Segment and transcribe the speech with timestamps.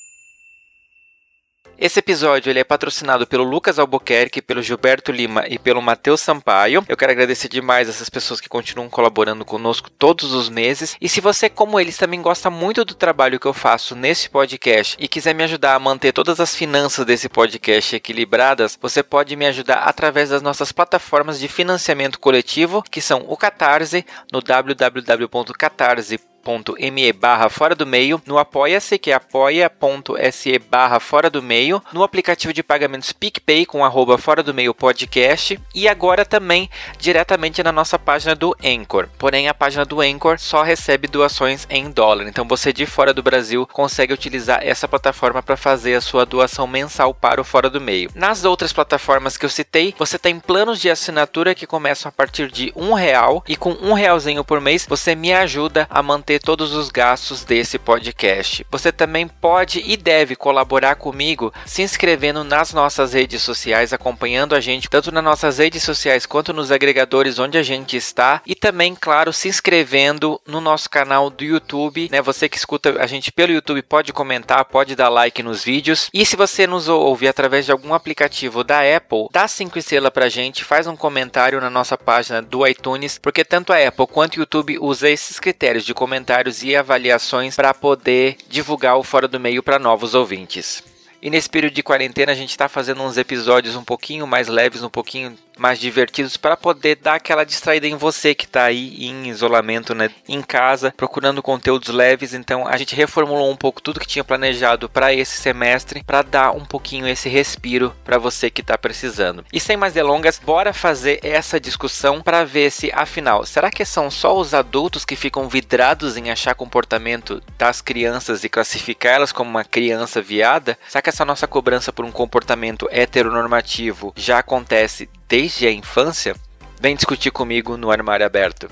[1.79, 6.83] Esse episódio ele é patrocinado pelo Lucas Albuquerque, pelo Gilberto Lima e pelo Matheus Sampaio.
[6.89, 10.97] Eu quero agradecer demais essas pessoas que continuam colaborando conosco todos os meses.
[10.99, 14.97] E se você, como eles, também gosta muito do trabalho que eu faço nesse podcast
[14.99, 19.45] e quiser me ajudar a manter todas as finanças desse podcast equilibradas, você pode me
[19.47, 27.13] ajudar através das nossas plataformas de financiamento coletivo, que são o Catarse, no www.catarse.com apoia.me
[27.13, 32.53] barra fora do meio, no apoia-se que é apoia.se barra fora do meio, no aplicativo
[32.53, 37.99] de pagamentos PicPay com arroba fora do meio podcast e agora também diretamente na nossa
[37.99, 39.09] página do Anchor.
[39.19, 43.23] Porém, a página do Anchor só recebe doações em dólar, então você de fora do
[43.23, 47.81] Brasil consegue utilizar essa plataforma para fazer a sua doação mensal para o Fora do
[47.81, 48.11] Meio.
[48.15, 52.51] Nas outras plataformas que eu citei, você tem planos de assinatura que começam a partir
[52.51, 56.73] de um real e com um realzinho por mês você me ajuda a manter todos
[56.73, 58.67] os gastos desse podcast.
[58.71, 64.61] Você também pode e deve colaborar comigo se inscrevendo nas nossas redes sociais, acompanhando a
[64.61, 68.95] gente tanto nas nossas redes sociais quanto nos agregadores onde a gente está e também,
[68.95, 72.21] claro, se inscrevendo no nosso canal do YouTube, né?
[72.23, 76.11] Você que escuta a gente pelo YouTube pode comentar, pode dar like nos vídeos.
[76.13, 80.29] E se você nos ouve através de algum aplicativo da Apple, dá cinco estrelas pra
[80.29, 84.41] gente, faz um comentário na nossa página do iTunes, porque tanto a Apple quanto o
[84.41, 89.39] YouTube usa esses critérios de comentário comentários e avaliações para poder divulgar o Fora do
[89.39, 90.83] Meio para novos ouvintes.
[91.23, 94.83] E nesse período de quarentena a gente está fazendo uns episódios um pouquinho mais leves,
[94.83, 99.29] um pouquinho mais divertidos para poder dar aquela distraída em você que está aí em
[99.29, 102.35] isolamento, né, em casa, procurando conteúdos leves.
[102.35, 106.53] Então a gente reformulou um pouco tudo que tinha planejado para esse semestre para dar
[106.53, 109.45] um pouquinho esse respiro para você que está precisando.
[109.53, 114.11] E sem mais delongas, bora fazer essa discussão para ver se afinal, será que são
[114.11, 119.51] só os adultos que ficam vidrados em achar comportamento das crianças e classificar elas como
[119.51, 120.79] uma criança viada?
[120.89, 126.35] Será que essa nossa cobrança por um comportamento heteronormativo já acontece desde a infância,
[126.81, 128.69] vem discutir comigo no Armário Aberto.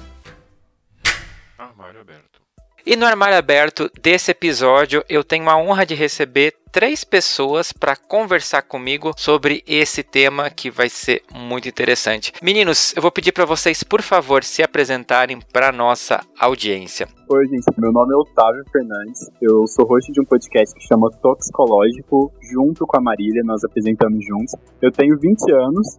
[1.59, 2.41] Armário Aberto.
[2.87, 7.97] E no Armário Aberto desse episódio, eu tenho a honra de receber três pessoas para
[7.97, 12.33] conversar comigo sobre esse tema que vai ser muito interessante.
[12.43, 17.09] Meninos, eu vou pedir para vocês, por favor, se apresentarem para nossa audiência.
[17.31, 17.65] Oi, gente.
[17.79, 19.31] Meu nome é Otávio Fernandes.
[19.41, 22.33] Eu sou host de um podcast que chama Toxicológico.
[22.53, 24.55] Junto com a Marília, nós apresentamos juntos.
[24.83, 25.99] Eu tenho 20 anos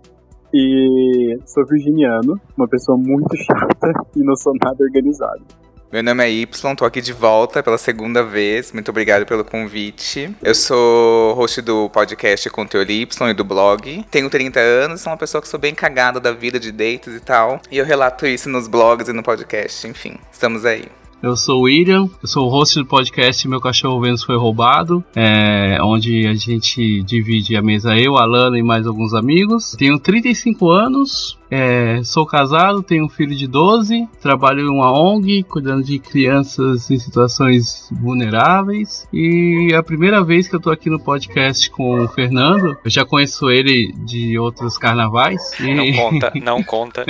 [0.55, 5.43] e sou virginiano, uma pessoa muito chata e não sou nada organizado.
[5.91, 8.71] Meu nome é Y, tô aqui de volta pela segunda vez.
[8.71, 10.33] Muito obrigado pelo convite.
[10.41, 14.05] Eu sou host do podcast Conteúdo Y e do blog.
[14.09, 17.19] Tenho 30 anos, sou uma pessoa que sou bem cagada da vida de dates e
[17.19, 17.61] tal.
[17.69, 20.17] E eu relato isso nos blogs e no podcast, enfim.
[20.31, 20.85] Estamos aí.
[21.25, 25.03] Eu sou o William, eu sou o host do podcast Meu Cachorro Vênus Foi Roubado,
[25.15, 29.75] é, onde a gente divide a mesa eu, Alana e mais alguns amigos.
[29.75, 35.43] Tenho 35 anos, é, sou casado, tenho um filho de 12, trabalho em uma ONG
[35.43, 39.07] cuidando de crianças em situações vulneráveis.
[39.13, 42.89] E é a primeira vez que eu tô aqui no podcast com o Fernando, eu
[42.89, 45.41] já conheço ele de outros carnavais.
[45.59, 45.73] E...
[45.73, 47.05] Não conta, não conta.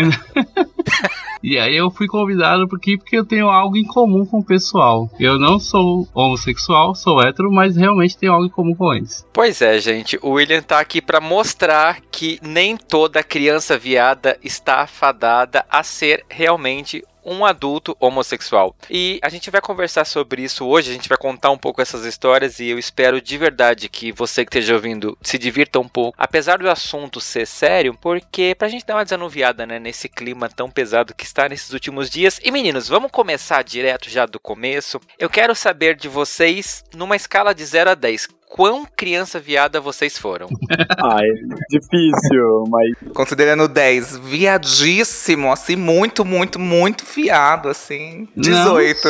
[1.45, 5.07] E aí eu fui convidado aqui porque eu tenho algo em comum com o pessoal.
[5.19, 9.23] Eu não sou homossexual, sou hétero, mas realmente tenho algo em comum com eles.
[9.31, 10.17] Pois é, gente.
[10.23, 16.25] O William tá aqui para mostrar que nem toda criança viada está fadada a ser
[16.29, 18.75] realmente um adulto homossexual.
[18.89, 22.05] E a gente vai conversar sobre isso hoje, a gente vai contar um pouco essas
[22.05, 26.15] histórias e eu espero de verdade que você que esteja ouvindo se divirta um pouco,
[26.17, 30.69] apesar do assunto ser sério, porque pra gente dar uma desanuviada, né, nesse clima tão
[30.69, 32.39] pesado que está nesses últimos dias.
[32.43, 35.01] E meninos, vamos começar direto já do começo.
[35.17, 40.17] Eu quero saber de vocês, numa escala de 0 a 10, quão criança viada vocês
[40.17, 40.47] foram?
[40.97, 41.33] ah, é
[41.69, 43.13] difícil, mas.
[43.13, 48.27] Considerando 10, viadíssimo, assim, muito, muito, muito fiado, assim.
[48.35, 49.07] 18.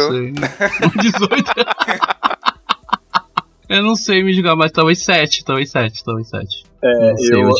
[1.02, 1.52] 18?
[3.68, 6.64] Eu não sei me julgar, mas talvez 7, talvez 7, talvez 7.
[6.84, 7.52] É, não sei, eu,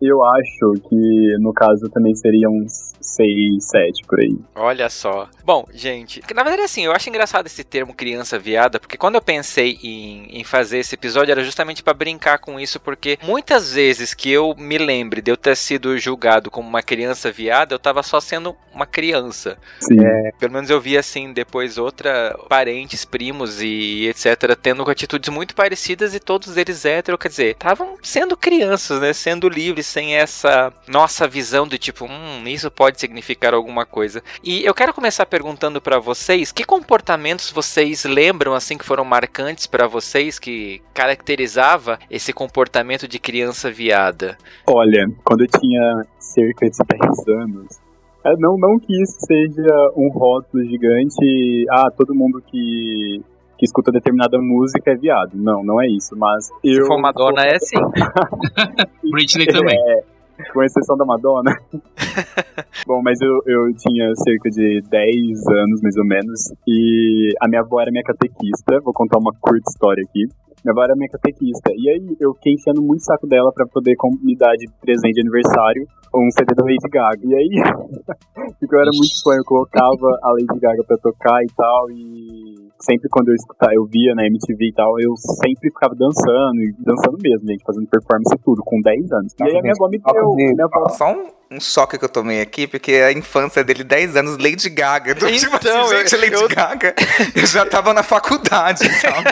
[0.00, 4.36] eu acho que no caso também seria uns 6, 7 por aí.
[4.54, 5.28] Olha só.
[5.44, 9.22] Bom, gente, na verdade assim, eu acho engraçado esse termo criança viada, porque quando eu
[9.22, 14.14] pensei em, em fazer esse episódio era justamente para brincar com isso, porque muitas vezes
[14.14, 18.02] que eu me lembre de eu ter sido julgado como uma criança viada, eu tava
[18.02, 19.58] só sendo uma criança.
[19.80, 19.98] Sim.
[20.00, 25.54] É, pelo menos eu vi assim depois outra parentes, primos e etc tendo atitudes muito
[25.54, 30.72] parecidas e todos eles héteros, quer dizer, estavam sendo crianças, né, sendo livres sem essa
[30.86, 34.22] nossa visão de tipo, hum, isso pode significar alguma coisa.
[34.44, 39.66] E eu quero começar perguntando para vocês, que comportamentos vocês lembram assim que foram marcantes
[39.66, 44.36] para vocês que caracterizava esse comportamento de criança viada?
[44.66, 47.78] Olha, quando eu tinha cerca de 10 anos,
[48.24, 53.22] é, não, não que isso seja um rótulo gigante, ah, todo mundo que
[53.58, 55.32] que escuta determinada música é viado.
[55.34, 56.82] Não, não é isso, mas eu...
[56.82, 57.76] Se for Madonna é sim.
[59.10, 59.76] Britney também.
[59.76, 61.50] É, com exceção da Madonna.
[62.86, 67.60] Bom, mas eu, eu tinha cerca de 10 anos, mais ou menos, e a minha
[67.60, 68.80] avó era minha catequista.
[68.80, 70.28] Vou contar uma curta história aqui.
[70.68, 71.72] Minha avó era minha catequista.
[71.72, 75.20] E aí eu fiquei enchendo muito saco dela pra poder me dar de presente de
[75.22, 77.24] aniversário um CD da Lady Gaga.
[77.24, 77.50] E aí,
[78.60, 82.68] porque eu era muito fã, eu colocava a Lady Gaga pra tocar e tal, e
[82.80, 86.72] sempre quando eu escutava, eu via na MTV e tal, eu sempre ficava dançando, e
[86.80, 89.34] dançando mesmo, gente, fazendo performance e tudo, com 10 anos.
[89.38, 90.34] E aí a minha avó me deu.
[90.34, 90.88] Minha avó...
[90.88, 94.68] Só um, um choque que eu tomei aqui, porque a infância dele, 10 anos, Lady
[94.68, 95.12] Gaga.
[95.12, 96.48] Então, tipo assim, gente, eu, Lady eu...
[96.48, 96.94] Gaga,
[97.34, 99.30] eu já tava na faculdade, sabe?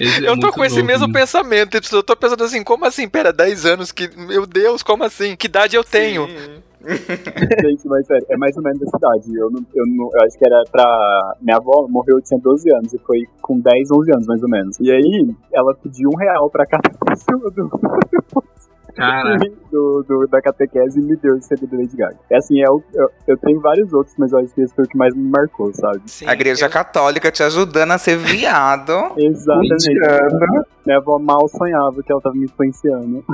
[0.00, 3.66] é eu tô com esse mesmo pensamento, eu tô pensando assim, como assim, pera, 10
[3.66, 5.34] anos, que, meu Deus, como assim?
[5.34, 6.28] Que idade eu tenho?
[6.86, 9.34] Gente, mas sério, é mais ou menos essa idade.
[9.34, 11.36] Eu, não, eu, não, eu acho que era pra.
[11.40, 14.48] Minha avó morreu, eu tinha 12 anos, e foi com 10, 11 anos mais ou
[14.50, 14.78] menos.
[14.80, 17.70] E aí, ela pediu um real pra cada pessoa do.
[19.74, 22.16] Do, do, da catequese me deu esse CD do Lady Gaga.
[22.30, 22.80] É assim, é, eu,
[23.26, 25.74] eu tenho vários outros, mas eu acho que esse foi o que mais me marcou,
[25.74, 26.00] sabe?
[26.06, 26.70] Sim, a igreja eu...
[26.70, 28.92] católica te ajudando a ser viado.
[29.18, 29.90] Exatamente.
[30.86, 33.24] Minha avó mal sonhava que ela tava me influenciando.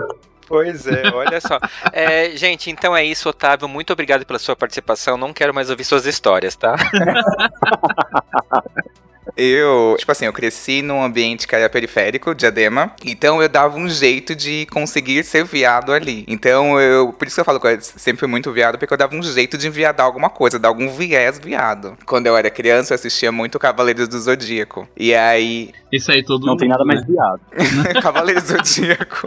[0.48, 1.58] Pois é, olha só.
[1.92, 3.68] É, gente, então é isso, Otávio.
[3.68, 5.16] Muito obrigado pela sua participação.
[5.16, 6.74] Não quero mais ouvir suas histórias, tá?
[9.40, 13.88] Eu, tipo assim, eu cresci num ambiente que era periférico, diadema, então eu dava um
[13.88, 16.26] jeito de conseguir ser viado ali.
[16.28, 18.98] Então eu, por isso que eu falo que eu sempre fui muito viado, porque eu
[18.98, 21.96] dava um jeito de enviadar alguma coisa, dar algum viés viado.
[22.04, 24.86] Quando eu era criança, eu assistia muito Cavaleiros do Zodíaco.
[24.94, 25.70] E aí.
[25.90, 27.06] Isso aí todo Não mundo, tem nada mais né?
[27.08, 27.40] viado.
[28.02, 29.26] Cavaleiros do Zodíaco.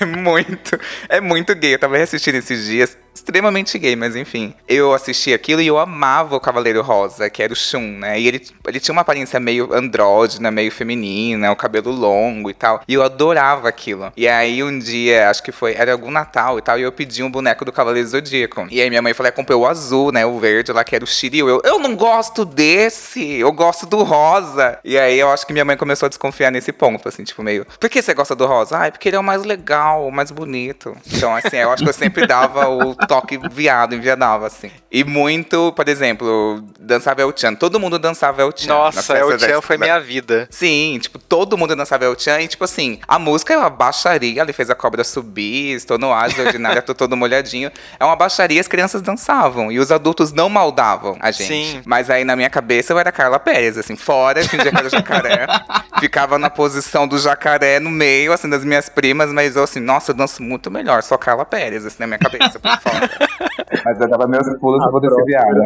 [0.00, 1.74] É muito, é muito gay.
[1.74, 4.52] Eu tava assistindo esses dias, extremamente gay, mas enfim.
[4.68, 8.18] Eu assisti aquilo e eu amava o Cavaleiro Rosa, que era o Shun, né?
[8.18, 12.82] E ele, ele tinha uma aparência meio andrógena, meio feminina, o cabelo longo e tal.
[12.86, 14.12] E eu adorava aquilo.
[14.16, 17.22] E aí um dia, acho que foi, era algum Natal e tal, e eu pedi
[17.22, 18.66] um boneco do Cavaleiro Zodíaco.
[18.70, 20.26] E aí minha mãe falou, é, comprei o azul, né?
[20.26, 21.48] O verde lá, que era o Shiryu.
[21.48, 24.78] Eu, eu não gosto desse, eu gosto do rosa.
[24.84, 27.64] E aí eu acho que minha mãe começou a desconfiar nesse ponto, assim, tipo, meio,
[27.78, 28.78] por que você gosta do rosa?
[28.78, 30.96] Ah, é porque ele é o mais legal, o mais bonito.
[31.06, 34.70] Então, assim, eu acho que eu sempre dava o toque viado, enviadava, assim.
[34.90, 37.54] E muito, por exemplo, dançava El Chan.
[37.54, 38.68] Todo mundo dançava El Chan.
[38.68, 40.48] Nossa, El Chan foi minha vida.
[40.50, 42.40] Sim, tipo, todo mundo dançava El Chan.
[42.40, 44.40] E, tipo assim, a música é uma baixaria.
[44.40, 47.70] Ele fez a cobra subir, estou no ar, ordinária, tô todo molhadinho.
[48.00, 49.70] É uma baixaria, as crianças dançavam.
[49.70, 51.48] E os adultos não maldavam a gente.
[51.48, 51.82] Sim.
[51.84, 55.46] Mas aí, na minha cabeça, eu era Carla Pérez, assim, fora, fingia que era jacaré.
[56.00, 60.12] Ficava na posição do jacaré no meio, assim, das minhas primas, mas eu assim, nossa,
[60.12, 63.01] eu danço muito melhor, só Carla Pérez, assim, na minha cabeça, por fora.
[63.84, 65.58] mas eu dava meus pulos pra poder ser viado.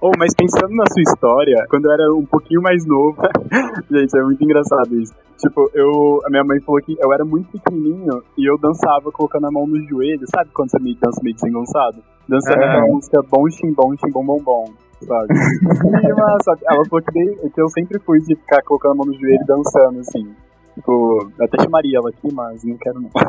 [0.00, 3.16] oh, mas pensando na sua história, quando eu era um pouquinho mais novo,
[3.90, 5.14] gente, é muito engraçado isso.
[5.38, 9.46] Tipo, eu, a minha mãe falou que eu era muito pequenininho e eu dançava colocando
[9.46, 12.02] a mão no joelho, sabe quando você me dança meio desengonçado?
[12.28, 12.78] Dançando é.
[12.78, 14.64] a música Bom Xim Bom Xim Bom Bom Bom
[15.06, 15.32] sabe?
[15.32, 19.40] e, ela falou que, que, eu sempre fui de ficar colocando a mão no joelho
[19.42, 20.34] e dançando, assim.
[20.74, 23.10] Tipo, eu até chamaria ela aqui, mas não quero não.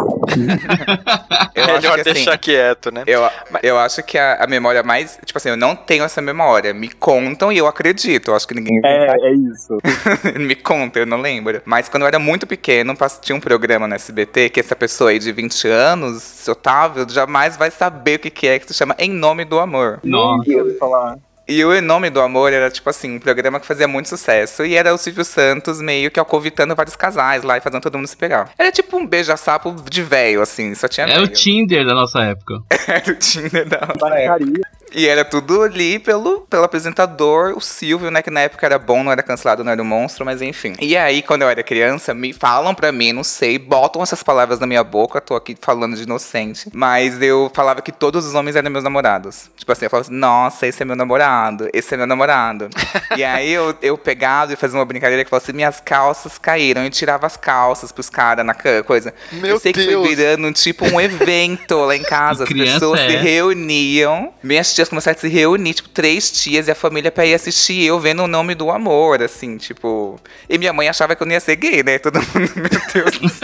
[1.53, 3.03] Eu Melhor acho que, assim, deixar quieto, né?
[3.05, 3.21] Eu,
[3.62, 5.19] eu acho que a, a memória mais.
[5.25, 6.74] Tipo assim, eu não tenho essa memória.
[6.74, 8.31] Me contam e eu acredito.
[8.31, 8.79] Eu acho que ninguém.
[8.86, 9.77] É, é isso.
[10.39, 11.62] Me conta, eu não lembro.
[11.65, 15.19] Mas quando eu era muito pequeno, tinha um programa no SBT que essa pessoa aí
[15.19, 18.95] de 20 anos, esse Otávio, jamais vai saber o que que é, que se chama
[18.98, 20.00] Em Nome do Amor.
[20.03, 20.50] Nossa.
[20.50, 21.17] Eu falar.
[21.48, 24.65] E o Em Nome do Amor era, tipo assim, um programa que fazia muito sucesso.
[24.65, 28.07] E era o Silvio Santos meio que alcovitando vários casais lá e fazendo todo mundo
[28.07, 28.51] se pegar.
[28.57, 31.27] Era tipo um beija-sapo de velho, assim, só tinha É o.
[31.27, 32.62] Tinder da nossa época.
[32.88, 34.62] Era o Tinder da nossa época.
[34.93, 38.21] E era tudo ali pelo, pelo apresentador, o Silvio, né?
[38.21, 40.74] Que na época era bom, não era cancelado, não era um monstro, mas enfim.
[40.79, 44.60] E aí, quando eu era criança, me falam pra mim, não sei, botam essas palavras
[44.60, 46.69] na minha boca, tô aqui falando de inocente.
[46.74, 49.50] Mas eu falava que todos os homens eram meus namorados.
[49.55, 52.69] Tipo assim, eu falava assim, nossa, esse é meu namorado, esse é meu namorado.
[53.15, 56.83] e aí eu, eu pegava e fazia uma brincadeira que falava assim, minhas calças caíram.
[56.83, 59.13] Eu tirava as calças pros caras na coisa.
[59.31, 60.05] Meu eu sei que Deus.
[60.05, 62.43] foi virando tipo um evento lá em casa.
[62.43, 63.21] As pessoas se é.
[63.21, 64.33] reuniam.
[64.43, 67.85] Minhas tias começaram a se reunir, tipo, três tias e a família pra ir assistir
[67.85, 70.19] eu vendo o nome do amor, assim, tipo.
[70.50, 72.00] E minha mãe achava que eu não ia ser gay, né?
[72.00, 73.41] Todo mundo, meu Deus.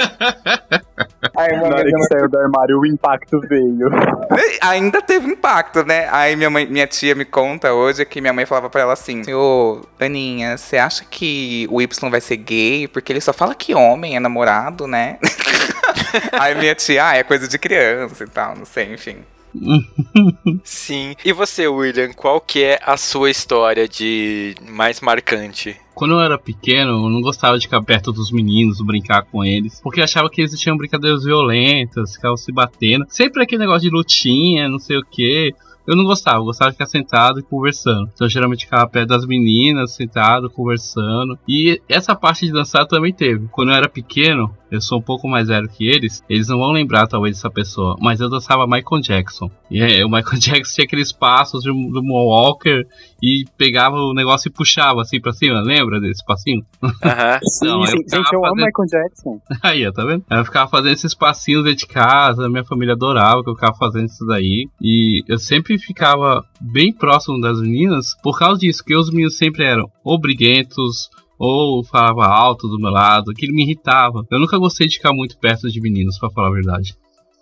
[1.38, 3.90] Aí Na hora que saiu do armário, o impacto veio.
[4.62, 6.08] Ainda teve impacto, né?
[6.12, 9.22] Aí minha, mãe, minha tia me conta hoje que minha mãe falava pra ela assim:
[9.34, 12.88] Ô, Aninha, você acha que o Y vai ser gay?
[12.88, 15.20] Porque ele só fala que homem é namorado, né?
[16.34, 19.18] Aí minha tia, ah, é coisa de criança e tal, não sei, enfim.
[20.64, 21.16] Sim.
[21.24, 25.76] E você, William, qual que é a sua história de mais marcante?
[25.94, 29.82] Quando eu era pequeno, eu não gostava de ficar perto dos meninos, brincar com eles,
[29.82, 33.06] porque eu achava que eles tinham brincadeiras violentas, ficavam se batendo.
[33.10, 35.56] Sempre aquele negócio de lutinha, não sei o que.
[35.88, 38.12] Eu não gostava, eu gostava de ficar sentado e conversando.
[38.14, 41.40] Então eu geralmente ficava perto das meninas, sentado, conversando.
[41.48, 43.48] E essa parte de dançar também teve.
[43.48, 46.72] Quando eu era pequeno, eu sou um pouco mais velho que eles, eles não vão
[46.72, 49.50] lembrar talvez dessa pessoa, mas eu dançava Michael Jackson.
[49.72, 52.86] E é, o Michael Jackson tinha aqueles passos do, do Moonwalker
[53.22, 56.64] e pegava o negócio e puxava assim pra cima, lembra desse passinho?
[56.84, 57.40] Aham.
[57.48, 57.98] Sim, Não, eu sim.
[57.98, 59.42] Gente, eu amo fazendo- Michael Jackson.
[59.64, 60.24] Aí, ó, tá vendo?
[60.30, 64.06] Eu ficava fazendo esses passinhos dentro de casa, minha família adorava que eu ficava fazendo
[64.06, 64.68] isso daí.
[64.82, 69.64] E eu sempre ficava bem próximo das meninas por causa disso, que os meninos sempre
[69.64, 74.26] eram ou briguentos, ou falava alto do meu lado, aquilo me irritava.
[74.30, 76.96] Eu nunca gostei de ficar muito perto de meninos, pra falar a verdade.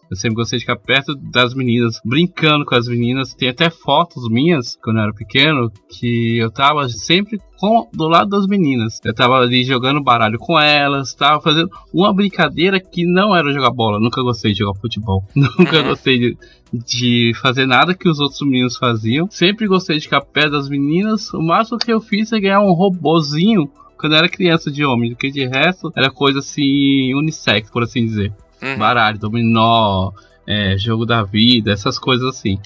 [0.10, 3.34] Eu sempre gostei de ficar perto das meninas, brincando com as meninas.
[3.34, 8.30] Tem até fotos minhas, quando eu era pequeno, que eu tava sempre com, do lado
[8.30, 9.00] das meninas.
[9.04, 13.72] Eu tava ali jogando baralho com elas, tava fazendo uma brincadeira que não era jogar
[13.72, 14.00] bola.
[14.00, 15.24] Nunca gostei de jogar futebol.
[15.36, 16.38] Nunca gostei de,
[16.72, 19.28] de fazer nada que os outros meninos faziam.
[19.32, 21.34] Sempre gostei de ficar perto das meninas.
[21.34, 23.72] O máximo que eu fiz é ganhar um robozinho
[24.06, 25.10] quando eu era criança de homem.
[25.10, 28.32] Do que de resto era coisa assim, unissex, por assim dizer
[28.62, 28.78] Uhum.
[28.78, 30.12] baralho, dominó,
[30.48, 32.60] é, jogo da vida, essas coisas assim.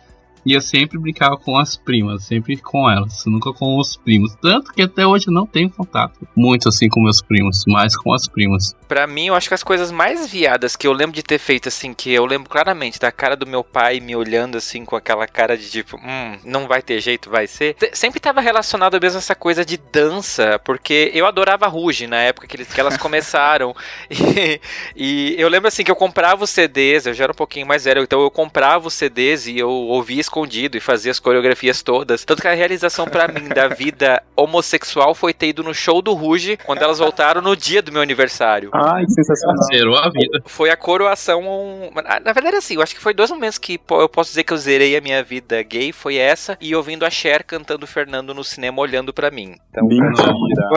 [0.45, 4.35] E eu sempre brincava com as primas, sempre com elas, nunca com os primos.
[4.41, 8.13] Tanto que até hoje eu não tenho contato muito assim com meus primos, mas com
[8.13, 8.75] as primas.
[8.87, 11.67] Pra mim, eu acho que as coisas mais viadas que eu lembro de ter feito,
[11.67, 15.27] assim, que eu lembro claramente da cara do meu pai me olhando, assim, com aquela
[15.27, 17.75] cara de tipo, hum, não vai ter jeito, vai ser.
[17.93, 22.55] Sempre tava relacionado mesmo essa coisa de dança, porque eu adorava Ruge na época que,
[22.55, 23.75] eles, que elas começaram.
[24.09, 24.59] E,
[24.95, 27.85] e eu lembro, assim, que eu comprava os CDs, eu já era um pouquinho mais
[27.85, 32.23] velho, então eu comprava os CDs e eu ouvia escondido e fazia as coreografias todas.
[32.23, 36.13] Tanto que a realização pra mim da vida homossexual foi ter ido no show do
[36.13, 39.63] Ruge, quando elas voltaram no dia do meu aniversário Ai, que sensacional.
[39.73, 40.39] Zerou a vida.
[40.45, 41.41] foi a coroação.
[41.41, 41.91] um-
[42.23, 44.57] Na verdade, assim, eu acho que foi dois momentos que eu posso dizer que eu
[44.57, 45.91] zerei a minha vida gay.
[45.91, 49.55] Foi essa e ouvindo a Cher cantando o Fernando no cinema olhando pra mim.
[49.71, 50.69] Então, Mentira.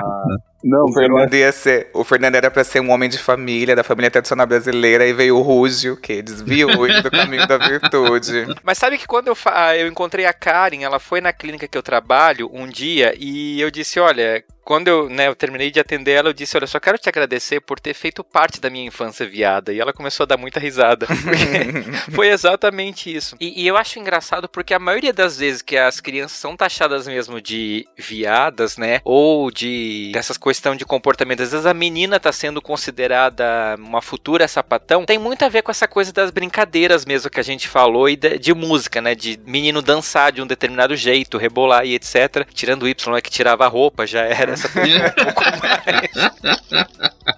[0.65, 1.89] Não, O Fernando ia ser.
[1.93, 5.37] O Fernando era pra ser um homem de família, da família tradicional brasileira, e veio
[5.37, 8.47] o Rúgio, que desviou ele do caminho da virtude.
[8.63, 11.77] Mas sabe que quando eu, fa- eu encontrei a Karen, ela foi na clínica que
[11.77, 16.13] eu trabalho um dia e eu disse: Olha, quando eu, né, eu terminei de atender
[16.13, 19.27] ela, eu disse: Olha, só quero te agradecer por ter feito parte da minha infância
[19.27, 19.73] viada.
[19.73, 21.07] E ela começou a dar muita risada.
[22.13, 23.37] Foi exatamente isso.
[23.41, 27.07] E, e eu acho engraçado porque a maioria das vezes que as crianças são taxadas
[27.07, 29.01] mesmo de viadas, né?
[29.05, 34.47] Ou de dessas questão de comportamento, às vezes a menina tá sendo considerada uma futura
[34.47, 38.09] sapatão, tem muito a ver com essa coisa das brincadeiras mesmo que a gente falou
[38.09, 39.15] e de, de música, né?
[39.15, 42.47] De menino dançar de um determinado jeito, rebolar e etc.
[42.53, 46.73] Tirando o Y, é que tirava a roupa, já era essa pessoa um pouco mais.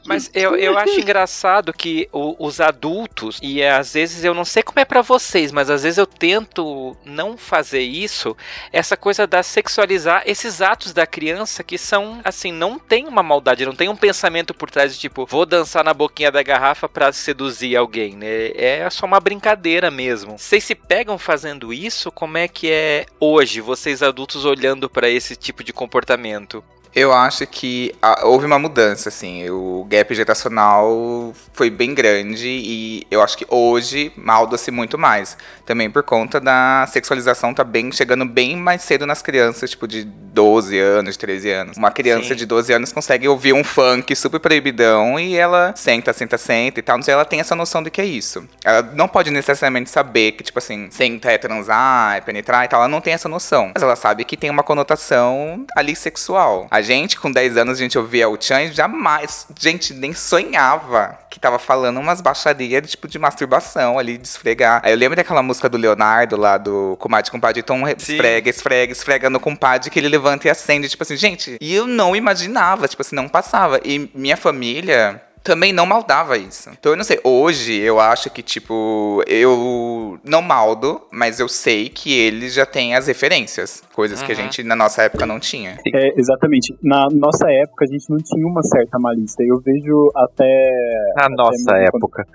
[0.06, 4.62] Mas eu, eu acho engraçado que o, os adultos, e às vezes eu não sei
[4.62, 8.36] como é para vocês, mas às vezes eu tento não fazer isso,
[8.72, 13.66] essa coisa da sexualizar esses atos da criança que são, assim, não tem uma maldade,
[13.66, 17.12] não tem um pensamento por trás de tipo, vou dançar na boquinha da garrafa para
[17.12, 18.50] seduzir alguém, né?
[18.54, 20.38] É só uma brincadeira mesmo.
[20.38, 22.12] Vocês se pegam fazendo isso?
[22.12, 26.62] Como é que é hoje, vocês adultos olhando para esse tipo de comportamento?
[26.94, 29.48] Eu acho que a, houve uma mudança, assim.
[29.50, 35.36] O gap geracional foi bem grande e eu acho que hoje malda-se muito mais.
[35.66, 40.04] Também por conta da sexualização tá bem chegando bem mais cedo nas crianças, tipo de
[40.04, 41.76] 12 anos, 13 anos.
[41.76, 42.36] Uma criança Sim.
[42.36, 46.82] de 12 anos consegue ouvir um funk super proibidão e ela senta, senta, senta e
[46.82, 46.96] tal.
[46.96, 48.48] Não sei, ela tem essa noção do que é isso.
[48.64, 52.80] Ela não pode necessariamente saber que, tipo assim, senta é transar, é penetrar e tal.
[52.80, 53.72] Ela não tem essa noção.
[53.74, 56.68] Mas ela sabe que tem uma conotação ali sexual.
[56.70, 61.18] A gente, com 10 anos, a gente ouvia o Chan e jamais, gente, nem sonhava
[61.30, 64.80] que tava falando umas baixarias tipo de masturbação ali, de esfregar.
[64.84, 69.30] Aí eu lembro daquela música do Leonardo lá do Comadre Compadre, então esfrega, esfrega, esfrega
[69.30, 71.56] no compadre que ele levanta e acende, tipo assim, gente.
[71.60, 73.80] E eu não imaginava, tipo assim, não passava.
[73.84, 76.70] E minha família também não maldava isso.
[76.70, 81.90] Então eu não sei, hoje eu acho que, tipo, eu não maldo, mas eu sei
[81.90, 83.82] que eles já têm as referências.
[83.92, 84.26] Coisas uhum.
[84.26, 85.76] que a gente na nossa época não tinha.
[85.94, 86.74] É, exatamente.
[86.82, 89.44] Na nossa época a gente não tinha uma certa malícia.
[89.44, 91.12] Eu vejo até.
[91.14, 92.26] Na até nossa época.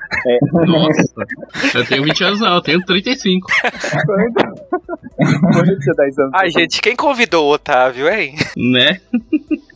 [0.51, 0.75] Quando...
[0.75, 0.80] É.
[0.80, 1.78] Nossa.
[1.80, 3.48] eu tenho 20 anos, não, eu tenho 35.
[5.51, 6.32] quando eu tinha 10 anos.
[6.36, 8.36] Ai, gente, quem convidou o Otávio, hein?
[8.56, 9.01] Né?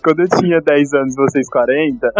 [0.04, 2.12] Quando eu tinha 10 anos, vocês 40.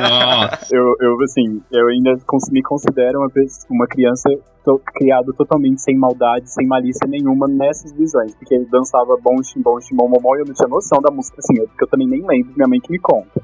[0.00, 0.74] Nossa.
[0.74, 2.16] eu, eu, assim, eu ainda
[2.50, 3.30] me considero uma,
[3.70, 4.28] uma criança
[4.64, 8.34] to, criado totalmente sem maldade, sem malícia nenhuma nessas visões.
[8.34, 11.54] Porque ele dançava bom, chimbom, chimbom, momó, e eu não tinha noção da música, assim,
[11.66, 13.40] porque eu também nem lembro, minha mãe que me conta.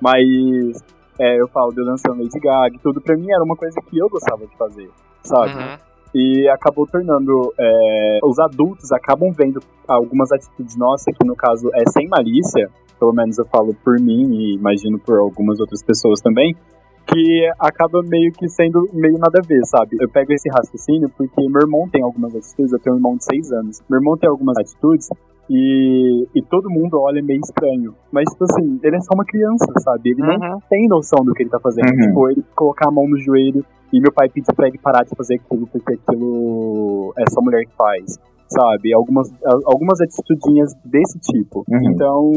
[0.00, 0.82] Mas
[1.18, 3.78] é, eu falo de eu dançando Lady Gaga e tudo, pra mim era uma coisa
[3.82, 4.90] que eu gostava de fazer,
[5.22, 5.54] sabe?
[5.54, 7.52] Uhum e acabou tornando.
[7.58, 12.70] É, os adultos acabam vendo algumas atitudes nossas, que no caso é sem malícia,
[13.00, 16.54] pelo menos eu falo por mim e imagino por algumas outras pessoas também,
[17.06, 19.96] que acaba meio que sendo meio nada a ver, sabe?
[19.98, 23.24] Eu pego esse raciocínio porque meu irmão tem algumas atitudes, eu tenho um irmão de
[23.24, 23.80] seis anos.
[23.88, 25.08] Meu irmão tem algumas atitudes
[25.48, 27.94] e, e todo mundo olha meio estranho.
[28.12, 30.10] Mas, tipo assim, ele é só uma criança, sabe?
[30.10, 30.38] Ele uhum.
[30.38, 31.90] não tem noção do que ele tá fazendo.
[31.90, 32.06] Uhum.
[32.06, 35.10] Tipo, ele colocar a mão no joelho e meu pai pedir pra ele parar de
[35.16, 38.18] fazer aquilo porque aquilo é só mulher que faz
[38.50, 38.92] sabe?
[38.94, 39.32] Algumas,
[39.64, 41.64] algumas atitudinhas desse tipo.
[41.68, 41.90] Uhum.
[41.90, 42.32] Então,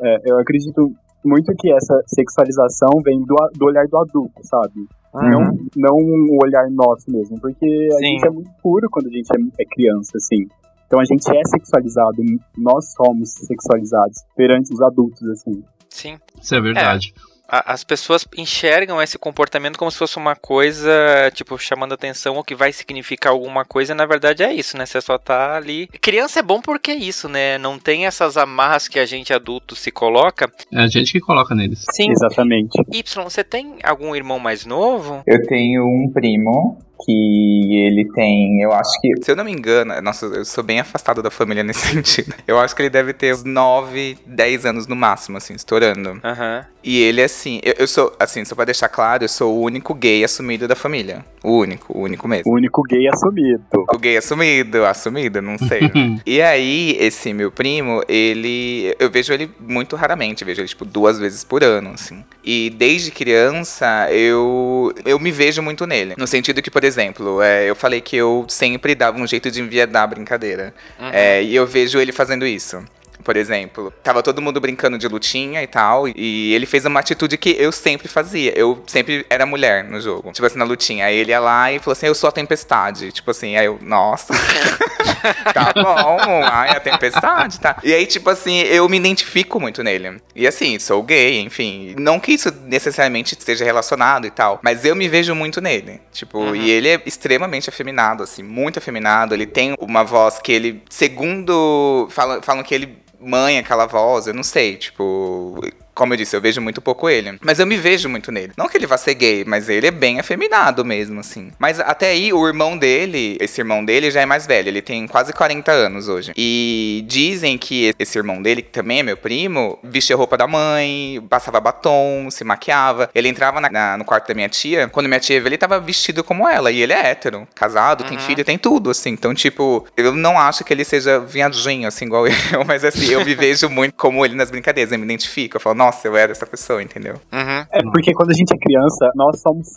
[0.00, 0.92] é, eu acredito
[1.24, 4.86] muito que essa sexualização vem do, do olhar do adulto, sabe?
[5.14, 5.30] Uhum.
[5.30, 8.06] Não, não um olhar nosso mesmo, porque a Sim.
[8.06, 10.46] gente é muito puro quando a gente é, é criança, assim.
[10.86, 12.22] Então a gente é sexualizado,
[12.56, 15.62] nós somos sexualizados perante os adultos, assim.
[15.88, 16.16] Sim.
[16.40, 17.14] Isso é verdade.
[17.16, 20.90] É as pessoas enxergam esse comportamento como se fosse uma coisa,
[21.34, 24.86] tipo, chamando atenção ou que vai significar alguma coisa, e na verdade é isso, né?
[24.86, 25.86] Você só tá ali.
[26.00, 27.58] Criança é bom porque é isso, né?
[27.58, 30.50] Não tem essas amarras que a gente adulto se coloca.
[30.72, 31.84] É a gente que coloca neles.
[31.92, 32.10] Sim.
[32.10, 32.78] Exatamente.
[32.92, 35.22] Y, você tem algum irmão mais novo?
[35.26, 39.22] Eu tenho um primo que ele tem, eu acho que.
[39.22, 42.34] Se eu não me engano, nossa, eu sou bem afastado da família nesse sentido.
[42.46, 46.10] Eu acho que ele deve ter uns 9, 10 anos no máximo, assim, estourando.
[46.10, 46.64] Uhum.
[46.82, 49.94] E ele, assim, eu, eu, sou, assim, só pra deixar claro, eu sou o único
[49.94, 51.24] gay assumido da família.
[51.42, 52.50] O único, o único mesmo.
[52.50, 53.64] O único gay assumido.
[53.72, 55.90] O gay assumido, assumido, não sei.
[56.26, 58.94] e aí, esse meu primo, ele.
[58.98, 62.22] Eu vejo ele muito raramente, vejo ele, tipo, duas vezes por ano, assim.
[62.44, 66.14] E desde criança, eu, eu me vejo muito nele.
[66.18, 69.60] No sentido que, por exemplo, é, eu falei que eu sempre dava um jeito de
[69.60, 70.74] enviedar a brincadeira.
[70.98, 71.10] Uhum.
[71.12, 72.84] É, e eu vejo ele fazendo isso
[73.24, 73.92] por exemplo.
[74.02, 76.06] Tava todo mundo brincando de lutinha e tal.
[76.08, 78.52] E ele fez uma atitude que eu sempre fazia.
[78.56, 80.30] Eu sempre era mulher no jogo.
[80.32, 81.06] Tipo assim, na lutinha.
[81.06, 83.10] Aí ele ia lá e falou assim: Eu sou a tempestade.
[83.10, 84.34] Tipo assim, aí eu, nossa.
[85.52, 86.42] tá bom.
[86.44, 87.76] Ai, a tempestade, tá.
[87.82, 90.20] E aí, tipo assim, eu me identifico muito nele.
[90.34, 91.94] E assim, sou gay, enfim.
[91.98, 94.60] Não que isso necessariamente esteja relacionado e tal.
[94.62, 96.00] Mas eu me vejo muito nele.
[96.12, 96.56] Tipo, uhum.
[96.56, 99.34] e ele é extremamente afeminado, assim, muito afeminado.
[99.34, 102.08] Ele tem uma voz que ele, segundo.
[102.10, 105.60] Falam, falam que ele mãe aquela voz, eu não sei, tipo.
[105.94, 107.38] Como eu disse, eu vejo muito pouco ele.
[107.42, 108.52] Mas eu me vejo muito nele.
[108.56, 111.52] Não que ele vá ser gay, mas ele é bem afeminado mesmo, assim.
[111.58, 114.68] Mas até aí, o irmão dele, esse irmão dele já é mais velho.
[114.68, 116.32] Ele tem quase 40 anos hoje.
[116.36, 121.24] E dizem que esse irmão dele, que também é meu primo, vestia roupa da mãe,
[121.28, 123.10] passava batom, se maquiava.
[123.14, 124.88] Ele entrava na, na, no quarto da minha tia.
[124.88, 126.70] Quando minha tia viu, ele tava vestido como ela.
[126.70, 128.10] E ele é hétero, casado, uhum.
[128.10, 129.10] tem filho, tem tudo, assim.
[129.10, 132.34] Então, tipo, eu não acho que ele seja viadinho, assim, igual eu.
[132.66, 134.92] Mas, assim, eu me vejo muito como ele nas brincadeiras.
[134.92, 135.56] Eu me identifico.
[135.56, 137.14] Eu falo, nossa, eu era essa pessoa, entendeu?
[137.32, 137.66] Uhum.
[137.70, 139.68] É porque quando a gente é criança, nós somos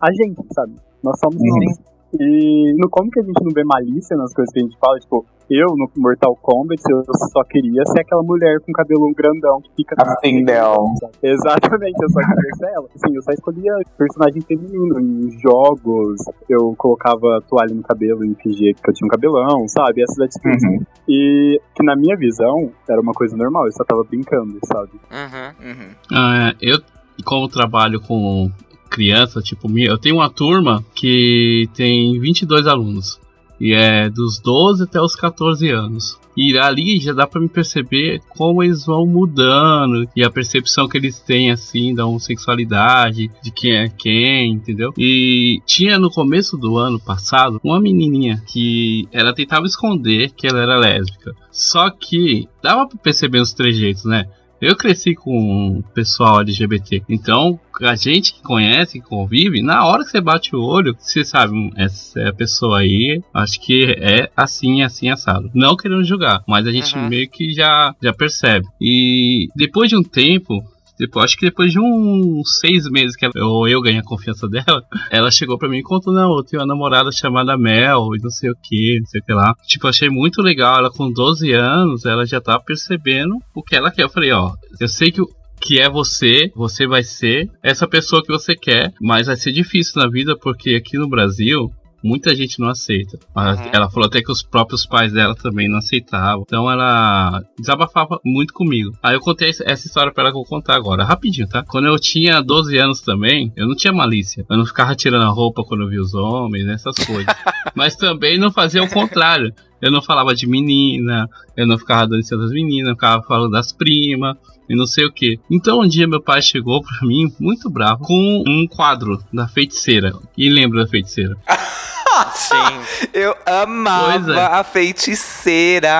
[0.00, 0.74] a gente, sabe?
[1.02, 1.94] Nós somos uhum.
[2.20, 4.98] E no como que a gente não vê malícia nas coisas que a gente fala?
[5.00, 7.02] Tipo, eu no Mortal Kombat, eu
[7.32, 9.94] só queria ser aquela mulher com cabelo grandão que fica.
[9.98, 10.84] Assim, Del.
[11.22, 12.88] Exatamente, eu só queria ser ela.
[12.94, 15.00] Assim, eu só escolhia personagem feminino.
[15.00, 20.02] Em jogos, eu colocava toalha no cabelo e fingia que eu tinha um cabelão, sabe?
[20.02, 20.64] Essas atitudes.
[20.64, 20.84] Uhum.
[21.08, 24.92] E que na minha visão era uma coisa normal, eu só tava brincando, sabe?
[25.10, 25.70] Uhum.
[25.70, 25.90] Uhum.
[26.12, 26.78] Ah, eu,
[27.24, 28.50] como trabalho com
[28.90, 33.20] criança, tipo, eu tenho uma turma que tem 22 alunos.
[33.60, 36.18] E é dos 12 até os 14 anos.
[36.36, 40.98] E ali já dá para me perceber como eles vão mudando e a percepção que
[40.98, 44.92] eles têm assim da homossexualidade, de quem é quem, entendeu?
[44.98, 50.60] E tinha no começo do ano passado uma menininha que ela tentava esconder que ela
[50.60, 51.34] era lésbica.
[51.52, 54.26] Só que dava para perceber os trejeitos, né?
[54.64, 60.02] Eu cresci com o pessoal LGBT, então a gente que conhece, que convive, na hora
[60.02, 64.30] que você bate o olho, você sabe, hum, essa é pessoa aí, acho que é
[64.34, 65.50] assim, assim, assado.
[65.54, 67.08] Não querendo julgar, mas a gente uhum.
[67.10, 68.66] meio que já, já percebe.
[68.80, 70.64] E depois de um tempo,
[70.98, 74.48] Depois, acho que depois de uns seis meses que ela, eu, eu ganhei a confiança
[74.48, 78.22] dela, ela chegou pra mim e contou: Não, eu tenho uma namorada chamada Mel e
[78.22, 79.54] não sei o que, não sei o que lá.
[79.66, 80.78] Tipo, achei muito legal.
[80.78, 84.04] Ela com 12 anos, ela já tá percebendo o que ela quer.
[84.04, 85.20] Eu falei: Ó, eu sei que
[85.60, 89.94] que é você, você vai ser essa pessoa que você quer, mas vai ser difícil
[89.96, 91.70] na vida porque aqui no Brasil
[92.04, 93.18] muita gente não aceita.
[93.34, 93.70] Uhum.
[93.72, 96.44] Ela falou até que os próprios pais dela também não aceitavam.
[96.46, 98.92] Então ela desabafava muito comigo.
[99.02, 101.64] Aí eu contei essa história para ela que eu vou contar agora, rapidinho, tá?
[101.66, 104.44] Quando eu tinha 12 anos também, eu não tinha malícia.
[104.48, 107.34] Eu não ficava tirando a roupa quando eu via os homens, essas coisas.
[107.74, 109.52] Mas também não fazia o contrário.
[109.80, 113.72] Eu não falava de menina, eu não ficava dando das meninas, eu ficava falando das
[113.72, 114.36] primas
[114.68, 115.38] e não sei o que.
[115.50, 120.12] Então um dia meu pai chegou pra mim, muito bravo, com um quadro da feiticeira.
[120.36, 121.36] E lembra da feiticeira?
[122.34, 123.08] Sim.
[123.12, 124.60] Eu amava é.
[124.60, 125.90] a feiticeira.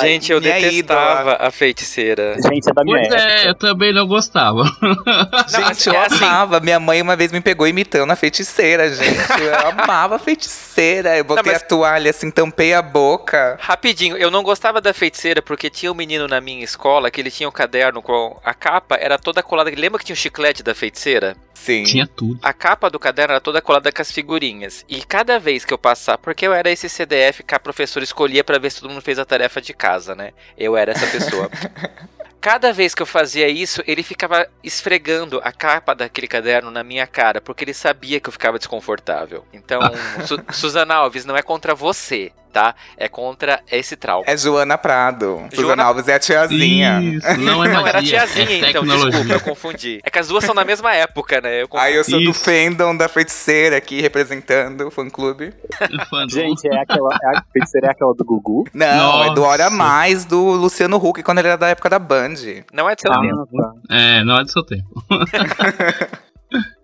[0.00, 2.36] Gente, eu detestava a feiticeira.
[2.42, 4.64] Gente, é da minha Pois é, eu também não gostava.
[5.48, 6.24] gente, eu é assim.
[6.24, 6.60] amava.
[6.60, 9.40] Minha mãe uma vez me pegou imitando a feiticeira, gente.
[9.40, 11.16] Eu amava a feiticeira.
[11.16, 11.62] Eu botei não, mas...
[11.62, 13.58] a toalha assim, tampei a boca.
[13.60, 17.30] Rapidinho, eu não gostava da feiticeira porque tinha um menino na minha escola que ele
[17.30, 19.70] tinha um caderno com a capa era toda colada.
[19.76, 21.36] Lembra que tinha o um chiclete da feiticeira?
[21.58, 21.82] Sim.
[21.82, 22.38] Tinha tudo.
[22.40, 24.84] A capa do caderno era toda colada com as figurinhas.
[24.88, 28.44] E cada vez que eu passar, porque eu era esse CDF que a professora escolhia
[28.44, 30.32] para ver se todo mundo fez a tarefa de casa, né?
[30.56, 31.50] Eu era essa pessoa.
[32.40, 37.06] cada vez que eu fazia isso, ele ficava esfregando a capa daquele caderno na minha
[37.06, 39.44] cara, porque ele sabia que eu ficava desconfortável.
[39.52, 39.80] Então,
[40.24, 42.74] Su Suzana Alves, não é contra você, tá?
[42.96, 44.24] É contra esse trauma.
[44.26, 45.26] É Joana Prado.
[45.26, 45.50] Joana...
[45.54, 47.00] Suzana Alves é a tiazinha.
[47.00, 50.00] Isso, não é magia, Não, era a tiazinha, é então, desculpa, eu confundi.
[50.02, 51.62] É que as duas são da mesma época, né?
[51.62, 52.32] Eu Aí eu sou Isso.
[52.32, 55.54] do fandom da feiticeira aqui, representando o fã-clube.
[56.28, 58.64] Gente, é aquela, é a feiticeira é aquela do Gugu?
[58.74, 59.30] Não, Nossa.
[59.30, 62.34] é do Hora Mais, do Luciano Huck, quando ele era da época da Band.
[62.72, 63.48] Não é do seu ah, tempo.
[63.56, 63.72] Tá.
[63.90, 65.04] É, não é do seu tempo.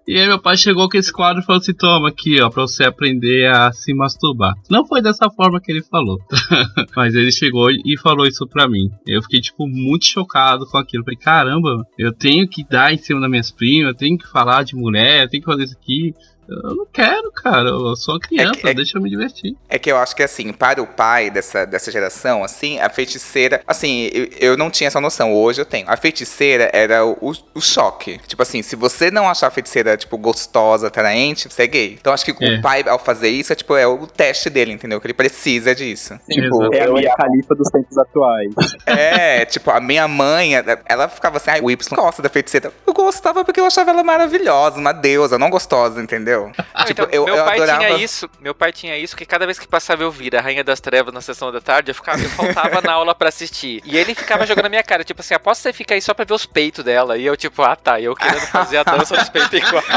[0.07, 2.63] E aí meu pai chegou com esse quadro e falou assim, toma aqui, ó, pra
[2.63, 4.55] você aprender a se masturbar.
[4.69, 6.19] Não foi dessa forma que ele falou,
[6.95, 8.91] mas ele chegou e falou isso pra mim.
[9.07, 11.05] Eu fiquei, tipo, muito chocado com aquilo.
[11.05, 14.63] Falei, caramba, eu tenho que dar em cima das minhas primas, eu tenho que falar
[14.63, 16.15] de mulher, eu tenho que fazer isso aqui.
[16.49, 17.69] Eu não quero, cara.
[17.69, 19.57] Eu sou uma criança, é que, é, deixa eu me divertir.
[19.69, 23.63] É que eu acho que, assim, para o pai dessa, dessa geração, assim, a feiticeira.
[23.67, 25.35] Assim, eu, eu não tinha essa noção.
[25.35, 25.89] Hoje eu tenho.
[25.89, 28.19] A feiticeira era o, o choque.
[28.27, 31.99] Tipo assim, se você não achar a feiticeira, tipo, gostosa, atraente, você é gay.
[32.01, 32.59] Então acho que é.
[32.59, 35.01] o pai, ao fazer isso, é, tipo, é o teste dele, entendeu?
[35.01, 36.19] Que ele precisa disso.
[36.25, 38.55] Sim, tipo, é a minha califa dos tempos atuais.
[38.87, 40.53] É, tipo, a minha mãe,
[40.87, 42.73] ela ficava assim, ai, o Y gosta da feiticeira.
[42.87, 46.34] Eu gostava porque eu achava ela maravilhosa, uma deusa, não gostosa, entendeu?
[46.35, 46.53] Entendeu?
[46.73, 47.79] Ah, tipo, então, eu, meu eu pai adorava...
[47.79, 50.65] tinha isso, meu pai tinha isso, que cada vez que passava eu vir a Rainha
[50.65, 53.83] das Trevas na sessão da tarde, eu, ficava, eu faltava na aula pra assistir.
[53.85, 56.25] E ele ficava jogando na minha cara, tipo assim, aposto você fica aí só pra
[56.25, 57.17] ver os peitos dela.
[57.17, 59.83] E eu, tipo, ah tá, eu querendo fazer a dança dos peitos igual.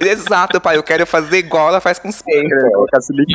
[0.00, 2.50] Exato, pai, eu quero fazer igual ela faz com os peitos.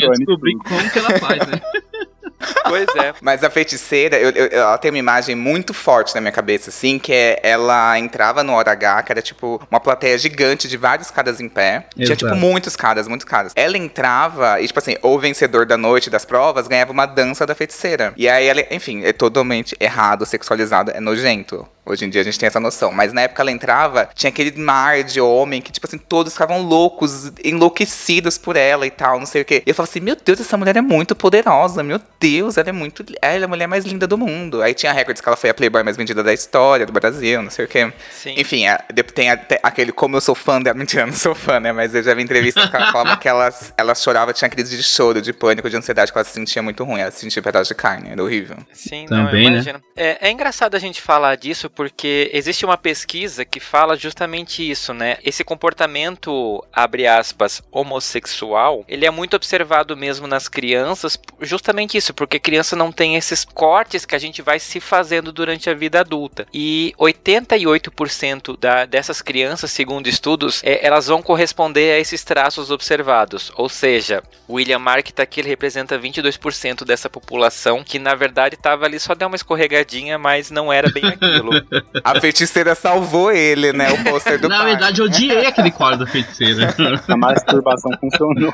[0.02, 1.62] Eu descobri como que ela faz, né?
[2.64, 3.14] Pois é.
[3.22, 6.98] Mas a feiticeira, eu, eu, ela tem uma imagem muito forte na minha cabeça, assim,
[7.00, 11.12] que é ela entrava no hora H, que era tipo uma plateia gigante de vários
[11.12, 11.86] caras em pé.
[11.94, 12.26] Tinha, Exato.
[12.26, 13.54] tipo, muitos caras, muitos caras.
[13.56, 17.56] Ela entrava e, tipo assim, o vencedor da noite das provas ganhava uma dança da
[17.56, 18.14] feiticeira.
[18.16, 21.68] E aí ela, enfim, é totalmente errado, sexualizado, é nojento.
[21.92, 22.92] Hoje em dia a gente tem essa noção.
[22.92, 26.62] Mas na época ela entrava, tinha aquele mar de homem que, tipo assim, todos ficavam
[26.62, 29.64] loucos, enlouquecidos por ela e tal, não sei o quê.
[29.66, 32.72] E eu falava assim, meu Deus, essa mulher é muito poderosa, meu Deus, ela é
[32.72, 33.04] muito.
[33.22, 34.62] Ela é a mulher mais linda do mundo.
[34.62, 37.50] Aí tinha recordes que ela foi a Playboy mais vendida da história, do Brasil, não
[37.50, 37.92] sei o quê.
[38.12, 38.36] Sim.
[38.38, 38.66] Enfim,
[39.14, 40.78] tem até aquele como eu sou fã dela.
[40.80, 41.72] Mentira, eu não sou fã, né?
[41.72, 44.84] Mas eu já vi entrevistas que ela falava que ela, ela chorava, tinha crise de
[44.84, 47.02] choro, de pânico, de ansiedade, que ela se sentia muito ruim.
[47.02, 48.58] Ela se sentia pedaço de carne, era horrível.
[48.74, 49.56] Sim, Também, não, né?
[49.56, 49.82] imagino.
[49.96, 54.94] É, é engraçado a gente falar disso porque existe uma pesquisa que fala justamente isso,
[54.94, 55.16] né?
[55.24, 62.38] Esse comportamento, abre aspas, homossexual, ele é muito observado mesmo nas crianças, justamente isso, porque
[62.38, 66.46] criança não tem esses cortes que a gente vai se fazendo durante a vida adulta.
[66.54, 73.54] E 88% da, dessas crianças, segundo estudos, é, elas vão corresponder a esses traços observados.
[73.56, 78.58] Ou seja, o William Mark tá aqui, ele representa 22% dessa população que na verdade
[78.58, 81.69] tava ali só deu uma escorregadinha, mas não era bem aquilo.
[82.04, 83.92] A feiticeira salvou ele, né?
[83.92, 84.66] O pôster do Na pai.
[84.72, 86.74] verdade, eu odiei aquele quadro da feiticeira.
[87.08, 88.54] A masturbação funcionou.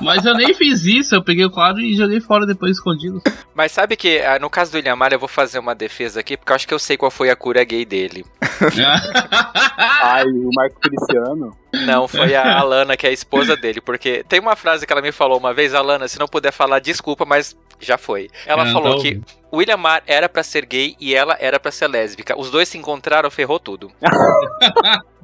[0.00, 3.20] Mas eu nem fiz isso, eu peguei o quadro e joguei fora depois escondido.
[3.54, 6.36] Mas sabe que ah, no caso do William Mark eu vou fazer uma defesa aqui,
[6.36, 8.24] porque eu acho que eu sei qual foi a cura gay dele.
[9.76, 11.56] Ai, o Marco Feliciano.
[11.86, 15.02] Não, foi a Alana, que é a esposa dele, porque tem uma frase que ela
[15.02, 18.28] me falou uma vez, Alana, se não puder falar, desculpa, mas já foi.
[18.46, 21.58] Ela Ah, falou então- que o William Marr era pra ser gay e ela era
[21.58, 22.38] pra ser lésbica.
[22.38, 23.90] Os dois se encontraram, ferrou tudo.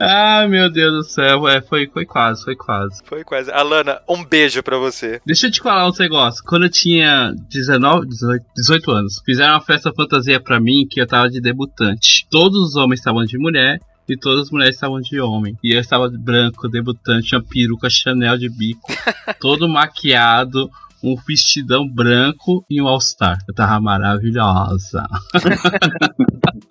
[0.00, 3.02] Ah, meu Deus do céu, é, foi, foi quase, foi quase.
[3.04, 3.50] Foi quase.
[3.50, 5.20] Alana, um beijo pra você.
[5.26, 6.42] Deixa eu te falar um negócio.
[6.44, 11.06] Quando eu tinha 19, 18, 18 anos, fizeram uma festa fantasia pra mim que eu
[11.06, 12.26] tava de debutante.
[12.30, 15.56] Todos os homens estavam de mulher e todas as mulheres estavam de homem.
[15.62, 18.92] E eu estava de branco, debutante, tinha peruca Chanel de bico,
[19.40, 20.70] todo maquiado,
[21.04, 23.36] um vestidão branco e um all-star.
[23.46, 25.04] Eu tava maravilhosa.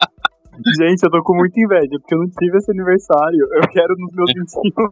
[0.78, 3.40] Gente, eu tô com muita inveja, porque eu não tive esse aniversário.
[3.54, 4.92] Eu quero nos meus 25.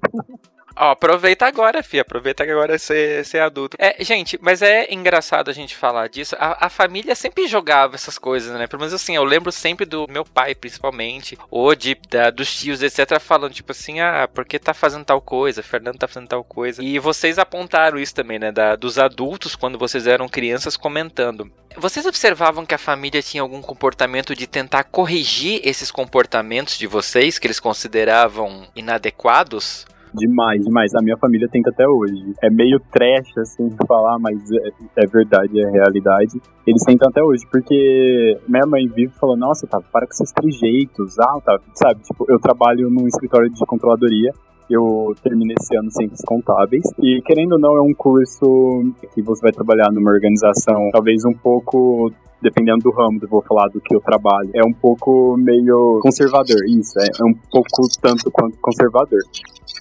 [0.75, 1.99] Ó, aproveita agora, fi.
[1.99, 3.77] Aproveita que agora você é adulto.
[3.79, 6.35] É, gente, mas é engraçado a gente falar disso.
[6.39, 8.67] A, a família sempre jogava essas coisas, né?
[8.67, 12.81] Pelo menos assim, eu lembro sempre do meu pai, principalmente, ou de, da- dos tios,
[12.81, 16.81] etc., falando, tipo assim, ah, porque tá fazendo tal coisa, Fernando tá fazendo tal coisa.
[16.83, 18.51] E vocês apontaram isso também, né?
[18.51, 21.51] Da, dos adultos, quando vocês eram crianças, comentando.
[21.77, 27.39] Vocês observavam que a família tinha algum comportamento de tentar corrigir esses comportamentos de vocês,
[27.39, 29.85] que eles consideravam inadequados?
[30.13, 30.93] Demais, demais.
[30.93, 32.33] A minha família tenta até hoje.
[32.41, 36.41] É meio trash, assim, de falar, mas é, é verdade, é realidade.
[36.67, 41.17] Eles tentam até hoje, porque minha mãe vive falando, nossa, tá, para com esses trejeitos,
[41.19, 42.01] ah, tá, sabe?
[42.03, 44.31] Tipo, eu trabalho num escritório de controladoria,
[44.69, 49.41] eu terminei esse ano Ciências Contábeis, e querendo ou não, é um curso que você
[49.41, 54.01] vai trabalhar numa organização, talvez um pouco dependendo do ramo, vou falar do que eu
[54.01, 57.69] trabalho, é um pouco meio conservador, isso, é, é um pouco
[58.01, 59.19] tanto quanto conservador.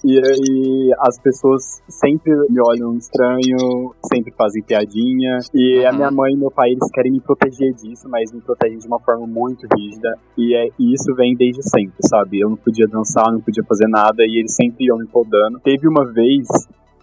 [0.03, 5.39] E aí as pessoas sempre me olham estranho, sempre fazem piadinha.
[5.53, 5.95] E a Uhum.
[5.95, 8.99] minha mãe e meu pai, eles querem me proteger disso, mas me protegem de uma
[8.99, 10.17] forma muito rígida.
[10.35, 12.39] E, é, e isso vem desde sempre, sabe?
[12.39, 15.59] Eu não podia dançar, não podia fazer nada, e eles sempre iam me podando.
[15.59, 16.47] Teve uma vez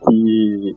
[0.08, 0.76] que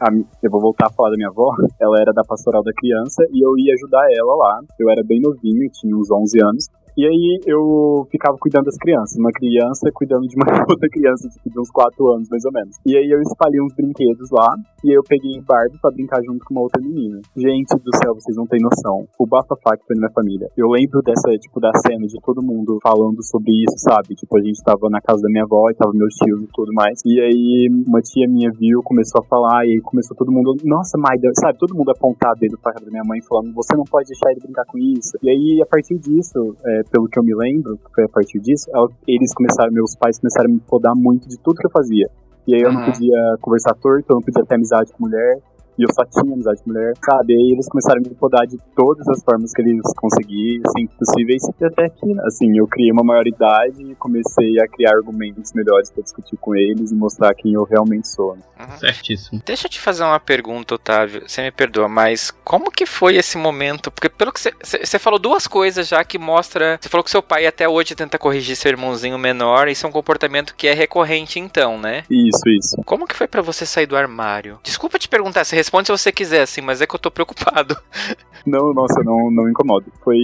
[0.00, 0.08] a
[0.42, 3.44] eu vou voltar a falar da minha avó, ela era da pastoral da criança e
[3.44, 4.60] eu ia ajudar ela lá.
[4.78, 6.68] Eu era bem novinho, tinha uns 11 anos.
[6.96, 11.50] E aí eu ficava cuidando das crianças, uma criança cuidando de uma outra criança, tipo,
[11.50, 12.76] de uns 4 anos mais ou menos.
[12.86, 16.44] E aí eu espalhei uns brinquedos lá, e aí eu peguei Barbie pra brincar junto
[16.44, 17.20] com uma outra menina.
[17.36, 19.06] Gente do céu, vocês não têm noção.
[19.18, 20.48] O bafafá que foi na minha família.
[20.56, 24.14] Eu lembro dessa, tipo, da cena de todo mundo falando sobre isso, sabe?
[24.14, 26.72] Tipo, a gente tava na casa da minha avó e tava meus tios e tudo
[26.72, 27.00] mais.
[27.04, 30.98] E aí uma tia minha viu, começou a falar, e aí começou todo mundo, nossa,
[30.98, 31.58] Maida, sabe?
[31.58, 34.40] Todo mundo apontar dedo pra cara da minha mãe falando, você não pode deixar ele
[34.40, 35.16] brincar com isso.
[35.22, 38.66] E aí, a partir disso, é, pelo que eu me lembro, foi a partir disso,
[39.06, 42.08] eles começaram, meus pais começaram a me podar muito de tudo que eu fazia.
[42.46, 42.86] E aí eu não Uhum.
[42.86, 45.38] podia conversar torto, eu não podia ter amizade com mulher.
[45.80, 47.32] E eu só tinha amizade com mulher, sabe?
[47.32, 51.42] E aí eles começaram a me podar de todas as formas que eles conseguissem, possíveis,
[51.62, 56.36] até que, assim, eu criei uma maioridade e comecei a criar argumentos melhores para discutir
[56.36, 58.36] com eles e mostrar quem eu realmente sou.
[58.36, 58.42] Né?
[58.60, 58.78] Uhum.
[58.78, 59.40] Certíssimo.
[59.46, 61.22] Deixa eu te fazer uma pergunta, Otávio.
[61.26, 63.90] Você me perdoa, mas como que foi esse momento?
[63.90, 66.78] Porque pelo que você falou duas coisas já que mostra.
[66.78, 69.68] Você falou que seu pai até hoje tenta corrigir seu irmãozinho menor.
[69.68, 72.04] Isso é um comportamento que é recorrente, então, né?
[72.10, 72.76] Isso, isso.
[72.84, 74.58] Como que foi para você sair do armário?
[74.62, 77.76] Desculpa te perguntar, você responde se você quiser, assim, mas é que eu tô preocupado.
[78.44, 79.84] Não, nossa, não, não me incomodo.
[80.02, 80.16] Foi,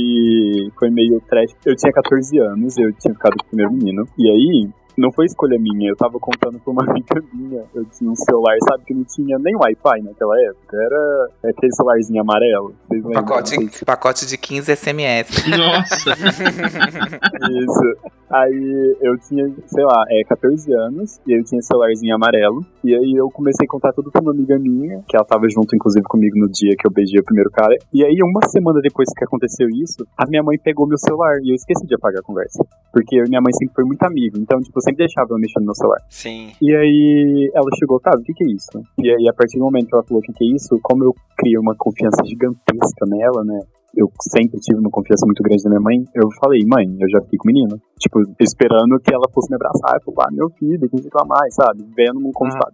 [0.78, 1.54] foi meio trash.
[1.66, 4.08] Eu tinha 14 anos, eu tinha ficado com o primeiro menino.
[4.16, 7.64] E aí, não foi escolha minha, eu tava contando pra uma amiga minha.
[7.74, 10.76] Eu tinha um celular, sabe, que não tinha nem Wi-Fi naquela época.
[10.76, 12.74] Era aquele celularzinho amarelo.
[12.88, 13.24] Vocês lembram?
[13.24, 15.28] Pacote, pacote de 15 SMS.
[15.56, 16.10] Nossa!
[17.50, 18.16] Isso.
[18.30, 22.64] Aí eu tinha, sei lá, é, 14 anos, e eu tinha celularzinho amarelo.
[22.82, 25.76] E aí eu comecei a contar tudo pra uma amiga minha, que ela tava junto,
[25.76, 27.76] inclusive, comigo no dia que eu beijei o primeiro cara.
[27.92, 31.50] E aí, uma semana depois que aconteceu isso, a minha mãe pegou meu celular e
[31.50, 32.64] eu esqueci de apagar a conversa.
[32.92, 34.38] Porque eu e minha mãe sempre foi muito amigo.
[34.38, 36.00] Então, tipo, sempre deixava eu mexer no meu celular.
[36.08, 36.52] Sim.
[36.62, 38.78] E aí ela chegou, tá, o que que é isso?
[39.02, 41.04] E aí, a partir do momento que ela falou o que que é isso, como
[41.04, 43.60] eu criei uma confiança gigantesca nela, né?
[43.96, 47.18] eu sempre tive uma confiança muito grande na minha mãe, eu falei, mãe, eu já
[47.22, 47.80] fiquei com o menino.
[47.98, 51.40] Tipo, esperando que ela fosse me abraçar e falar, ah, meu filho, tem que reclamar,
[51.50, 51.82] sabe?
[51.96, 52.70] Vendo um como ah.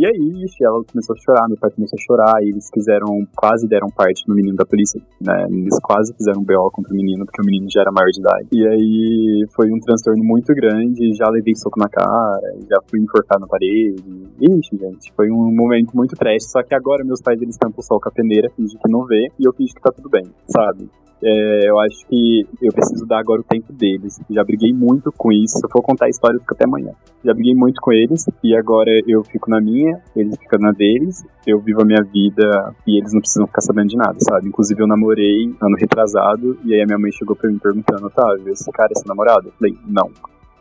[0.00, 3.20] E aí, ixi, ela começou a chorar, meu pai começou a chorar, e eles quiseram,
[3.36, 5.44] quase deram parte no menino da polícia, né?
[5.50, 8.48] Eles quase fizeram BO contra o menino, porque o menino já era maior de idade.
[8.50, 13.42] E aí foi um transtorno muito grande, já levei soco na cara, já fui enforcado
[13.42, 14.02] na parede.
[14.40, 17.82] Ixi, gente, foi um momento muito trash, só que agora meus pais eles tampam o
[17.82, 20.24] sol com a peneira, fingem que não vê, e eu finge que tá tudo bem,
[20.48, 20.88] sabe?
[21.22, 24.18] É, eu acho que eu preciso dar agora o tempo deles.
[24.30, 25.58] Já briguei muito com isso.
[25.58, 26.92] Se eu for contar a história, eu fico até amanhã.
[27.24, 31.24] Já briguei muito com eles e agora eu fico na minha, eles ficam na deles.
[31.46, 34.48] Eu vivo a minha vida e eles não precisam ficar sabendo de nada, sabe?
[34.48, 38.52] Inclusive, eu namorei ano retrasado e aí a minha mãe chegou pra mim perguntando: Otávio,
[38.52, 39.48] esse cara é seu namorado?
[39.48, 40.10] Eu falei: não.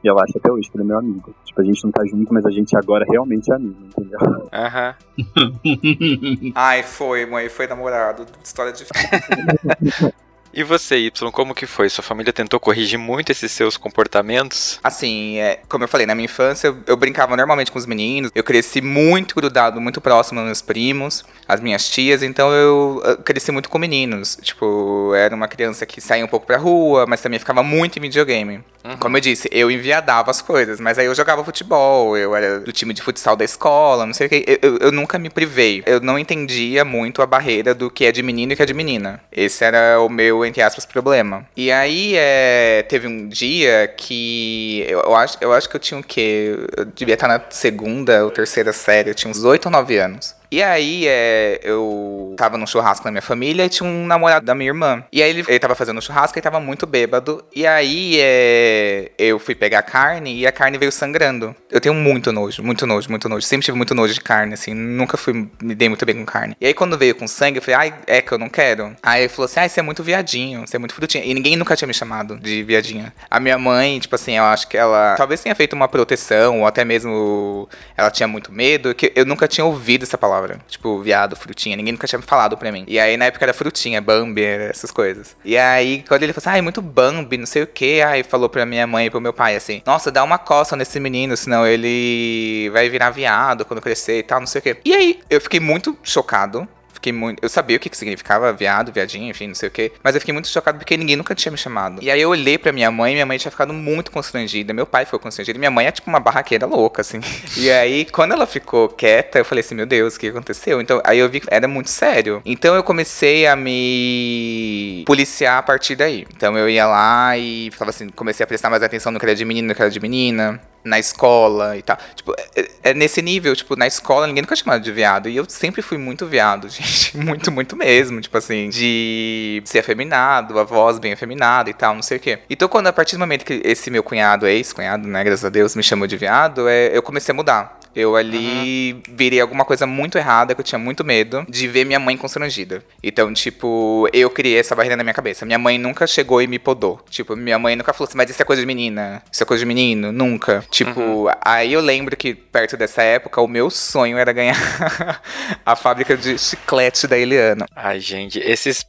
[0.02, 1.36] E ela acha até hoje que ele é meu amigo.
[1.44, 4.18] Tipo, a gente não tá junto, mas a gente agora realmente é amigo, entendeu?
[4.54, 4.96] Aham.
[6.56, 8.26] Ai, foi, mãe, foi namorado.
[8.42, 8.86] História de.
[10.54, 11.90] E você, Y, como que foi?
[11.90, 14.80] Sua família tentou corrigir muito esses seus comportamentos?
[14.84, 18.32] Assim, é, como eu falei, na minha infância eu, eu, brincava normalmente com os meninos.
[18.34, 23.18] Eu cresci muito grudado, muito próximo dos meus primos, as minhas tias, então eu, eu
[23.18, 24.38] cresci muito com meninos.
[24.42, 28.02] Tipo, era uma criança que saía um pouco pra rua, mas também ficava muito em
[28.02, 28.64] videogame.
[28.84, 28.98] Uhum.
[28.98, 32.72] Como eu disse, eu enviadava as coisas, mas aí eu jogava futebol, eu era do
[32.72, 34.44] time de futsal da escola, não sei o que.
[34.48, 35.84] Eu, eu, eu nunca me privei.
[35.86, 38.74] Eu não entendia muito a barreira do que é de menino e que é de
[38.74, 39.22] menina.
[39.32, 41.46] Esse era o meu, entre aspas, problema.
[41.56, 46.00] E aí é, teve um dia que eu, eu, acho, eu acho que eu tinha
[46.00, 46.56] o quê?
[46.76, 50.39] Eu devia estar na segunda ou terceira série, eu tinha uns 8 ou 9 anos.
[50.52, 54.56] E aí, é, eu tava num churrasco na minha família e tinha um namorado da
[54.56, 55.04] minha irmã.
[55.12, 57.44] E aí, ele, ele tava fazendo um churrasco e tava muito bêbado.
[57.56, 61.56] E aí, é, eu fui pegar carne e a carne veio sangrando.
[61.70, 63.46] Eu tenho muito nojo, muito nojo, muito nojo.
[63.46, 64.74] Sempre tive muito nojo de carne, assim.
[64.74, 66.56] Nunca fui, me dei muito bem com carne.
[66.60, 68.96] E aí, quando veio com sangue, eu falei, ai, é que eu não quero.
[69.04, 71.24] Aí ele falou assim, ai, você é muito viadinho, você é muito frutinha.
[71.24, 73.14] E ninguém nunca tinha me chamado de viadinha.
[73.30, 76.66] A minha mãe, tipo assim, eu acho que ela talvez tenha feito uma proteção, ou
[76.66, 80.60] até mesmo ela tinha muito medo, que eu nunca tinha ouvido essa palavra palavra.
[80.68, 81.76] Tipo, viado, frutinha.
[81.76, 82.86] Ninguém nunca tinha falado pra mim.
[82.88, 85.36] E aí, na época, era frutinha, Bambi, essas coisas.
[85.44, 88.02] E aí, quando ele falou assim, ai, ah, muito Bambi, não sei o que.
[88.02, 91.00] Aí falou pra minha mãe e pro meu pai assim: Nossa, dá uma coça nesse
[91.00, 94.78] menino, senão ele vai virar viado quando crescer e tal, não sei o que.
[94.86, 96.68] E aí, eu fiquei muito chocado
[97.00, 97.42] fiquei muito.
[97.42, 99.92] Eu sabia o que, que significava viado, viadinho, enfim, não sei o quê.
[100.04, 102.04] Mas eu fiquei muito chocado porque ninguém nunca tinha me chamado.
[102.04, 104.74] E aí eu olhei pra minha mãe, minha mãe tinha ficado muito constrangida.
[104.74, 105.58] Meu pai ficou constrangido.
[105.58, 107.20] Minha mãe é tipo uma barraqueira louca, assim.
[107.58, 110.80] E aí, quando ela ficou quieta, eu falei assim, meu Deus, o que aconteceu?
[110.80, 112.42] Então, aí eu vi que era muito sério.
[112.46, 116.26] Então eu comecei a me policiar a partir daí.
[116.36, 119.36] Então eu ia lá e falava assim, comecei a prestar mais atenção no que era
[119.36, 121.98] de menino, no que era de menina na escola e tal.
[122.16, 125.30] Tipo, é, é, nesse nível, tipo, na escola ninguém nunca chamava de viado.
[125.30, 127.18] E eu sempre fui muito viado, gente.
[127.18, 128.22] Muito, muito mesmo.
[128.22, 132.40] Tipo assim, de ser afeminado, a voz bem afeminada e tal, não sei o quê.
[132.50, 135.76] Então, quando a partir do momento que esse meu cunhado, ex-cunhado, né, graças a Deus,
[135.76, 137.79] me chamou de viado, é, eu comecei a mudar.
[138.00, 139.16] Eu ali uhum.
[139.16, 142.84] virei alguma coisa muito errada, que eu tinha muito medo de ver minha mãe constrangida.
[143.04, 145.46] Então, tipo, eu criei essa barreira na minha cabeça.
[145.46, 147.00] Minha mãe nunca chegou e me podou.
[147.10, 149.62] Tipo, minha mãe nunca falou assim, mas isso é coisa de menina, isso é coisa
[149.62, 150.64] de menino, nunca.
[150.70, 151.28] Tipo, uhum.
[151.44, 154.56] aí eu lembro que perto dessa época, o meu sonho era ganhar
[155.66, 157.66] a fábrica de chiclete da Eliana.
[157.76, 158.86] Ai, gente, esses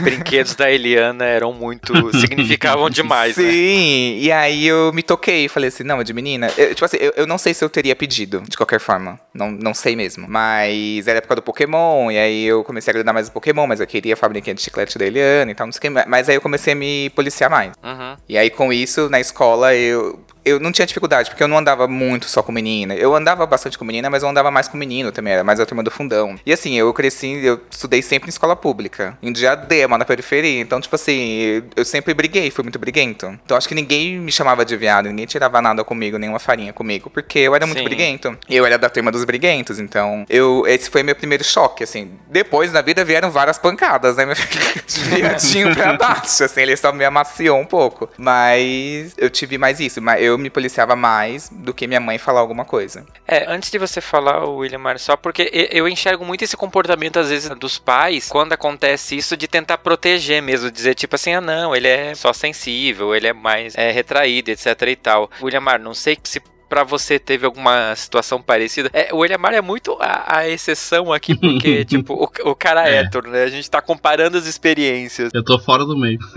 [0.00, 1.92] brinquedos da Eliana eram muito.
[2.18, 4.18] significavam demais, Sim, né?
[4.18, 6.50] e aí eu me toquei, falei assim, não, é de menina.
[6.56, 8.42] Eu, tipo assim, eu, eu não sei se eu teria pedido.
[8.48, 9.18] De qualquer forma.
[9.34, 10.26] Não, não sei mesmo.
[10.28, 13.80] Mas era época do Pokémon, e aí eu comecei a agradar mais o Pokémon, mas
[13.80, 15.90] eu queria a fábrica de chiclete da Eliana e tal, não sei o que.
[15.90, 17.72] Mas aí eu comecei a me policiar mais.
[17.82, 18.16] Uhum.
[18.28, 21.88] E aí com isso, na escola, eu eu não tinha dificuldade, porque eu não andava
[21.88, 22.94] muito só com menina.
[22.94, 25.66] Eu andava bastante com menina, mas eu andava mais com menino também, era mais a
[25.66, 26.38] turma do fundão.
[26.46, 30.60] E assim, eu cresci, eu estudei sempre em escola pública, em Diadema, na periferia.
[30.60, 33.36] Então, tipo assim, eu sempre briguei, fui muito briguento.
[33.44, 37.10] Então, acho que ninguém me chamava de viado, ninguém tirava nada comigo, nenhuma farinha comigo,
[37.10, 37.84] porque eu era muito Sim.
[37.84, 38.38] briguento.
[38.48, 42.12] Eu era da turma dos briguentos, então, eu esse foi meu primeiro choque, assim.
[42.28, 44.26] Depois, na vida, vieram várias pancadas, né,
[44.86, 48.08] viadinho pra baixo, assim, ele só me amaciou um pouco.
[48.16, 52.40] Mas eu tive mais isso, mas eu me policiava mais do que minha mãe falar
[52.40, 53.06] alguma coisa.
[53.26, 57.48] É, antes de você falar, William, só porque eu enxergo muito esse comportamento, às vezes,
[57.58, 61.88] dos pais, quando acontece isso, de tentar proteger mesmo, dizer tipo assim, ah não, ele
[61.88, 65.30] é só sensível, ele é mais é, retraído, etc e tal.
[65.40, 68.90] William, não sei se pra você teve alguma situação parecida.
[68.92, 72.96] É, o Eliamar é muito a, a exceção aqui, porque, tipo, o, o cara é
[72.96, 72.98] É.
[73.00, 73.42] hétero, né?
[73.44, 75.30] A gente tá comparando as experiências.
[75.34, 76.18] Eu tô fora do meio.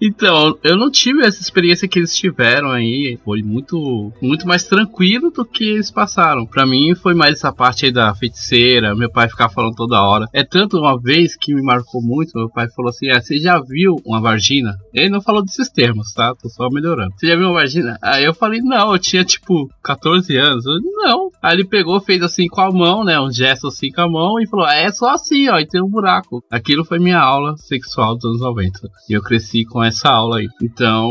[0.00, 3.18] então, eu não tive essa experiência que eles tiveram aí.
[3.24, 6.46] Foi muito, muito mais tranquilo do que eles passaram.
[6.46, 8.94] Pra mim, foi mais essa parte aí da feiticeira.
[8.94, 10.26] Meu pai ficava falando toda hora.
[10.32, 12.32] É tanto uma vez que me marcou muito.
[12.34, 14.76] Meu pai falou assim: ah, Você já viu uma vagina?
[14.94, 16.34] Ele não falou desses termos, tá?
[16.34, 17.12] Tô só melhorando.
[17.16, 17.89] Você já viu uma vagina?
[18.02, 20.64] Aí eu falei: Não, eu tinha tipo 14 anos.
[20.66, 21.30] Eu, não.
[21.42, 23.20] Aí ele pegou, fez assim com a mão, né?
[23.20, 25.88] Um gesto assim com a mão e falou: É só assim, ó, e tem um
[25.88, 26.42] buraco.
[26.50, 28.90] Aquilo foi minha aula sexual dos anos 90.
[29.08, 30.48] E eu cresci com essa aula aí.
[30.62, 31.10] Então,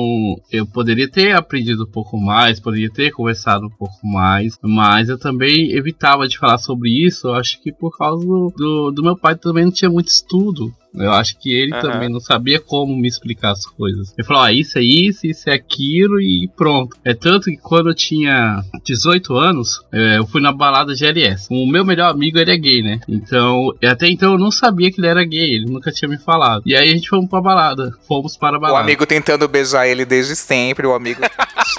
[0.51, 5.17] eu poderia ter aprendido um pouco mais, poderia ter conversado um pouco mais, mas eu
[5.17, 7.29] também evitava de falar sobre isso.
[7.29, 10.71] Acho que por causa do, do, do meu pai também não tinha muito estudo.
[10.93, 11.81] Eu acho que ele Aham.
[11.81, 14.13] também não sabia como me explicar as coisas.
[14.17, 16.97] Ele falou, ah, isso é isso, isso é aquilo e pronto.
[17.05, 21.47] É tanto que quando eu tinha 18 anos, eh, eu fui na balada GLS.
[21.51, 22.99] O meu melhor amigo, ele é gay, né?
[23.07, 26.63] Então, até então eu não sabia que ele era gay, ele nunca tinha me falado.
[26.65, 28.83] E aí a gente fomos pra balada, fomos para a O balada.
[28.83, 31.21] amigo tentando beijar ele desde sempre, o amigo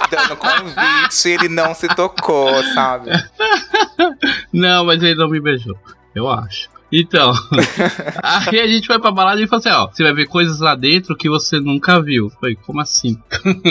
[0.09, 3.11] dando convite, ele não se tocou, sabe?
[4.53, 5.77] Não, mas ele não me beijou,
[6.15, 6.69] eu acho.
[6.91, 7.31] Então,
[8.21, 10.75] aí a gente foi pra balada e falou assim, ó, você vai ver coisas lá
[10.75, 12.29] dentro que você nunca viu.
[12.29, 13.17] Falei, como assim?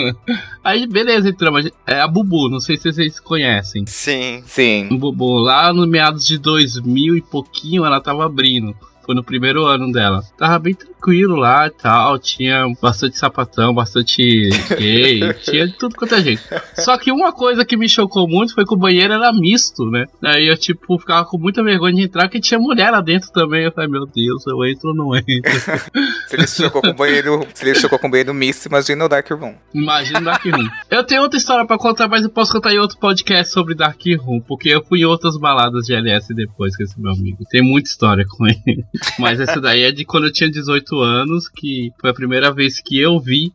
[0.64, 1.70] aí, beleza, entramos.
[1.86, 3.84] É a Bubu, não sei se vocês conhecem.
[3.86, 4.42] Sim.
[4.46, 4.88] Sim.
[4.90, 8.74] O Bubu, lá no meados de 2000 e pouquinho, ela tava abrindo.
[9.04, 10.22] Foi no primeiro ano dela.
[10.38, 12.18] Tava bem tranquilo lá e tal.
[12.18, 15.32] Tinha bastante sapatão, bastante gay.
[15.42, 16.42] tinha de tudo quanto é jeito.
[16.76, 20.06] Só que uma coisa que me chocou muito foi que o banheiro era misto, né?
[20.22, 23.64] Aí eu, tipo, ficava com muita vergonha de entrar, porque tinha mulher lá dentro também.
[23.64, 25.30] Eu falei, meu Deus, eu entro ou não entro?
[26.28, 29.04] Se ele se chocou com o banheiro, se ele chocou com o banheiro misto, imagina
[29.04, 29.54] o Dark Room.
[29.74, 30.68] Imagina Dark Room.
[30.88, 34.00] Eu tenho outra história pra contar, mas eu posso contar em outro podcast sobre Dark
[34.18, 37.38] Room, porque eu fui em outras baladas de LS depois com esse meu amigo.
[37.50, 38.84] Tem muita história com ele.
[39.18, 42.80] Mas essa daí é de quando eu tinha 18 anos, que foi a primeira vez
[42.80, 43.52] que eu vi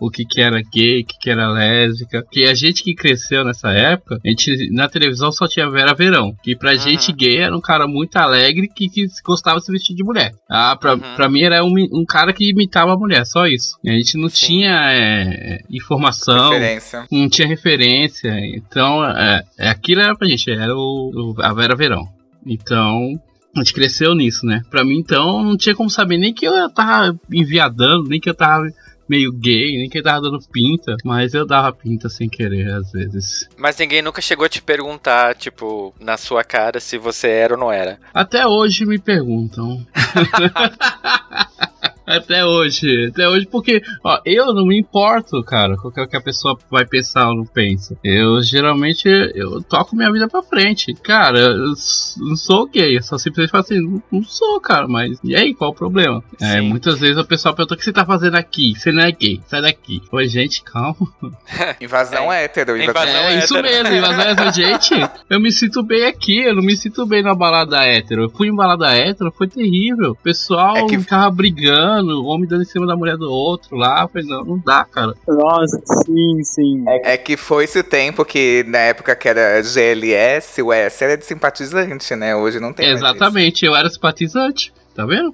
[0.00, 2.24] o que, que era gay, o que, que era lésbica.
[2.30, 6.32] Que a gente que cresceu nessa época, a gente na televisão só tinha Vera Verão.
[6.40, 6.78] Que pra Uhum.
[6.78, 10.32] gente gay era um cara muito alegre que, que gostava de se vestir de mulher.
[10.48, 11.00] Ah, pra, Uhum.
[11.16, 13.76] pra mim era um, um cara que imitava a mulher, só isso.
[13.82, 14.46] E a gente não Sim.
[14.46, 17.04] tinha é, informação, Referência.
[17.10, 18.30] não tinha referência.
[18.54, 22.06] Então, é, é, aquilo era pra gente, era o, o- a Vera Verão.
[22.46, 23.20] Então,
[23.56, 24.62] a gente cresceu nisso, né?
[24.70, 28.34] Pra mim, então, não tinha como saber nem que eu tava enviadando, nem que eu
[28.34, 28.66] tava
[29.08, 30.96] meio gay, nem que eu tava dando pinta.
[31.04, 33.48] Mas eu dava pinta sem querer, às vezes.
[33.56, 37.60] Mas ninguém nunca chegou a te perguntar, tipo, na sua cara se você era ou
[37.60, 37.98] não era.
[38.12, 39.84] Até hoje me perguntam.
[42.08, 46.20] Até hoje, até hoje, porque ó, eu não me importo, cara, com o que a
[46.20, 47.96] pessoa vai pensar ou não pensa.
[48.02, 50.94] Eu geralmente eu toco minha vida pra frente.
[50.94, 51.74] Cara, eu
[52.18, 55.54] não sou gay, eu só simplesmente falo assim, não, não sou, cara, mas e aí,
[55.54, 56.22] qual o problema?
[56.40, 56.60] É, Sim.
[56.62, 58.72] muitas vezes o pessoal pergunta o que você tá fazendo aqui?
[58.76, 60.00] Você não é gay, sai daqui.
[60.10, 60.96] Oi, gente, calma.
[61.80, 62.76] Invasão hétero.
[62.76, 64.52] Invasão Invasão É isso mesmo, invasão hétero.
[64.58, 64.94] Gente,
[65.28, 68.22] eu me sinto bem aqui, eu não me sinto bem na balada hétero.
[68.24, 70.12] Eu fui em balada hétero, foi terrível.
[70.12, 73.76] O pessoal É que- ficava brigando, o homem dando em cima da mulher do outro
[73.76, 74.02] lá.
[74.02, 75.14] Eu falei, não, não dá, cara.
[75.26, 76.84] Nossa, sim, sim.
[76.86, 81.24] É que foi esse tempo que, na época que era GLS, o S era de
[81.24, 82.34] simpatizante, né?
[82.34, 84.72] Hoje não tem mais Exatamente, eu era simpatizante.
[84.98, 85.30] Tá vendo?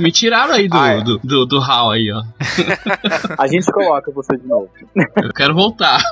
[0.00, 1.00] Me tiraram aí do, Ah, é.
[1.02, 2.22] do, do, do hall aí, ó.
[3.36, 4.70] A gente coloca você de novo.
[5.22, 6.02] Eu quero voltar.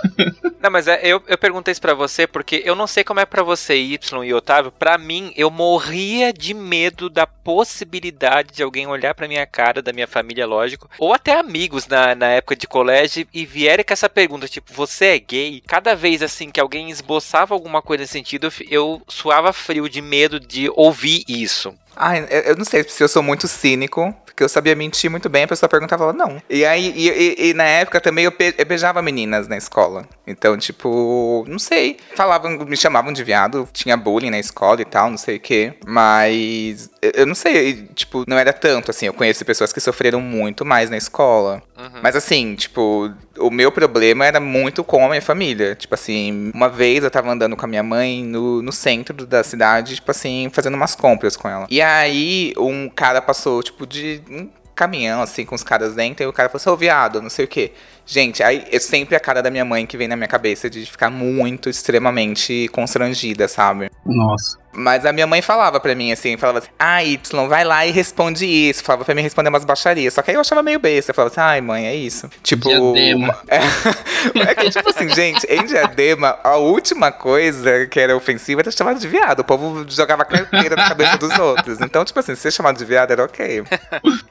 [0.60, 3.24] Não, mas é, eu, eu perguntei isso pra você porque eu não sei como é
[3.24, 4.70] pra você, Y e Otávio.
[4.70, 9.92] Pra mim, eu morria de medo da possibilidade de alguém olhar pra minha cara, da
[9.92, 14.10] minha família, lógico, ou até amigos na, na época de colégio e vierem com essa
[14.10, 15.62] pergunta, tipo, você é gay?
[15.66, 20.38] Cada vez assim que alguém esboçava alguma coisa nesse sentido, eu suava frio de medo
[20.38, 21.72] de ouvir isso.
[22.00, 25.42] Ai, eu, não sei se eu sou muito cínico, porque eu sabia mentir muito bem,
[25.42, 26.40] a pessoa perguntava, não.
[26.48, 30.06] E aí, e, e- e na época também eu, pe- eu beijava meninas na escola.
[30.26, 31.96] Então, tipo, não sei.
[32.14, 35.74] Falavam, me chamavam de viado, tinha bullying na escola e tal, não sei o quê.
[35.84, 39.06] Mas eu, não sei, tipo, não era tanto assim.
[39.06, 41.62] Eu conheço pessoas que sofreram muito mais na escola.
[42.02, 45.74] Mas assim, tipo, o meu problema era muito com a minha família.
[45.74, 49.42] Tipo assim, uma vez eu tava andando com a minha mãe no, no centro da
[49.44, 51.66] cidade, tipo assim, fazendo umas compras com ela.
[51.70, 56.26] E aí um cara passou, tipo, de um caminhão, assim, com os caras dentro, e
[56.26, 57.72] o cara falou assim, ô viado, não sei o quê.
[58.10, 60.86] Gente, aí é sempre a cara da minha mãe que vem na minha cabeça de
[60.86, 63.90] ficar muito, extremamente constrangida, sabe?
[64.02, 64.56] Nossa.
[64.72, 67.90] Mas a minha mãe falava pra mim assim, falava assim, ah, Y, vai lá e
[67.90, 68.84] responde isso.
[68.84, 70.14] Falava pra mim responder umas baixarias.
[70.14, 71.10] Só que aí eu achava meio besta.
[71.10, 72.30] Eu falava assim, ai, mãe, é isso.
[72.42, 72.68] Tipo.
[72.68, 73.36] Diadema.
[73.48, 78.70] É, é que, tipo assim, gente, em diadema, a última coisa que era ofensiva era
[78.70, 79.40] chamado de viado.
[79.40, 81.80] O povo jogava carteira na cabeça dos outros.
[81.80, 83.64] Então, tipo assim, ser chamado de viado era ok.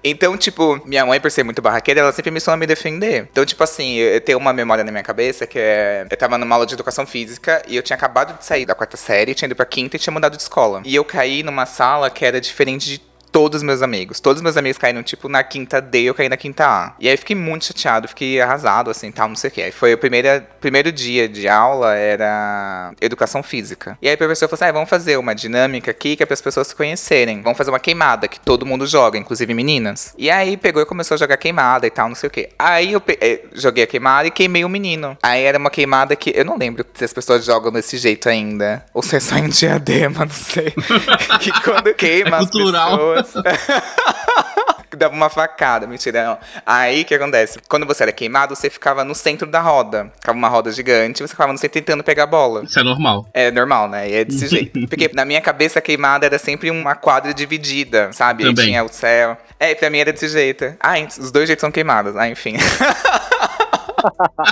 [0.04, 3.28] Então, tipo, minha mãe, por ser muito barraqueira, ela sempre me ensinou a me defender.
[3.32, 6.06] Então, tipo assim, eu tenho uma memória na minha cabeça que é.
[6.10, 8.98] Eu tava numa aula de educação física e eu tinha acabado de sair da quarta
[8.98, 10.82] série, tinha ido pra quinta e tinha mudado de escola.
[10.86, 14.20] E eu caí numa sala que era diferente de todos os meus amigos.
[14.20, 16.94] Todos os meus amigos caíram, tipo, na quinta D, eu caí na quinta A.
[17.00, 19.62] E aí fiquei muito chateado, fiquei arrasado, assim, tal, não sei o que.
[19.62, 20.28] Aí foi o primeiro,
[20.60, 23.98] primeiro dia de aula, era educação física.
[24.02, 26.34] E aí a professora falou assim, ah, vamos fazer uma dinâmica aqui que é para
[26.34, 27.42] as pessoas se conhecerem.
[27.42, 30.14] Vamos fazer uma queimada, que todo mundo joga, inclusive meninas.
[30.18, 32.50] E aí pegou e começou a jogar queimada e tal, não sei o que.
[32.58, 35.18] Aí eu pe- eh, joguei a queimada e queimei o menino.
[35.22, 38.84] Aí era uma queimada que, eu não lembro se as pessoas jogam desse jeito ainda.
[38.94, 40.74] Ou se é só em diadema, não sei.
[41.40, 43.17] que quando queima É as cultural.
[43.24, 43.46] Pessoas...
[44.98, 46.24] Dava uma facada, mentira.
[46.26, 46.38] Não.
[46.66, 47.60] Aí o que acontece?
[47.70, 50.12] Quando você era queimado, você ficava no centro da roda.
[50.20, 52.64] Ficava uma roda gigante, você ficava no centro tentando pegar a bola.
[52.64, 53.28] Isso é normal.
[53.32, 54.10] É normal, né?
[54.10, 54.88] E é desse jeito.
[54.88, 58.44] Porque na minha cabeça a queimada era sempre uma quadra dividida, sabe?
[58.44, 58.66] Aí Também.
[58.72, 59.38] tinha o céu.
[59.60, 60.74] É, pra mim era desse jeito.
[60.80, 62.16] Ah, os dois jeitos são queimados.
[62.16, 62.56] Ah, enfim.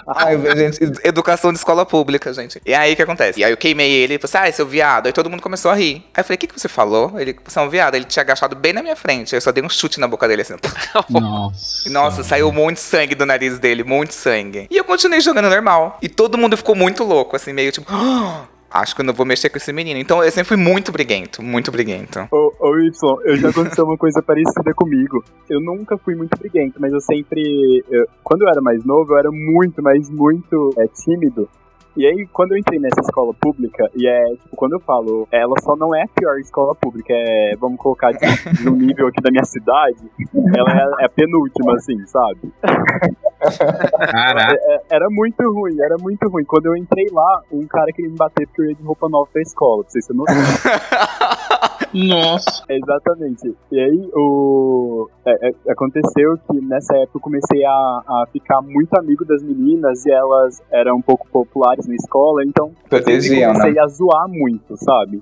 [0.08, 2.62] Ai, gente, educação de escola pública, gente.
[2.66, 3.40] E aí o que acontece?
[3.40, 5.08] E aí eu queimei ele e falei assim, ah, seu viado.
[5.08, 6.04] Aí todo mundo começou a rir.
[6.14, 7.20] Aí eu falei, o que, que você falou?
[7.20, 7.96] Ele, você é um viado.
[7.96, 9.36] Ele tinha agachado bem na minha frente.
[9.36, 10.56] Aí eu só dei um chute na boca dele assim.
[11.10, 11.90] Nossa.
[11.90, 14.68] Nossa, saiu muito sangue do nariz dele, muito sangue.
[14.70, 15.98] E eu continuei jogando normal.
[16.02, 17.92] E todo mundo ficou muito louco, assim, meio tipo.
[18.76, 20.00] "Ah, Acho que eu não vou mexer com esse menino.
[20.00, 22.28] Então eu sempre fui muito briguento, muito briguento.
[22.32, 22.92] Ô, ô Y,
[23.26, 25.24] eu já aconteceu uma coisa parecida comigo.
[25.50, 27.84] Eu nunca fui muito briguento, mas eu sempre.
[27.90, 31.50] eu- quando eu era mais novo, eu era muito, mas muito é, tímido.
[31.98, 35.56] E aí, quando eu entrei nessa escola pública, e é, tipo, quando eu falo, ela
[35.62, 38.20] só não é a pior escola pública, é, vamos colocar de,
[38.62, 40.00] de um nível aqui da minha cidade,
[40.56, 42.52] ela é, é a penúltima, assim, sabe?
[44.12, 44.56] Caraca.
[44.56, 46.44] É, era muito ruim, era muito ruim.
[46.46, 49.30] Quando eu entrei lá, um cara queria me bater porque eu ia de roupa nova
[49.32, 50.36] pra escola, pra vocês terem noção.
[51.94, 52.64] Nossa.
[52.70, 53.56] Exatamente.
[53.72, 55.10] E aí, o...
[55.26, 60.06] é, é, aconteceu que nessa época eu comecei a, a ficar muito amigo das meninas
[60.06, 63.60] e elas eram um pouco populares na escola, então eu Protegiam, né?
[63.60, 65.22] comecei a zoar muito, sabe?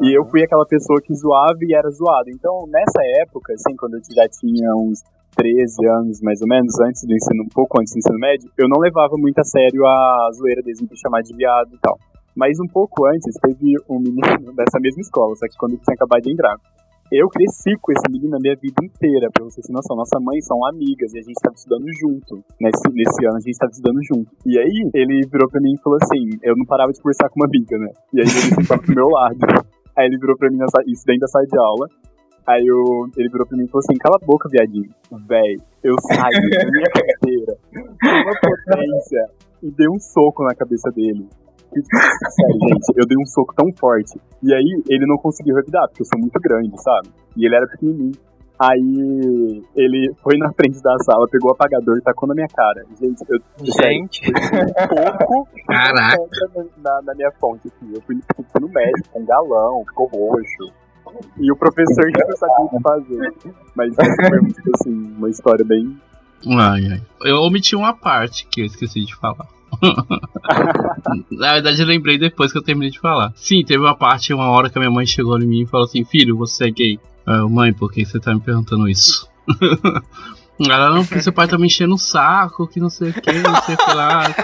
[0.00, 2.30] E eu fui aquela pessoa que zoava e era zoada.
[2.30, 5.02] Então, nessa época, assim, quando eu já tinha uns
[5.36, 8.66] 13 anos, mais ou menos, antes do ensino, um pouco antes do ensino médio, eu
[8.68, 11.98] não levava muito a sério a zoeira deles me chamar de viado e tal.
[12.34, 15.94] Mas um pouco antes, teve um menino dessa mesma escola, só que quando eu tinha
[15.94, 16.56] acabado de entrar.
[17.10, 19.96] Eu cresci com esse menino a minha vida inteira, pra vocês terem noção.
[19.96, 22.38] Nossa mãe são amigas e a gente tava estudando junto.
[22.60, 24.30] Nesse, nesse ano a gente tava estudando junto.
[24.46, 27.40] E aí ele virou pra mim e falou assim: eu não parava de conversar com
[27.40, 27.90] uma amiga, né?
[28.14, 29.38] E aí ele sentava do meu lado.
[29.98, 31.88] Aí ele virou pra mim, nessa, isso dentro da sala de aula.
[32.46, 34.90] Aí eu, ele virou pra mim e falou assim: cala a boca, viadinho.
[35.26, 37.58] Véi, eu saí da minha carteira
[38.02, 39.26] uma potência
[39.62, 41.26] e dei um soco na cabeça dele.
[41.72, 44.18] Sério, gente, eu dei um soco tão forte.
[44.42, 47.08] E aí ele não conseguiu revidar, porque eu sou muito grande, sabe?
[47.36, 48.12] E ele era pequenininho.
[48.62, 52.84] Aí ele foi na frente da sala, pegou o apagador e tacou na minha cara.
[53.00, 54.20] Gente, eu Gente.
[54.30, 56.18] um pouco Caraca.
[56.76, 57.90] na, na- minha fonte, assim.
[57.94, 60.72] Eu fui, fui no médico, com um galão, ficou roxo.
[61.38, 63.34] E o professor já não sabia o que fazer.
[63.74, 65.98] Mas foi, tipo assim, uma história bem.
[66.46, 67.02] Ai, ai.
[67.24, 69.48] Eu omiti uma parte que eu esqueci de falar.
[71.30, 73.32] Na verdade, eu lembrei depois que eu terminei de falar.
[73.34, 75.86] Sim, teve uma parte, uma hora que a minha mãe chegou em mim e falou
[75.86, 77.00] assim: Filho, você é gay.
[77.26, 79.28] Ah, mãe, por que você tá me perguntando isso?
[80.60, 83.32] Ela não, porque seu pai tá me enchendo o saco, que não sei o que,
[83.32, 84.34] não sei o que lá.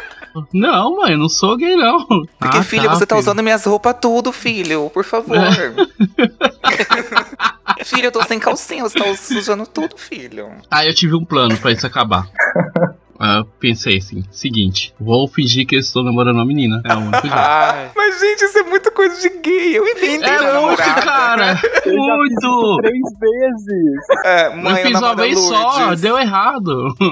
[0.52, 2.06] Não, mãe, não sou gay, não.
[2.38, 3.20] Porque, Ah, filho, você tá filho.
[3.20, 4.90] usando minhas roupas tudo, filho.
[4.90, 5.36] Por favor.
[7.84, 10.48] filho, eu tô sem calcinha, você tá usando tudo, filho.
[10.70, 12.28] Aí eu tive um plano pra isso acabar.
[13.18, 16.82] Ah, eu pensei assim, seguinte, vou fingir que eu estou namorando uma menina.
[16.84, 17.34] É o único jeito.
[17.36, 19.78] Ai, Mas, gente, isso é muita coisa de gay.
[19.78, 21.02] Eu inventei É muito, namorada.
[21.02, 21.60] cara!
[21.84, 22.76] Eu Muito!
[22.82, 24.24] três vezes.
[24.24, 26.94] É, Eu mãe, fiz uma vez só, deu errado.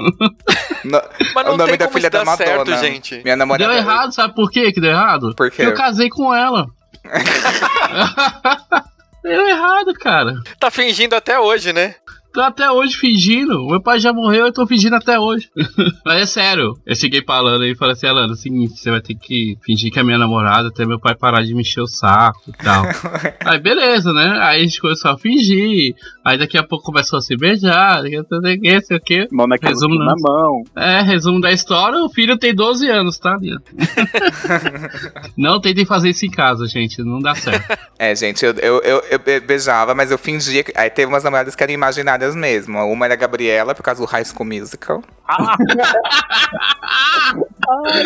[0.85, 1.01] No-
[1.33, 2.77] mas não o nome tem da como filha da dar certo, Madonna.
[2.77, 3.19] gente.
[3.23, 3.71] Minha namorada.
[3.73, 5.33] Deu errado, sabe por quê que deu errado?
[5.35, 5.63] Por quê?
[5.63, 6.67] Porque eu casei com ela.
[9.23, 10.35] deu errado, cara.
[10.59, 11.95] Tá fingindo até hoje, né?
[12.35, 13.65] Tô até hoje fingindo.
[13.65, 15.49] Meu pai já morreu, eu tô fingindo até hoje.
[16.05, 16.77] Mas é sério.
[16.85, 19.57] Eu cheguei pra Alana e falei assim, Alana, é o seguinte, você vai ter que
[19.63, 22.51] fingir que é minha namorada até meu pai parar de me encher o saco e
[22.51, 22.83] tal.
[23.45, 24.37] Aí beleza, né?
[24.41, 25.95] Aí a gente começou a fingir.
[26.25, 28.81] Aí daqui a pouco começou a se beijar, daqui a pouco não sei o que,
[28.81, 29.27] sei o que.
[29.31, 30.63] Mão naquele Resumo na mão.
[30.75, 33.37] É, resumo da história, o filho tem 12 anos, tá?
[35.37, 37.77] Não tentem fazer isso em casa, gente, não dá certo.
[37.99, 40.63] É, gente, eu, eu, eu, eu be- beijava, mas eu fingia.
[40.63, 40.73] Que...
[40.75, 42.79] Aí teve umas namoradas que eram imaginárias mesmo.
[42.79, 45.03] Uma era a Gabriela, por causa do High School Musical.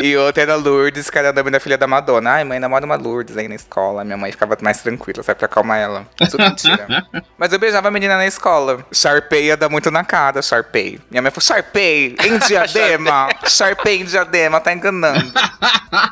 [0.02, 2.32] e outra era a Lourdes, que era o nome da filha da Madonna.
[2.32, 4.04] Ai, mãe, namora uma Lourdes aí na escola.
[4.04, 6.06] Minha mãe ficava mais tranquila, sabe, pra acalmar ela.
[6.22, 6.88] Isso é mentira.
[7.38, 8.86] mas eu beijava a menina na escola.
[8.92, 11.00] Sharpei ia dar muito na cara, Sharpei.
[11.10, 13.30] Minha mãe falou, Sharpei, em diadema.
[13.48, 15.32] Sharpei em diadema, tá enganando.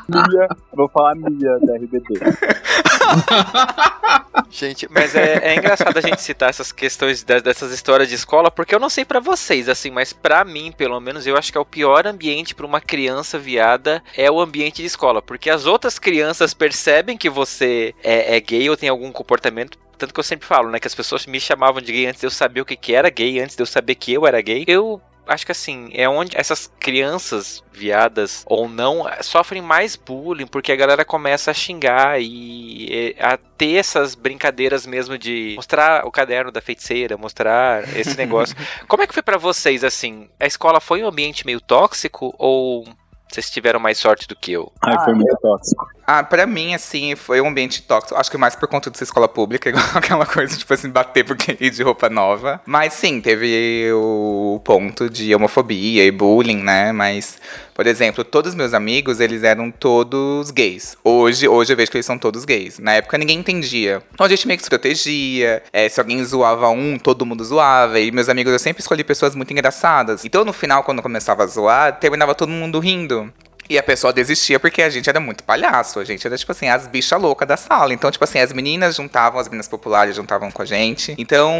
[0.08, 2.18] Mia, vou falar Mia da RBD.
[4.50, 8.50] Gente, mas é, é engraçado a gente citar essas questões de- dessas histórias de escola,
[8.50, 11.58] porque eu não sei pra vocês, assim, mas pra mim, pelo menos, eu acho que
[11.58, 15.66] é o pior ambiente pra uma criança viada é o ambiente de escola, porque as
[15.66, 19.78] outras crianças percebem que você é, é gay ou tem algum comportamento.
[19.96, 20.78] Tanto que eu sempre falo, né?
[20.78, 23.10] Que as pessoas me chamavam de gay antes de eu saber o que, que era
[23.10, 24.64] gay, antes de eu saber que eu era gay.
[24.66, 30.72] Eu acho que assim, é onde essas crianças viadas ou não sofrem mais bullying porque
[30.72, 36.50] a galera começa a xingar e a ter essas brincadeiras mesmo de mostrar o caderno
[36.50, 38.56] da feiticeira, mostrar esse negócio.
[38.88, 40.28] Como é que foi pra vocês assim?
[40.40, 42.88] A escola foi um ambiente meio tóxico ou
[43.30, 44.72] vocês tiveram mais sorte do que eu?
[44.82, 45.86] Ai, foi muito tóxico.
[46.06, 48.18] Ah, pra mim, assim, foi um ambiente tóxico.
[48.18, 51.24] Acho que mais por conta de ser escola pública, igual aquela coisa, tipo assim, bater
[51.24, 52.60] porque ir de roupa nova.
[52.64, 56.92] Mas sim, teve o ponto de homofobia e bullying, né?
[56.92, 57.38] Mas,
[57.78, 60.96] por exemplo, todos os meus amigos, eles eram todos gays.
[61.04, 62.80] Hoje, hoje eu vejo que eles são todos gays.
[62.80, 64.02] Na época ninguém entendia.
[64.12, 65.62] Então a gente meio que se protegia.
[65.72, 68.00] É, se alguém zoava um, todo mundo zoava.
[68.00, 70.24] E meus amigos, eu sempre escolhi pessoas muito engraçadas.
[70.24, 73.32] Então no final, quando começava a zoar, terminava todo mundo rindo.
[73.68, 76.00] E a pessoa desistia porque a gente era muito palhaço.
[76.00, 77.92] A gente era, tipo assim, as bichas loucas da sala.
[77.92, 81.14] Então, tipo assim, as meninas juntavam, as meninas populares juntavam com a gente.
[81.18, 81.52] Então,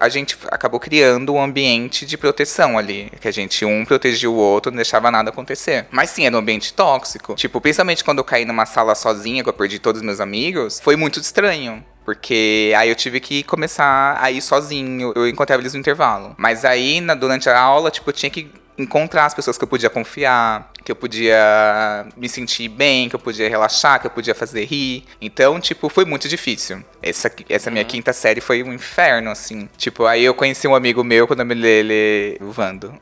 [0.00, 3.10] a gente acabou criando um ambiente de proteção ali.
[3.20, 5.86] Que a gente, um protegia o outro, não deixava nada acontecer.
[5.90, 7.34] Mas sim, era um ambiente tóxico.
[7.34, 10.78] Tipo, principalmente quando eu caí numa sala sozinha, que eu perdi todos os meus amigos,
[10.80, 11.84] foi muito estranho.
[12.04, 15.12] Porque aí eu tive que começar a ir sozinho.
[15.14, 16.34] Eu encontrava eles no intervalo.
[16.38, 19.68] Mas aí, na- durante a aula, tipo, eu tinha que encontrar as pessoas que eu
[19.68, 24.34] podia confiar, que eu podia me sentir bem, que eu podia relaxar, que eu podia
[24.34, 25.04] fazer rir.
[25.20, 26.82] Então, tipo, foi muito difícil.
[27.02, 29.68] Essa, essa minha quinta série foi um inferno, assim.
[29.76, 32.94] Tipo, aí eu conheci um amigo meu quando eu me ele o Vando.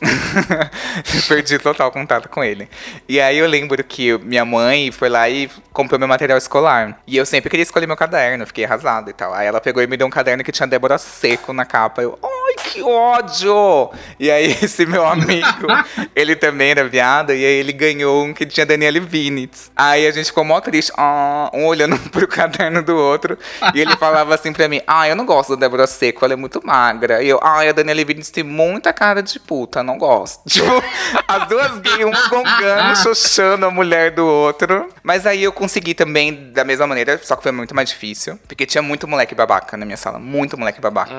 [1.28, 2.68] Perdi total contato com ele.
[3.08, 7.00] E aí eu lembro que minha mãe foi lá e comprou meu material escolar.
[7.06, 9.32] E eu sempre queria escolher meu caderno, fiquei arrasado e tal.
[9.32, 12.02] Aí ela pegou e me deu um caderno que tinha Débora Seco na capa.
[12.02, 13.90] Eu, ai, que ódio!
[14.18, 15.65] E aí esse meu amigo,
[16.14, 19.70] ele também era viado, e aí ele ganhou um que tinha Daniele Vinitz.
[19.76, 23.38] Aí a gente ficou mó triste, ah, um olhando pro caderno do outro.
[23.74, 26.36] E ele falava assim pra mim, ah, eu não gosto da Débora Seco, ela é
[26.36, 27.22] muito magra.
[27.22, 30.42] E eu, ah, a Daniele Vinitz tem muita cara de puta, não gosto.
[30.56, 30.82] Tipo,
[31.28, 34.88] as duas gays, um gongando, xoxando a mulher do outro.
[35.02, 38.38] Mas aí eu consegui também, da mesma maneira, só que foi muito mais difícil.
[38.48, 41.12] Porque tinha muito moleque babaca na minha sala, muito moleque babaca.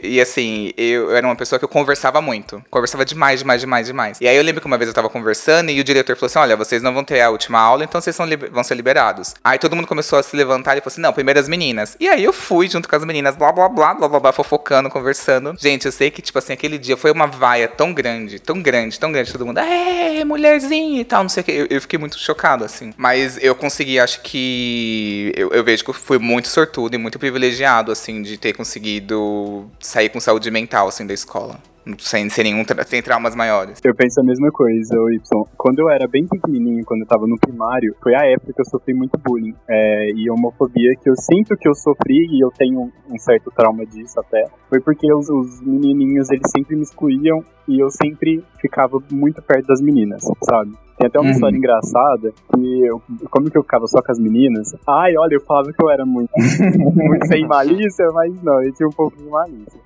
[0.00, 2.62] E assim, eu, eu era uma pessoa que eu conversava muito.
[2.70, 4.20] Conversava demais, demais, demais, demais.
[4.20, 6.38] E aí eu lembro que uma vez eu tava conversando e o diretor falou assim:
[6.38, 9.34] olha, vocês não vão ter a última aula, então vocês são vão ser liberados.
[9.42, 11.96] Aí todo mundo começou a se levantar e falou assim: não, primeiro as meninas.
[11.98, 14.90] E aí eu fui junto com as meninas, blá blá blá, blá blá blá, fofocando,
[14.90, 15.54] conversando.
[15.58, 19.00] Gente, eu sei que, tipo assim, aquele dia foi uma vaia tão grande, tão grande,
[19.00, 21.52] tão grande, todo mundo, é, mulherzinha e tal, não sei o que.
[21.52, 22.92] Eu, eu fiquei muito chocado, assim.
[22.96, 25.32] Mas eu consegui, acho que.
[25.34, 29.70] Eu, eu vejo que eu fui muito sortudo e muito privilegiado, assim, de ter conseguido
[29.86, 31.56] sair com saúde mental, assim, da escola.
[31.98, 33.78] sem, sem nenhum tra sem traumas maiores.
[33.84, 35.44] Eu penso a mesma coisa, Y.
[35.56, 38.64] Quando eu era bem pequenininho, quando eu tava no primário, foi a época que eu
[38.64, 42.90] sofri muito bullying é, e homofobia que eu sinto que eu sofri e eu tenho
[43.08, 44.44] um certo trauma disso até.
[44.68, 49.66] Foi porque os, os menininhos, eles sempre me excluíam e eu sempre ficava muito perto
[49.66, 50.72] das meninas, sabe?
[50.98, 51.32] Tem até uma uhum.
[51.32, 54.74] história engraçada que eu, como que eu ficava só com as meninas?
[54.88, 56.30] Ai, olha, eu falava que eu era muito,
[56.94, 59.80] muito sem malícia, mas não, eu tinha um pouco de malícia.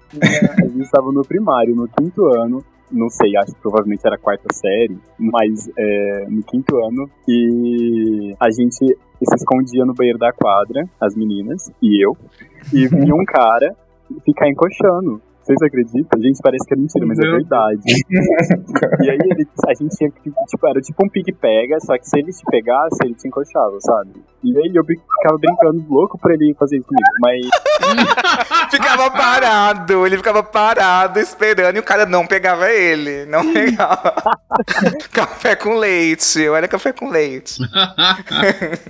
[0.58, 4.18] A gente estava no primário, no quinto ano, não sei, acho que provavelmente era a
[4.18, 8.86] quarta série, mas é, no quinto ano, e a gente
[9.22, 12.16] se escondia no banheiro da quadra, as meninas e eu,
[12.72, 13.74] e vinha um cara
[14.24, 15.20] ficar encoxando.
[15.42, 16.20] Vocês acreditam?
[16.20, 17.80] Gente, parece que é mentira, mas é verdade.
[19.02, 22.18] e aí ele, a gente tinha que, tipo, era tipo um pique-pega, só que se
[22.18, 24.22] ele te pegasse, ele te encoxava, sabe?
[24.44, 27.46] E aí eu ficava brincando louco pra ele fazer isso comigo, mas.
[28.70, 33.24] ficava parado, ele ficava parado esperando e o cara não pegava ele.
[33.24, 34.14] Não pegava.
[35.10, 37.60] café com leite, eu era café com leite.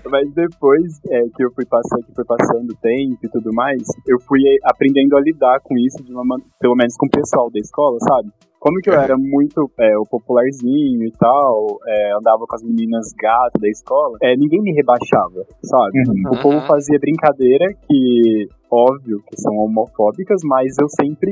[0.04, 3.82] mas depois é, que eu fui passando, que foi passando o tempo e tudo mais,
[4.06, 7.50] eu fui aprendendo a lidar com isso de uma maneira pelo menos com o pessoal
[7.50, 8.30] da escola, sabe?
[8.60, 13.06] Como que eu era muito é, o popularzinho e tal, é, andava com as meninas
[13.18, 15.98] gatas da escola, é, ninguém me rebaixava, sabe?
[16.06, 16.38] Uhum.
[16.38, 21.30] O povo fazia brincadeira que, óbvio, que são homofóbicas, mas eu sempre,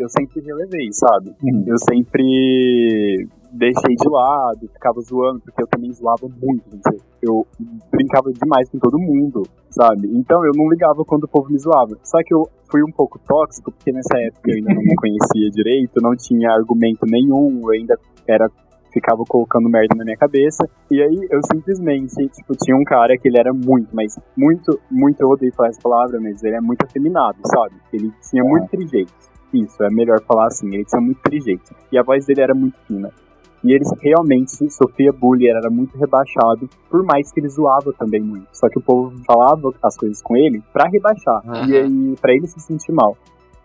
[0.00, 1.34] eu sempre relevei, sabe?
[1.44, 1.64] Uhum.
[1.66, 7.02] Eu sempre deixei de lado, ficava zoando, porque eu também zoava muito, gente.
[7.20, 7.46] Eu
[7.90, 10.08] brincava demais com todo mundo, sabe?
[10.12, 11.96] Então eu não ligava quando o povo me zoava.
[12.02, 15.50] Só que eu fui um pouco tóxico, porque nessa época eu ainda não me conhecia
[15.50, 18.48] direito, não tinha argumento nenhum, eu ainda era
[18.92, 20.68] ficava colocando merda na minha cabeça.
[20.90, 25.20] E aí eu simplesmente, tipo, tinha um cara que ele era muito, mas muito, muito,
[25.20, 27.74] eu odeio falar essa palavra, mas ele é muito afeminado, sabe?
[27.92, 29.12] Ele tinha muito trijeito.
[29.52, 31.74] Isso, é melhor falar assim, ele tinha muito trijeito.
[31.90, 33.10] E a voz dele era muito fina.
[33.64, 38.48] E ele realmente sofria bullying, era muito rebaixado, por mais que ele zoava também muito.
[38.52, 41.42] Só que o povo falava as coisas com ele pra rebaixar.
[41.46, 41.68] Uhum.
[41.68, 43.16] E aí, pra ele se sentir mal.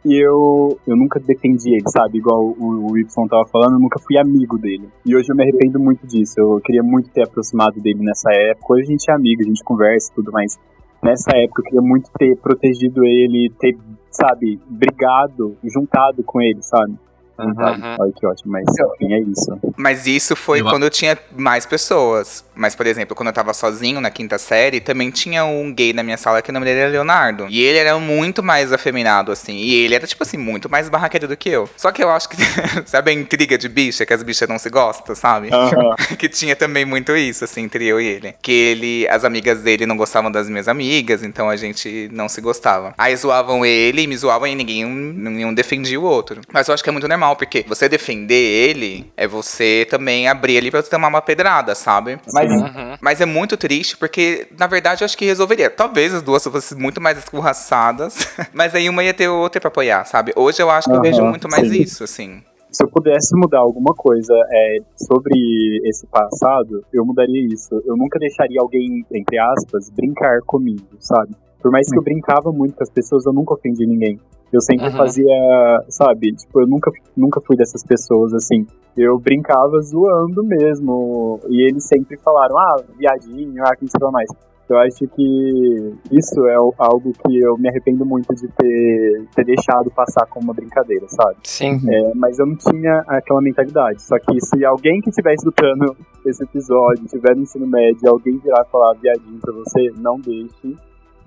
[0.06, 2.20] E eu, eu nunca defendi ele, sabe?
[2.20, 4.88] Igual o, o Y tava falando, eu nunca fui amigo dele.
[5.06, 6.36] E hoje eu me arrependo muito disso.
[6.38, 8.74] Eu queria muito ter aproximado dele nessa época.
[8.74, 10.58] Hoje a gente é amigo, a gente conversa e tudo, mas
[11.04, 13.76] nessa época eu queria muito ter protegido ele, ter,
[14.12, 16.94] sabe, brigado, juntado com ele, sabe?
[17.40, 17.96] Uhum.
[18.00, 19.60] Olha que ótimo, mas enfim, é isso.
[19.76, 20.66] Mas isso foi eu...
[20.66, 22.44] quando eu tinha mais pessoas.
[22.56, 26.02] Mas, por exemplo, quando eu tava sozinho na quinta série, também tinha um gay na
[26.02, 27.46] minha sala que o nome dele era Leonardo.
[27.50, 29.56] E ele era muito mais afeminado, assim.
[29.58, 31.70] E ele era, tipo assim, muito mais barraqueiro do que eu.
[31.78, 32.38] Só que eu acho que,
[32.86, 35.50] sabe a intriga de bicha, que as bichas não se gostam, sabe?
[35.50, 35.96] Uhum.
[36.18, 38.36] que tinha também muito isso, assim, entre eu e ele.
[38.42, 42.42] Que ele, as amigas dele não gostavam das minhas amigas, então a gente não se
[42.42, 42.94] gostava.
[42.98, 46.42] Aí zoavam ele, me zoavam e ninguém, nenhum defendia o outro.
[46.52, 50.28] Mas eu acho que é muito normal normal, porque você defender ele é você também
[50.28, 52.20] abrir ele pra você tomar uma pedrada, sabe?
[52.34, 52.98] Mas, uhum.
[53.02, 55.70] mas é muito triste, porque na verdade eu acho que resolveria.
[55.70, 60.06] Talvez as duas fossem muito mais escorraçadas, mas aí uma ia ter outra pra apoiar,
[60.06, 60.32] sabe?
[60.36, 61.82] Hoje eu acho que uhum, eu vejo muito mais sim.
[61.82, 67.74] isso, assim se eu pudesse mudar alguma coisa é, sobre esse passado, eu mudaria isso.
[67.86, 71.32] Eu nunca deixaria alguém, entre aspas, brincar comigo, sabe?
[71.60, 74.20] Por mais que eu brincava muito com as pessoas, eu nunca ofendi ninguém.
[74.52, 74.96] Eu sempre uhum.
[74.96, 76.32] fazia, sabe?
[76.34, 78.66] Tipo, eu nunca, nunca fui dessas pessoas assim.
[78.96, 81.40] Eu brincava zoando mesmo.
[81.50, 84.30] E eles sempre falaram, ah, viadinho, ah, que não sei mais.
[84.70, 89.90] Eu acho que isso é algo que eu me arrependo muito de ter, ter deixado
[89.92, 91.38] passar como uma brincadeira, sabe?
[91.44, 91.80] Sim.
[91.90, 94.02] É, mas eu não tinha aquela mentalidade.
[94.02, 95.96] Só que se alguém que estiver escutando
[96.26, 100.76] esse episódio, estiver no ensino médio, alguém virar falar viadinho pra você, não deixe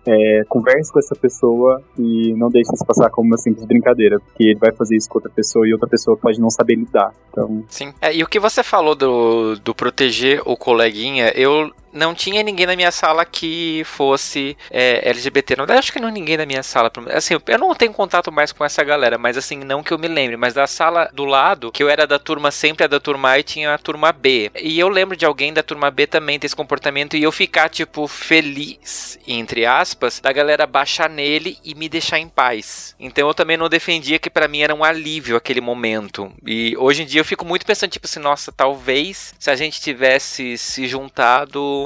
[0.06, 4.44] é, converse com essa pessoa e não deixe isso passar como uma simples brincadeira, porque
[4.44, 7.12] ele vai fazer isso com outra pessoa e outra pessoa pode não saber lidar.
[7.30, 7.64] Então...
[7.68, 7.92] Sim.
[8.00, 12.66] É, e o que você falou do, do proteger o coleguinha, eu não tinha ninguém
[12.66, 15.56] na minha sala que fosse é, LGBT.
[15.56, 16.90] Não, acho que não ninguém na minha sala.
[17.12, 20.08] Assim, eu não tenho contato mais com essa galera, mas assim, não que eu me
[20.08, 20.36] lembre.
[20.36, 23.38] Mas da sala do lado, que eu era da turma sempre a da turma A
[23.38, 24.50] e tinha a turma B.
[24.56, 27.68] E eu lembro de alguém da turma B também ter esse comportamento e eu ficar,
[27.68, 32.94] tipo, feliz, entre aspas, da galera baixar nele e me deixar em paz.
[32.98, 36.32] Então eu também não defendia que para mim era um alívio aquele momento.
[36.46, 39.80] E hoje em dia eu fico muito pensando, tipo assim, nossa, talvez se a gente
[39.80, 41.79] tivesse se juntado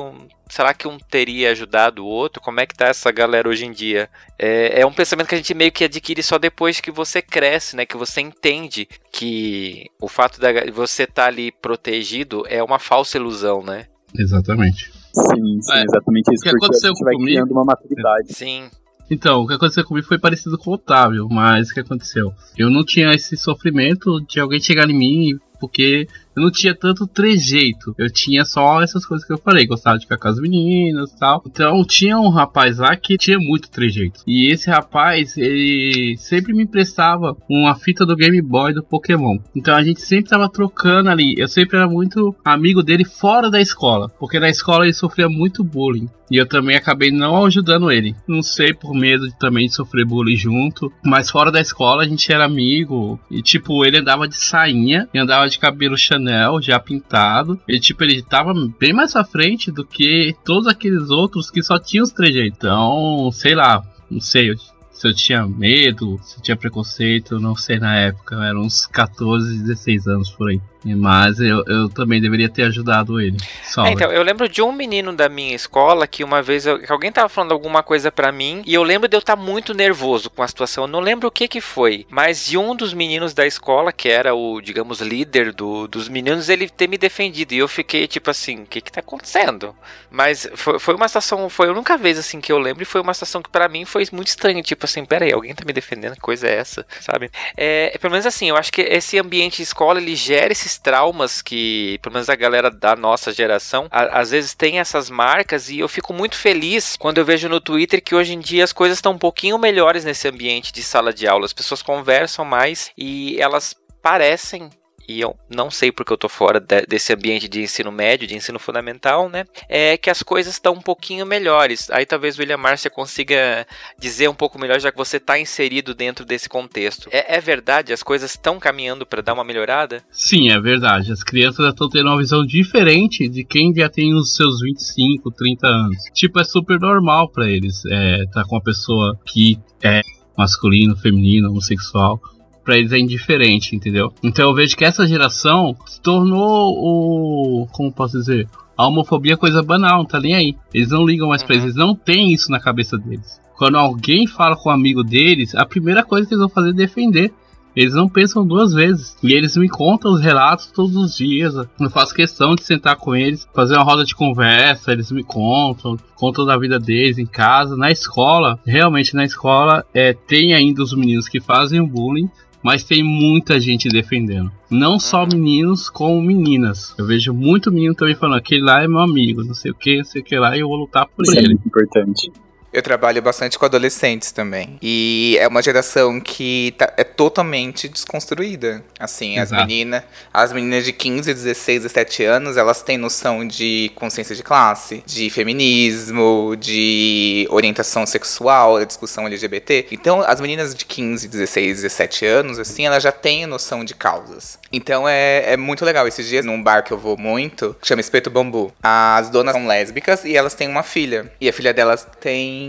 [0.48, 2.40] será que um teria ajudado o outro?
[2.40, 4.08] Como é que tá essa galera hoje em dia?
[4.38, 7.76] É, é, um pensamento que a gente meio que adquire só depois que você cresce,
[7.76, 7.84] né?
[7.86, 13.16] Que você entende que o fato de você estar tá ali protegido é uma falsa
[13.16, 13.86] ilusão, né?
[14.16, 14.92] Exatamente.
[15.12, 16.46] Sim, sim, é, exatamente isso.
[16.46, 18.32] O que aconteceu a gente vai criando uma maturidade.
[18.32, 18.70] Sim.
[19.10, 22.32] Então, o que aconteceu comigo foi parecido com o Otávio, mas o que aconteceu?
[22.56, 26.06] Eu não tinha esse sofrimento de alguém chegar em mim porque
[26.36, 27.94] eu não tinha tanto trejeito.
[27.96, 31.18] Eu tinha só essas coisas que eu falei, gostava de ficar com as meninas e
[31.18, 31.42] tal.
[31.46, 34.20] Então tinha um rapaz lá que tinha muito trejeito.
[34.26, 39.38] E esse rapaz, ele sempre me emprestava uma fita do Game Boy do Pokémon.
[39.54, 41.34] Então a gente sempre tava trocando ali.
[41.38, 45.62] Eu sempre era muito amigo dele fora da escola, porque na escola ele sofria muito
[45.62, 46.08] bullying.
[46.30, 48.16] E eu também acabei não ajudando ele.
[48.26, 50.90] Não sei por medo de, também de sofrer bullying junto.
[51.04, 53.20] Mas fora da escola a gente era amigo.
[53.30, 56.23] E tipo, ele andava de sainha e andava de cabelo Chanel
[56.60, 57.60] já pintado.
[57.68, 61.78] E tipo, ele tava bem mais à frente do que todos aqueles outros que só
[61.78, 62.58] tinham os trejeitos.
[62.58, 64.54] Então, sei lá, não sei
[64.92, 68.36] se eu tinha medo, se eu tinha preconceito, não sei na época.
[68.44, 70.60] Eram uns 14, 16 anos por aí.
[70.84, 73.36] Mas eu, eu também deveria ter ajudado ele.
[73.78, 77.10] É, então, eu lembro de um menino da minha escola que uma vez eu, alguém
[77.10, 80.28] tava falando alguma coisa para mim e eu lembro de eu estar tá muito nervoso
[80.28, 80.84] com a situação.
[80.84, 84.08] Eu não lembro o que que foi, mas de um dos meninos da escola, que
[84.08, 87.52] era o, digamos, líder do, dos meninos, ele ter me defendido.
[87.52, 89.74] E eu fiquei tipo assim: o que que tá acontecendo?
[90.10, 93.00] Mas foi, foi uma situação, foi a única vez assim que eu lembro e foi
[93.00, 94.62] uma situação que para mim foi muito estranha.
[94.62, 96.14] Tipo assim, peraí, alguém tá me defendendo?
[96.14, 96.86] Que coisa é essa?
[97.00, 97.30] Sabe?
[97.56, 101.98] É, pelo menos assim, eu acho que esse ambiente escola ele gera esses traumas que,
[102.02, 105.88] pelo menos a galera da nossa geração, a, às vezes tem essas marcas e eu
[105.88, 109.12] fico muito feliz quando eu vejo no Twitter que hoje em dia as coisas estão
[109.12, 111.44] um pouquinho melhores nesse ambiente de sala de aula.
[111.44, 114.70] As pessoas conversam mais e elas parecem
[115.08, 118.34] e eu não sei porque eu tô fora de, desse ambiente de ensino médio, de
[118.34, 119.44] ensino fundamental, né?
[119.68, 121.90] É que as coisas estão um pouquinho melhores.
[121.90, 123.66] Aí talvez o William Márcia consiga
[123.98, 127.08] dizer um pouco melhor, já que você está inserido dentro desse contexto.
[127.10, 127.92] É, é verdade?
[127.92, 130.02] As coisas estão caminhando para dar uma melhorada?
[130.10, 131.12] Sim, é verdade.
[131.12, 135.66] As crianças estão tendo uma visão diferente de quem já tem os seus 25, 30
[135.66, 135.96] anos.
[136.14, 140.00] Tipo, é super normal para eles é, tá com uma pessoa que é
[140.36, 142.20] masculino, feminino, homossexual
[142.64, 144.12] para eles é indiferente, entendeu?
[144.22, 147.66] Então eu vejo que essa geração se tornou o.
[147.72, 148.48] Como posso dizer?
[148.76, 150.56] A homofobia é coisa banal, não tá nem aí.
[150.72, 151.46] Eles não ligam mais uhum.
[151.46, 153.40] pra eles, eles não têm isso na cabeça deles.
[153.56, 156.72] Quando alguém fala com um amigo deles, a primeira coisa que eles vão fazer é
[156.72, 157.32] defender.
[157.76, 159.16] Eles não pensam duas vezes.
[159.22, 161.54] E eles me contam os relatos todos os dias.
[161.54, 164.92] Eu faço questão de sentar com eles, fazer uma roda de conversa.
[164.92, 167.76] Eles me contam, contam da vida deles em casa.
[167.76, 172.30] Na escola, realmente na escola, é, tem ainda os meninos que fazem o bullying
[172.64, 174.50] mas tem muita gente defendendo.
[174.70, 175.28] Não só uhum.
[175.34, 176.94] meninos, como meninas.
[176.96, 179.98] Eu vejo muito menino também falando, aquele lá é meu amigo, não sei o que,
[179.98, 181.44] não sei o que lá, e eu vou lutar por Isso ele.
[181.44, 182.32] É muito importante.
[182.74, 184.76] Eu trabalho bastante com adolescentes também.
[184.82, 188.82] E é uma geração que tá, é totalmente desconstruída.
[188.98, 189.62] Assim, Exato.
[189.62, 190.02] as meninas,
[190.32, 195.30] as meninas de 15, 16, 17 anos, elas têm noção de consciência de classe, de
[195.30, 199.86] feminismo, de orientação sexual, discussão LGBT.
[199.92, 204.58] Então, as meninas de 15, 16, 17 anos, assim, elas já têm noção de causas.
[204.72, 206.08] Então é, é muito legal.
[206.08, 209.66] Esses dias, num bar que eu vou muito, que chama Espeto Bambu, as donas são
[209.66, 211.30] lésbicas e elas têm uma filha.
[211.40, 212.63] E a filha delas tem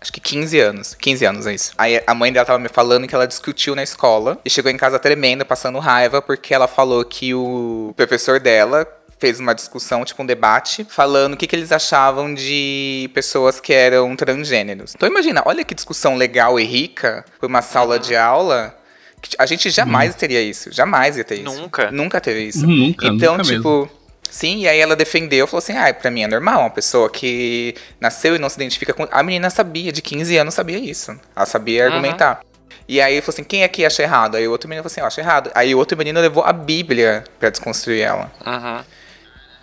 [0.00, 0.94] acho que 15 anos.
[0.94, 1.72] 15 anos, é isso.
[1.76, 4.76] Aí a mãe dela tava me falando que ela discutiu na escola e chegou em
[4.76, 8.86] casa tremenda, passando raiva, porque ela falou que o professor dela
[9.18, 13.72] fez uma discussão, tipo um debate, falando o que, que eles achavam de pessoas que
[13.72, 14.94] eram transgêneros.
[14.94, 18.74] Então imagina, olha que discussão legal e rica por uma sala de aula
[19.38, 20.18] a gente jamais hum.
[20.18, 20.72] teria isso.
[20.72, 21.44] Jamais ia ter isso.
[21.44, 21.90] Nunca.
[21.90, 22.66] Nunca teve isso.
[22.66, 23.80] Nunca, então, nunca tipo.
[23.80, 23.99] Mesmo.
[24.30, 27.74] Sim, e aí ela defendeu, falou assim: ah, pra mim é normal, uma pessoa que
[28.00, 29.06] nasceu e não se identifica com.
[29.10, 31.18] A menina sabia, de 15 anos sabia isso.
[31.34, 31.92] Ela sabia uhum.
[31.92, 32.40] argumentar.
[32.88, 34.36] E aí falou assim: quem aqui acha errado?
[34.36, 35.50] Aí o outro menino falou assim: eu acho errado.
[35.54, 38.30] Aí o outro menino levou a Bíblia pra desconstruir ela.
[38.46, 38.84] Uhum.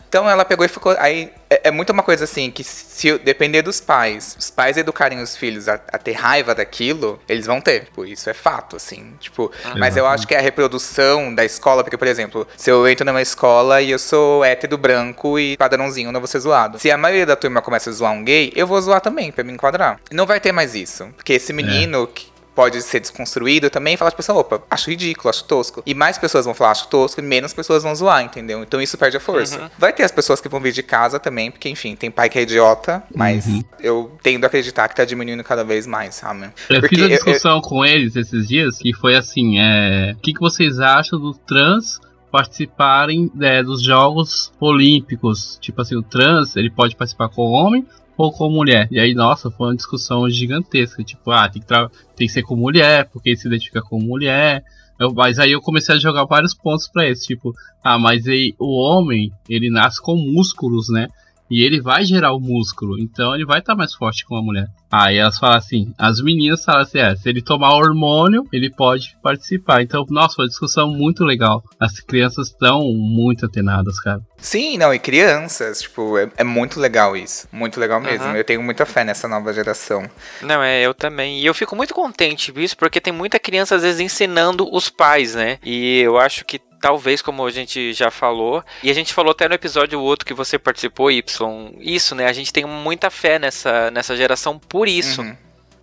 [0.07, 0.95] Então ela pegou e ficou.
[0.99, 5.19] Aí é, é muito uma coisa assim que se depender dos pais, os pais educarem
[5.21, 7.85] os filhos a, a ter raiva daquilo, eles vão ter.
[7.85, 9.13] Tipo, isso é fato, assim.
[9.19, 12.69] Tipo, ah, mas eu acho que é a reprodução da escola, porque, por exemplo, se
[12.69, 16.79] eu entro numa escola e eu sou hétero branco e padrãozinho, não vou ser zoado.
[16.79, 19.43] Se a maioria da turma começa a zoar um gay, eu vou zoar também, pra
[19.43, 19.99] me enquadrar.
[20.11, 21.07] Não vai ter mais isso.
[21.15, 22.07] Porque esse menino é.
[22.07, 25.83] que pode ser desconstruído também e falar tipo assim, opa, acho ridículo, acho tosco.
[25.85, 28.63] E mais pessoas vão falar acho tosco e menos pessoas vão zoar, entendeu?
[28.63, 29.61] Então isso perde a força.
[29.61, 29.69] Uhum.
[29.77, 32.39] Vai ter as pessoas que vão vir de casa também, porque enfim, tem pai que
[32.39, 33.63] é idiota, mas uhum.
[33.79, 36.49] eu tendo a acreditar que tá diminuindo cada vez mais, sabe?
[36.67, 37.61] Eu porque fiz uma discussão eu, eu...
[37.61, 40.15] com eles esses dias que foi assim, é...
[40.17, 41.99] O que, que vocês acham do trans
[42.31, 45.57] participarem é, dos Jogos Olímpicos.
[45.61, 47.85] Tipo assim, o trans ele pode participar com homem
[48.17, 48.87] ou com mulher.
[48.89, 51.03] E aí, nossa, foi uma discussão gigantesca.
[51.03, 51.67] Tipo, ah, tem que,
[52.15, 54.63] tem que ser com mulher, porque se identifica com mulher.
[54.99, 57.27] Eu, mas aí eu comecei a jogar vários pontos para isso.
[57.27, 57.53] Tipo,
[57.83, 61.07] ah, mas aí o homem, ele nasce com músculos, né?
[61.49, 64.41] E ele vai gerar o músculo, então ele vai estar tá mais forte com a
[64.41, 64.67] mulher.
[64.91, 69.17] Aí elas falam assim, as meninas falam assim, é, se ele tomar hormônio, ele pode
[69.21, 69.81] participar.
[69.81, 71.61] Então, nossa, uma discussão muito legal.
[71.79, 74.21] As crianças estão muito atenadas, cara.
[74.37, 77.47] Sim, não, e crianças, tipo, é, é muito legal isso.
[77.51, 78.27] Muito legal mesmo.
[78.27, 78.35] Uhum.
[78.35, 80.09] Eu tenho muita fé nessa nova geração.
[80.41, 81.41] Não, é, eu também.
[81.41, 84.89] E eu fico muito contente com isso, porque tem muita criança, às vezes, ensinando os
[84.89, 85.57] pais, né?
[85.65, 89.47] E eu acho que talvez, como a gente já falou, e a gente falou até
[89.47, 92.25] no episódio outro que você participou, Y, isso, né?
[92.25, 95.21] A gente tem muita fé nessa, nessa geração por isso.
[95.21, 95.35] Uhum.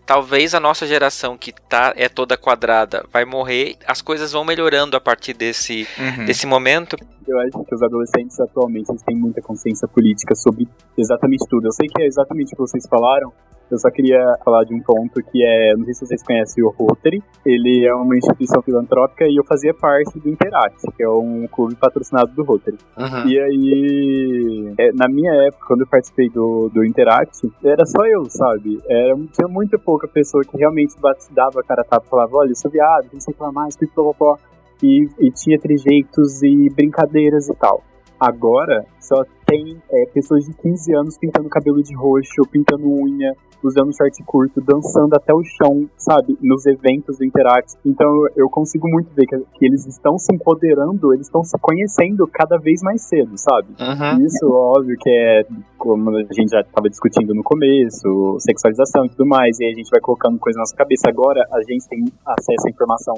[0.07, 4.97] Talvez a nossa geração que tá é toda quadrada vai morrer, as coisas vão melhorando
[4.99, 6.27] a partir desse, uhum.
[6.27, 6.95] desse momento.
[7.27, 10.69] Eu acho que os adolescentes atualmente eles têm muita consciência política sobre
[10.99, 11.69] exatamente tudo.
[11.69, 13.33] Eu sei que é exatamente o que vocês falaram,
[13.71, 16.71] eu só queria falar de um ponto que é, não sei se vocês conhecem o
[16.71, 21.47] Rotary, ele é uma instituição filantrópica e eu fazia parte do Interact, que é um
[21.49, 22.79] clube patrocinado do Rotary.
[22.97, 23.29] Uhum.
[23.29, 28.25] E aí, é, na minha época, quando eu participei do, do Interact, era só eu,
[28.29, 28.81] sabe?
[28.89, 30.95] Era, tinha muita pouca pessoa que realmente
[31.31, 33.77] dava a cara a tapa e falava, olha, eu sou viado, não sei falar mais,
[33.77, 34.39] pipopopó.
[34.83, 37.83] E, e tinha trejeitos e brincadeiras e tal.
[38.19, 39.25] Agora, só
[39.55, 43.33] tem é, pessoas de 15 anos pintando cabelo de roxo, pintando unha,
[43.63, 46.37] usando short curto, dançando até o chão, sabe?
[46.43, 47.75] Nos eventos do Interact.
[47.87, 52.27] Então eu consigo muito ver que, que eles estão se empoderando, eles estão se conhecendo
[52.27, 53.69] cada vez mais cedo, sabe?
[53.79, 54.27] Uhum.
[54.27, 55.47] Isso, óbvio, que é
[55.79, 59.77] como a gente já estava discutindo no começo, sexualização e tudo mais, e aí a
[59.77, 61.09] gente vai colocando coisa na nossa cabeça.
[61.09, 63.15] Agora a gente tem acesso à informação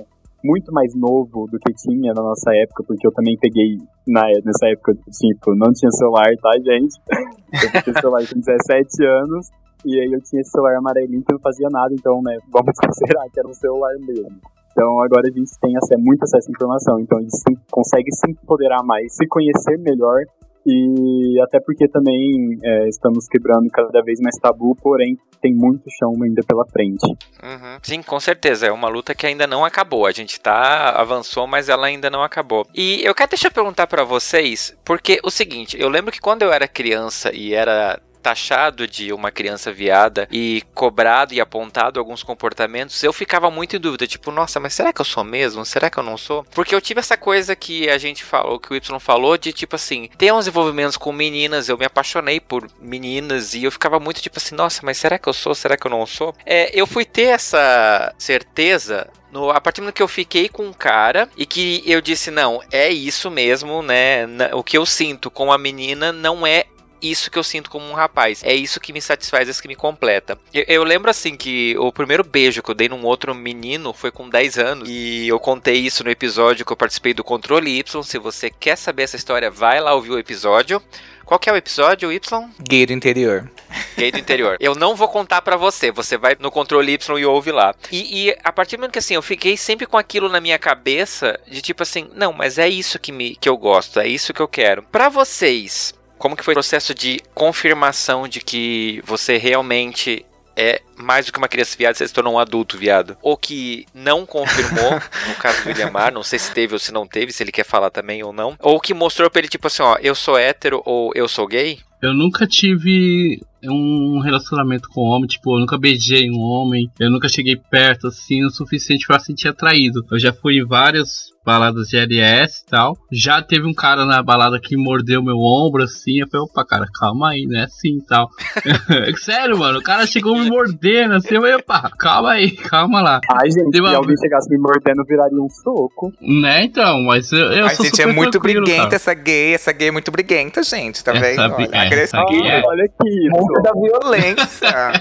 [0.47, 3.76] muito mais novo do que tinha na nossa época, porque eu também peguei
[4.07, 6.94] na, nessa época, tipo, não tinha celular, tá, gente?
[7.57, 9.49] Eu peguei celular com 17 anos,
[9.84, 13.24] e aí eu tinha esse celular amarelinho que não fazia nada, então, né, vamos considerar
[13.32, 14.36] que era um celular mesmo.
[14.72, 17.32] Então agora a gente tem muito acesso à informação, então a gente
[17.70, 20.20] consegue se empoderar mais, se conhecer melhor
[20.67, 26.12] e até porque também é, estamos quebrando cada vez mais tabu, porém tem muito chão
[26.25, 27.07] ainda pela frente.
[27.07, 27.79] Uhum.
[27.83, 28.67] Sim, com certeza.
[28.67, 30.07] É uma luta que ainda não acabou.
[30.07, 32.67] A gente tá avançou, mas ela ainda não acabou.
[32.75, 36.53] E eu quero deixar perguntar para vocês, porque o seguinte, eu lembro que quando eu
[36.53, 43.01] era criança e era taxado de uma criança viada e cobrado e apontado alguns comportamentos,
[43.05, 45.64] eu ficava muito em dúvida, tipo, nossa, mas será que eu sou mesmo?
[45.64, 46.45] Será que eu não sou?
[46.51, 49.77] Porque eu tive essa coisa que a gente falou, que o Y falou, de tipo
[49.77, 54.20] assim, tem uns envolvimentos com meninas, eu me apaixonei por meninas e eu ficava muito
[54.20, 55.55] tipo assim, nossa, mas será que eu sou?
[55.55, 56.35] Será que eu não sou?
[56.45, 60.72] É, eu fui ter essa certeza no, a partir do que eu fiquei com um
[60.72, 64.27] cara e que eu disse, não, é isso mesmo, né?
[64.53, 66.64] O que eu sinto com a menina não é
[67.01, 68.42] isso que eu sinto como um rapaz.
[68.44, 70.38] É isso que me satisfaz, é isso que me completa.
[70.53, 74.11] Eu, eu, lembro assim que o primeiro beijo que eu dei num outro menino foi
[74.11, 74.88] com 10 anos.
[74.88, 78.03] E eu contei isso no episódio que eu participei do Controle Y.
[78.03, 80.82] Se você quer saber essa história, vai lá ouvir o episódio.
[81.26, 82.51] Qual que é o episódio, Y?
[82.61, 83.51] Gay do interior.
[83.99, 84.57] Gay do interior.
[84.61, 87.74] Eu não vou contar para você, você vai no controle Y e ouve lá.
[87.90, 90.57] E, e, a partir do momento que assim, eu fiquei sempre com aquilo na minha
[90.57, 94.32] cabeça, de tipo assim, não, mas é isso que, me, que eu gosto, é isso
[94.32, 94.84] que eu quero.
[94.84, 100.25] Para vocês, como que foi o processo de confirmação de que você realmente
[100.57, 103.17] é mais do que uma criança viada, você se tornou um adulto viado.
[103.21, 104.93] Ou que não confirmou,
[105.29, 107.53] no caso do William Mar, não sei se teve ou se não teve, se ele
[107.53, 108.57] quer falar também ou não.
[108.61, 111.79] Ou que mostrou pra ele, tipo assim, ó, eu sou hétero ou eu sou gay.
[112.03, 117.28] Eu nunca tive um relacionamento com homem, tipo, eu nunca beijei um homem, eu nunca
[117.28, 120.04] cheguei perto assim o suficiente para sentir atraído.
[120.11, 122.98] Eu já fui em várias baladas de LS e tal.
[123.12, 126.18] Já teve um cara na balada que mordeu meu ombro assim.
[126.18, 127.64] Eu falei, opa, cara, calma aí, né?
[127.64, 128.28] Assim e tal.
[129.16, 131.36] Sério, mano, o cara chegou me mordendo assim.
[131.36, 133.20] Eu falei, opa, calma aí, calma lá.
[133.30, 133.90] Ai, gente, uma...
[133.90, 136.12] se alguém chegasse me mordendo, viraria um soco.
[136.20, 139.88] Né, então, mas eu, eu Ai, sou gente, é muito briguenta essa gay, essa gay
[139.88, 141.40] é muito briguenta, gente, tá vendo?
[141.40, 142.24] Olha, é, agressiva.
[142.44, 142.62] É.
[142.66, 143.62] Olha aqui, isso.
[143.62, 144.92] da violência.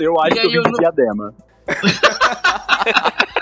[0.00, 1.34] eu acho que eu vi diadema.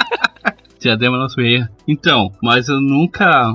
[0.78, 1.44] Diadema não sou
[1.86, 3.54] Então, mas eu nunca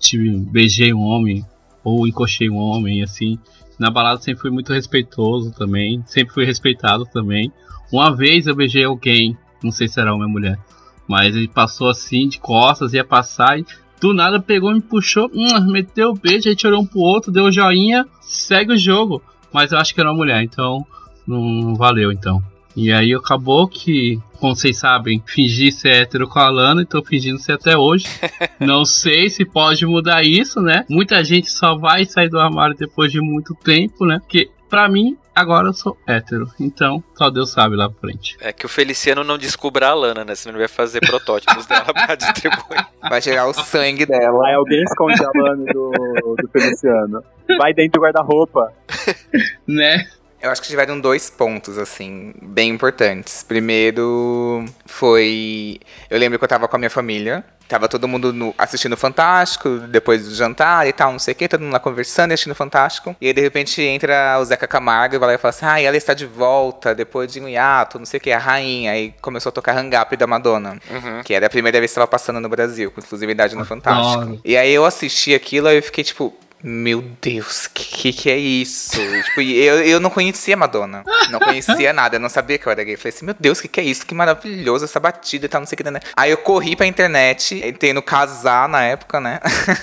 [0.00, 1.44] tive, beijei um homem
[1.84, 3.38] ou encoxei um homem, assim.
[3.78, 7.52] Na balada sempre fui muito respeitoso também, sempre fui respeitado também.
[7.92, 10.58] Uma vez eu beijei alguém, não sei se era uma mulher,
[11.06, 13.66] mas ele passou assim de costas, ia passar e
[14.04, 17.32] do nada pegou, me puxou, hum, meteu o beijo, a gente olhou um pro outro,
[17.32, 19.22] deu joinha, segue o jogo.
[19.50, 20.84] Mas eu acho que era uma mulher, então
[21.26, 22.42] não valeu então.
[22.76, 27.02] E aí acabou que, como vocês sabem, fingi ser hétero com a Lana e tô
[27.02, 28.04] fingindo ser até hoje.
[28.58, 30.84] Não sei se pode mudar isso, né?
[30.90, 34.18] Muita gente só vai sair do armário depois de muito tempo, né?
[34.18, 36.48] Porque, pra mim, agora eu sou hétero.
[36.58, 38.36] Então, só Deus sabe lá pra frente.
[38.40, 40.34] É que o Feliciano não descubra a Lana, né?
[40.34, 42.84] Senão ele vai fazer protótipos dela pra distribuir.
[43.08, 44.48] Vai tirar o sangue dela.
[44.48, 45.92] Aí alguém esconde a lana do,
[46.36, 47.22] do Feliciano.
[47.56, 48.72] Vai dentro do guarda-roupa.
[49.66, 50.06] Né?
[50.44, 53.42] Eu acho que tiveram dois pontos, assim, bem importantes.
[53.42, 55.80] Primeiro foi.
[56.10, 57.42] Eu lembro que eu tava com a minha família.
[57.66, 61.48] Tava todo mundo no- assistindo Fantástico, depois do jantar e tal, não sei o que,
[61.48, 63.16] todo mundo lá conversando e assistindo Fantástico.
[63.18, 65.80] E aí, de repente, entra o Zeca Camargo e vai lá e fala assim: Ah,
[65.80, 68.92] ela está de volta depois de um hiato, não sei o que, a rainha.
[68.92, 70.78] Aí começou a tocar Hang Up da Madonna.
[71.24, 74.20] Que era a primeira vez que estava passando no Brasil, com exclusividade no Fantástico.
[74.24, 74.40] Adoro.
[74.44, 76.34] E aí eu assisti aquilo e eu fiquei tipo,
[76.66, 78.96] meu Deus, que que, é isso?
[79.24, 81.04] tipo, eu, eu não conhecia Madonna.
[81.30, 82.96] Não conhecia nada, eu não sabia que eu era gay.
[82.96, 84.06] Falei assim, meu Deus, que que é isso?
[84.06, 85.90] Que maravilhoso essa batida e tal, não sei o que.
[85.90, 86.00] Né?
[86.16, 89.40] Aí eu corri pra internet, entrei no Casar na época, né?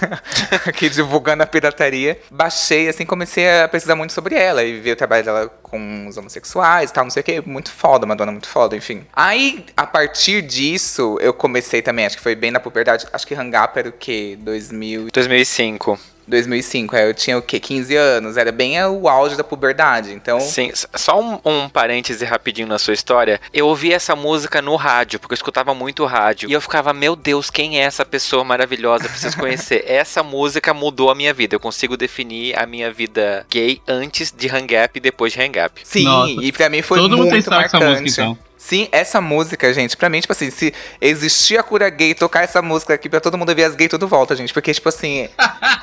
[0.66, 2.20] Aqui divulgando a pirataria.
[2.32, 6.18] Baixei, assim, comecei a pesquisar muito sobre ela e ver o trabalho dela com os
[6.18, 7.42] homossexuais e tal, não sei o que.
[7.42, 9.06] Muito foda, Madonna, muito foda, enfim.
[9.14, 13.06] Aí, a partir disso, eu comecei também, acho que foi bem na puberdade.
[13.14, 14.36] Acho que Hang Up era o quê?
[14.42, 16.11] 2000 2005.
[16.28, 17.59] 2005, é, eu tinha o quê?
[17.59, 20.39] 15 anos, era bem o auge da puberdade, então...
[20.39, 23.39] Sim, só um, um parêntese rapidinho na sua história.
[23.53, 26.49] Eu ouvi essa música no rádio, porque eu escutava muito rádio.
[26.49, 29.09] E eu ficava, meu Deus, quem é essa pessoa maravilhosa?
[29.09, 29.84] Preciso conhecer.
[29.88, 31.55] essa música mudou a minha vida.
[31.55, 35.59] Eu consigo definir a minha vida gay antes de Hang Up e depois de Hang
[35.59, 35.82] Up.
[35.84, 37.93] Sim, Nossa, e pra mim foi todo mundo tem muito história com marcante.
[37.93, 38.51] essa música, então.
[38.64, 42.62] Sim, essa música, gente, pra mim, tipo assim, se existir a cura gay, tocar essa
[42.62, 44.53] música aqui pra todo mundo ver as gays, tudo volta, gente.
[44.53, 45.28] Porque, tipo assim,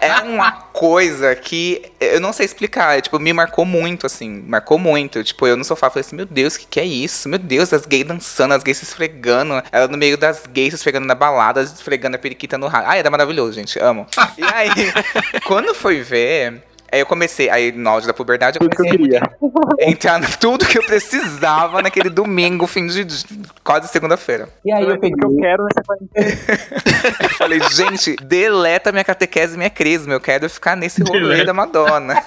[0.01, 2.97] é uma coisa que eu não sei explicar.
[2.97, 5.25] é, Tipo, me marcou muito, assim, marcou muito.
[5.25, 7.29] Tipo, eu no sofá falei assim, meu Deus, o que, que é isso?
[7.29, 9.61] Meu Deus, as gays dançando, as gays se esfregando.
[9.73, 12.91] Ela no meio das gays se esfregando na balada, esfregando a periquita no rádio.
[12.91, 14.07] Ai, era maravilhoso, gente, amo.
[14.39, 14.71] E aí,
[15.45, 16.63] quando foi ver.
[16.91, 19.91] Aí eu comecei, aí no auge da puberdade, eu Tudo que eu comecei queria.
[19.93, 23.25] entrar tudo que eu precisava naquele domingo, fim de de-
[23.63, 24.49] quase segunda-feira.
[24.65, 27.19] E aí eu Tudo que eu quero nessa quarentena.
[27.23, 30.15] Eu falei, gente, deleta minha catequese e minha crisma.
[30.15, 32.23] Eu quero ficar nesse rolê da Madonna.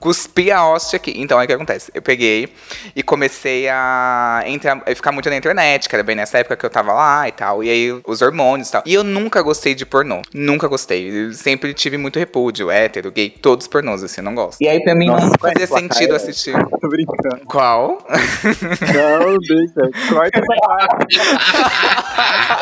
[0.00, 1.14] Cuspi a hóstia aqui.
[1.16, 1.90] Então, aí o que acontece?
[1.94, 2.52] Eu peguei
[2.94, 6.66] e comecei a entrar, a ficar muito na internet, que era bem nessa época que
[6.66, 7.62] eu tava lá e tal.
[7.62, 8.82] E aí, os hormônios e tal.
[8.84, 10.22] E eu nunca gostei de pornô.
[10.34, 11.08] Nunca gostei.
[11.08, 14.60] Eu sempre tive muito repúdio, hétero, gay, todos pornôs, assim, não gosto.
[14.60, 15.32] E aí pra mim Nossa, não.
[15.38, 16.54] Fazia sentido assistir.
[16.80, 17.44] Tô brincando.
[17.46, 17.98] Qual?
[18.08, 20.08] Não, deixa.
[20.12, 21.18] Corta essa parte.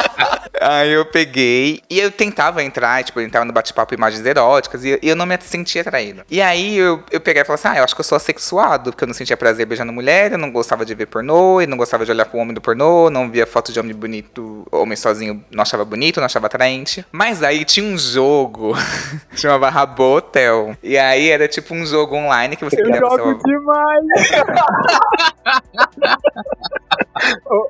[0.60, 4.98] Aí eu peguei e eu tentava entrar, tipo, eu entrava no bate-papo imagens eróticas e
[5.02, 6.22] eu não me sentia atraído.
[6.30, 8.90] E aí eu, eu peguei e falei assim: ah, eu acho que eu sou assexuado,
[8.90, 11.76] porque eu não sentia prazer beijando mulher, eu não gostava de ver pornô, eu não
[11.76, 15.44] gostava de olhar pro homem do pornô, não via foto de homem bonito, homem sozinho,
[15.50, 17.04] não achava bonito, não achava atraente.
[17.12, 18.74] Mas aí tinha um jogo,
[19.36, 20.76] chamava Rabo Hotel.
[20.82, 24.04] E aí era tipo um jogo online que você Eu jogo seu- demais.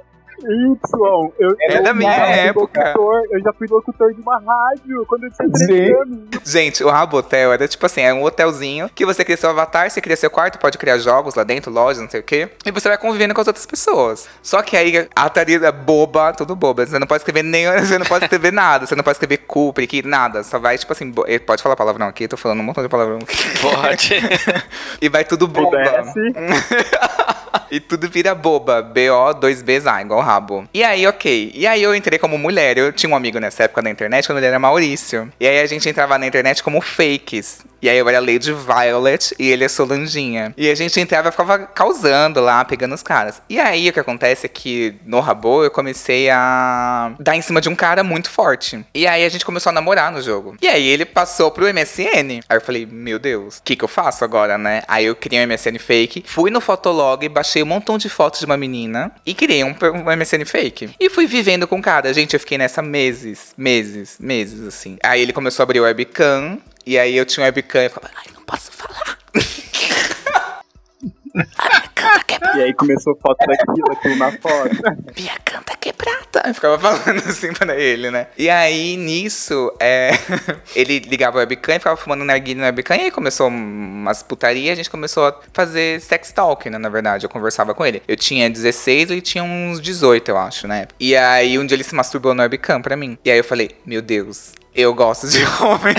[0.38, 2.90] Y, eu, É eu da minha época.
[2.92, 5.92] locutor, eu já fui locutor de uma rádio quando eu tinha 13 Gente.
[5.94, 6.28] anos.
[6.44, 9.90] Gente, o Rabo Hotel era tipo assim, é um hotelzinho que você cria seu avatar,
[9.90, 12.48] você cria seu quarto, pode criar jogos lá dentro, lojas, não sei o quê.
[12.64, 14.28] E você vai convivendo com as outras pessoas.
[14.42, 16.86] Só que aí a Tarida é boba, tudo boba.
[16.86, 17.66] Você não pode escrever nem.
[17.80, 18.86] Você não pode escrever nada.
[18.86, 20.42] Você não pode escrever cu, periquito, nada.
[20.42, 21.10] Só vai, tipo assim.
[21.10, 23.36] bo- Pode falar palavrão aqui, tô falando um montão de palavrão aqui.
[23.60, 24.14] Pode.
[25.00, 25.76] E vai tudo boba.
[25.78, 26.20] Pudesse.
[27.70, 28.82] E tudo vira boba.
[28.82, 30.68] B-O, 2 Bs A, igual rabo.
[30.72, 31.52] E aí, ok.
[31.54, 32.78] E aí eu entrei como mulher.
[32.78, 35.30] Eu tinha um amigo nessa época na internet, quando ele era Maurício.
[35.40, 37.64] E aí a gente entrava na internet como fakes.
[37.80, 40.54] E aí eu era Lady Violet e ele é Solanginha.
[40.56, 43.40] E a gente entrava e ficava causando lá, pegando os caras.
[43.48, 47.60] E aí o que acontece é que no Rabo eu comecei a dar em cima
[47.60, 48.84] de um cara muito forte.
[48.94, 50.56] E aí a gente começou a namorar no jogo.
[50.60, 52.40] E aí ele passou pro MSN.
[52.48, 54.82] Aí eu falei, meu Deus, o que que eu faço agora, né?
[54.88, 58.46] Aí eu criei um MSN fake, fui no Fotolog, baixei um montão de fotos de
[58.46, 60.90] uma menina e criei um, um MSN fake.
[60.98, 62.12] E fui vivendo com o cara.
[62.12, 64.96] Gente, eu fiquei nessa meses, meses, meses, assim.
[65.02, 66.58] Aí ele começou a abrir o webcam.
[66.86, 69.18] E aí eu tinha um webcam e falava, ai, não posso falar.
[72.56, 74.70] E aí começou foto daquilo, aquilo na foto.
[75.14, 76.42] minha canta quebrada.
[76.46, 78.28] Eu ficava falando assim pra ele, né?
[78.38, 80.12] E aí, nisso, é...
[80.74, 82.96] ele ligava o webcam e ficava fumando narguilha no webcam.
[82.96, 86.78] E aí começou umas putaria, a gente começou a fazer sex talk, né?
[86.78, 88.02] Na verdade, eu conversava com ele.
[88.08, 90.86] Eu tinha 16 e tinha uns 18, eu acho, né?
[90.98, 93.18] E aí, um dia ele se masturbou no webcam pra mim.
[93.22, 94.54] E aí eu falei, meu Deus...
[94.76, 95.94] Eu gosto de homem.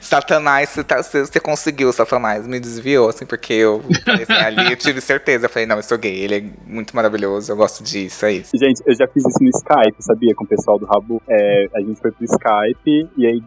[0.00, 2.46] Satanás, você, tá- você- você conseguiu, Satanás.
[2.46, 5.46] Me desviou, assim, porque eu falei assim, ali eu tive certeza.
[5.46, 8.50] Eu falei, não, eu sou gay, ele é muito maravilhoso, eu gosto disso, é isso.
[8.56, 10.34] Gente, eu já fiz isso no Skype, sabia?
[10.34, 11.22] Com o pessoal do Rabu.
[11.28, 13.42] É, a gente foi pro Skype e aí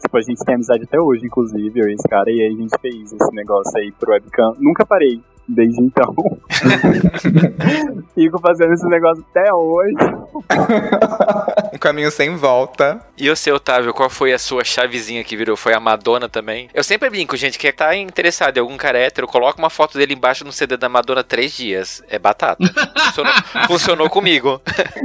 [0.00, 2.56] Tipo, a gente tem amizade até hoje, inclusive, eu e esse cara, e aí a
[2.56, 4.54] gente fez esse negócio aí pro webcam.
[4.58, 6.14] Nunca parei desde então.
[8.14, 9.94] Fico fazendo esse negócio até hoje.
[11.72, 13.00] um caminho sem volta.
[13.16, 15.56] E o seu, Otávio, qual foi a sua chavezinha que virou?
[15.56, 16.68] Foi a Madonna também?
[16.74, 20.14] Eu sempre brinco, gente, que tá interessado em algum cara hétero, coloca uma foto dele
[20.14, 22.02] embaixo no CD da Madonna três dias.
[22.08, 22.64] É batata.
[23.06, 23.32] Funcionou,
[23.68, 24.60] funcionou comigo.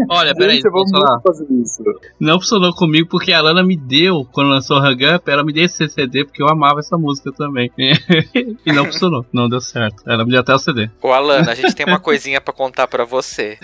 [0.10, 0.84] Olha, peraí, Gente, eu vou
[1.24, 1.84] fazer isso.
[2.20, 5.66] Não funcionou comigo porque a Lana me deu, quando lançou Hang Up, ela me deu
[5.66, 7.72] esse CD porque eu amava essa música também.
[8.66, 10.04] e não funcionou, não deu certo.
[10.08, 10.90] Ela me deu até o CD.
[11.02, 13.58] Ô, Alana, a gente tem uma coisinha pra contar pra você.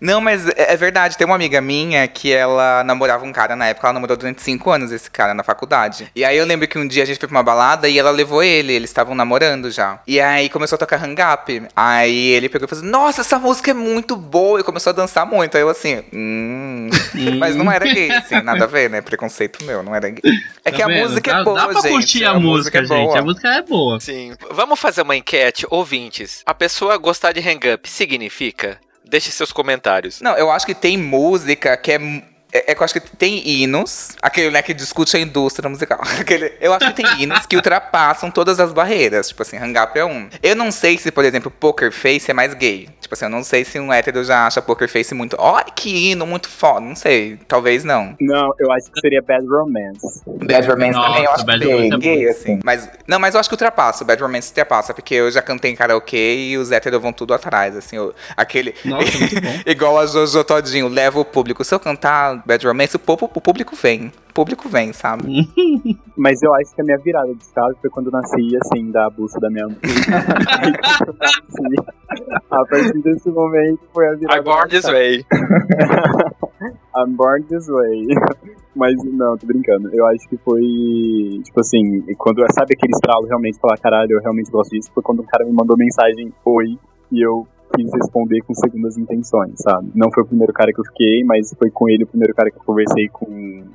[0.00, 1.16] Não, mas é é verdade.
[1.16, 4.70] Tem uma amiga minha que ela namorava um cara na época, ela namorou durante cinco
[4.70, 6.10] anos esse cara na faculdade.
[6.14, 8.10] E aí eu lembro que um dia a gente foi pra uma balada e ela
[8.10, 10.00] levou ele, eles estavam namorando já.
[10.06, 11.62] E aí começou a tocar Hang Up.
[11.74, 14.60] Aí ele pegou e falou assim: Nossa, essa música é muito boa.
[14.60, 15.56] E começou a dançar muito.
[15.56, 16.90] Aí eu assim, hum.
[17.38, 19.00] Mas não era gay, assim, nada a ver, né?
[19.00, 19.25] Preconceito
[19.64, 20.20] meu, não era gay.
[20.64, 21.08] É que Tá a vendo?
[21.08, 21.90] música dá, é boa, Dá pra gente.
[21.92, 22.88] curtir a, música, é gente.
[23.06, 23.18] boa.
[23.18, 24.00] A música é boa.
[24.00, 24.34] Sim.
[24.50, 26.42] Vamos fazer uma enquete, ouvintes.
[26.46, 28.78] A pessoa gostar de hang up significa?
[29.04, 30.20] Deixe seus comentários.
[30.20, 31.98] Não, eu acho que tem música que é.
[32.56, 36.00] É, é que eu acho que tem hinos, aquele né, que discute a indústria musical.
[36.20, 39.28] Aquele, eu acho que tem hinos que ultrapassam todas as barreiras.
[39.28, 40.28] Tipo assim, Hang Up é um.
[40.42, 42.88] Eu não sei se, por exemplo, Poker Face é mais gay.
[43.00, 45.36] Tipo assim, eu não sei se um hétero já acha Poker Face muito.
[45.38, 46.80] Olha que hino, muito foda.
[46.80, 47.38] Não sei.
[47.46, 48.16] Talvez não.
[48.20, 50.22] Não, eu acho que seria Bad Romance.
[50.26, 52.60] Bad Romance Nossa, também eu acho Bad Romance é gay, assim.
[52.64, 52.88] Mas.
[53.06, 54.02] Não, mas eu acho que ultrapassa.
[54.02, 54.94] O Bad Romance ultrapassa.
[54.94, 57.76] Porque eu já cantei em karaokê e os héteros vão tudo atrás.
[57.76, 58.74] Assim, eu- aquele.
[58.84, 59.60] Nossa, muito bom.
[59.66, 61.62] Igual a Jojo Todinho, leva o público.
[61.64, 64.12] Se eu cantar Bad Romance, o, povo, o público vem.
[64.30, 65.24] O público vem, sabe?
[66.16, 69.10] Mas eu acho que a minha virada de chave foi quando eu nasci, assim, da
[69.10, 69.76] bucha da minha mãe.
[71.18, 71.74] Nasci,
[72.48, 75.26] a partir desse momento foi a virada I born this way.
[76.94, 78.06] I'm born this way.
[78.76, 79.90] Mas não, tô brincando.
[79.92, 84.52] Eu acho que foi, tipo assim, quando sabe aquele estralo realmente falar, caralho, eu realmente
[84.52, 86.78] gosto disso, foi quando um cara me mandou mensagem, oi,
[87.10, 89.90] e eu quis responder com segundas intenções, sabe?
[89.94, 92.50] Não foi o primeiro cara que eu fiquei, mas foi com ele o primeiro cara
[92.50, 93.26] que eu conversei com,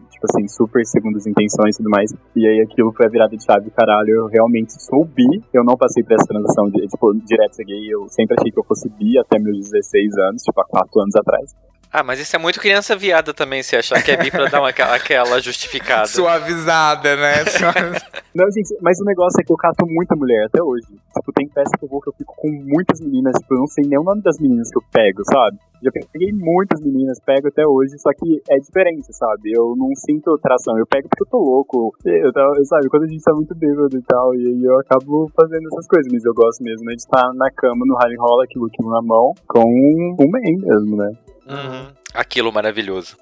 [0.09, 2.13] tipo assim, super segundas intenções e tudo mais.
[2.35, 5.75] E aí aquilo foi a virada de chave, caralho, eu realmente sou bi, eu não
[5.75, 8.89] passei por essa transição de, tipo, direto ser gay, eu sempre achei que eu fosse
[8.89, 11.70] bi até meus 16 anos, tipo, há 4 anos atrás.
[11.93, 14.61] Ah, mas isso é muito criança viada também, se achar que é bi pra dar
[14.61, 16.07] uma, aquela justificada.
[16.07, 17.43] Suavizada, né?
[18.33, 20.85] Não, gente, mas o negócio é que eu cato muita mulher até hoje.
[20.87, 23.67] Tipo, tem festa que eu vou que eu fico com muitas meninas, tipo, eu não
[23.67, 25.57] sei nem o nome das meninas que eu pego, sabe?
[25.83, 29.51] Já peguei muitas meninas, pego até hoje, só que é diferente, sabe?
[29.51, 31.93] Eu não sinto atração, eu pego porque eu tô louco.
[32.05, 35.29] Eu, eu- sabe, quando a gente tá muito bêbado e tal, e aí eu acabo
[35.35, 38.45] fazendo essas coisas, mas eu gosto mesmo né, de estar na cama, no rally rola,
[38.45, 41.11] aquilo, aquilo na mão, com um man mesmo, né?
[41.45, 42.00] Uhum.
[42.13, 43.17] Aquilo maravilhoso.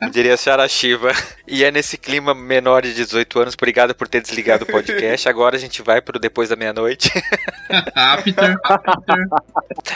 [0.00, 1.12] Eu diria Sarah Shiva.
[1.46, 3.54] E é nesse clima menor de 18 anos.
[3.54, 5.28] Obrigado por ter desligado o podcast.
[5.28, 7.10] Agora a gente vai pro depois da meia-noite.
[7.94, 9.28] After, after.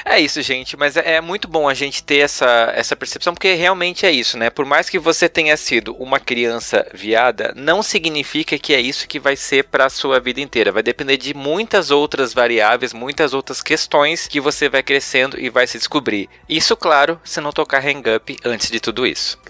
[0.04, 3.54] É isso, gente, mas é, é muito bom a gente ter essa, essa percepção, porque
[3.54, 4.48] realmente é isso, né?
[4.48, 9.20] Por mais que você tenha sido uma criança viada, não significa que é isso que
[9.20, 10.72] vai ser pra sua vida inteira.
[10.72, 15.66] Vai depender de muitas outras variáveis, muitas outras questões que você vai crescendo e vai
[15.66, 16.28] se descobrir.
[16.48, 19.38] Isso, claro, se não tocar hang up antes de tudo isso.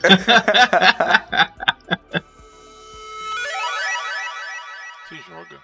[5.08, 5.60] Se joga.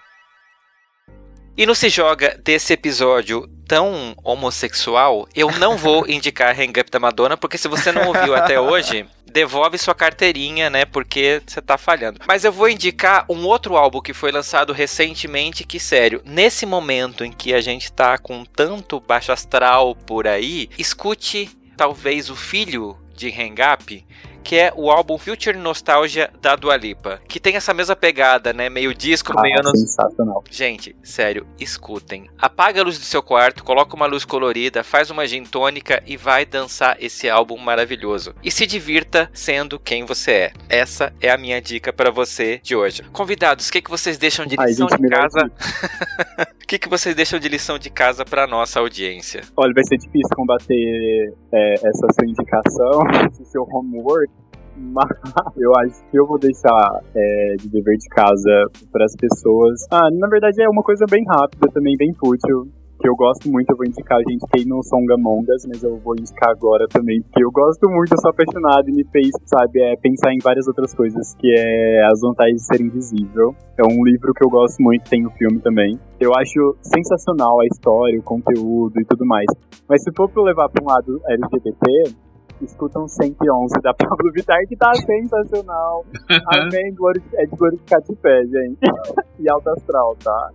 [1.55, 6.99] E no Se Joga desse episódio tão homossexual, eu não vou indicar Hang Up da
[6.99, 10.85] Madonna, porque se você não ouviu até hoje, devolve sua carteirinha, né?
[10.85, 12.21] Porque você tá falhando.
[12.27, 17.23] Mas eu vou indicar um outro álbum que foi lançado recentemente, que, sério, nesse momento
[17.23, 22.97] em que a gente tá com tanto baixo astral por aí, escute talvez o filho
[23.23, 24.03] de Hang Up,
[24.43, 28.69] que é o álbum Future Nostalgia da Dua Lipa, que tem essa mesma pegada, né?
[28.69, 30.43] Meio disco, meio Ah, anos sensacional.
[30.49, 32.29] Gente, sério, escutem.
[32.37, 36.17] Apaga a luz do seu quarto, coloca uma luz colorida, faz uma gin tônica e
[36.17, 38.35] vai dançar esse álbum maravilhoso.
[38.43, 40.53] E se divirta sendo quem você é.
[40.69, 43.03] Essa é a minha dica pra você de hoje.
[43.11, 45.51] Convidados, o que, que vocês deixam de Ai, lição gente, de casa?
[46.63, 49.41] O que, que vocês deixam de lição de casa pra nossa audiência?
[49.55, 54.32] Olha, vai ser difícil combater é, essa sua indicação, esse seu homework,
[54.77, 55.09] mas
[55.57, 59.85] eu acho que eu vou deixar é, de dever de casa para as pessoas.
[59.91, 62.67] Ah, na verdade é uma coisa bem rápida, também bem fútil.
[62.99, 65.83] Que eu gosto muito, eu vou indicar, a gente tem no Song Among Us, mas
[65.83, 69.29] eu vou indicar agora também, porque eu gosto muito, eu sou apaixonado e me fez,
[69.43, 73.53] sabe, é, pensar em várias outras coisas, que é As Vantagens de Ser Invisível.
[73.77, 75.99] É um livro que eu gosto muito, tem o filme também.
[76.17, 79.47] Eu acho sensacional a história, o conteúdo e tudo mais.
[79.89, 82.15] Mas se for pra levar pra um lado LGBT,
[82.61, 86.05] escutam 111 da Pablo Vittar, que tá sensacional.
[86.53, 86.93] Amém,
[87.35, 88.79] é de glorificar de pé, gente.
[89.39, 90.49] e alto astral, tá?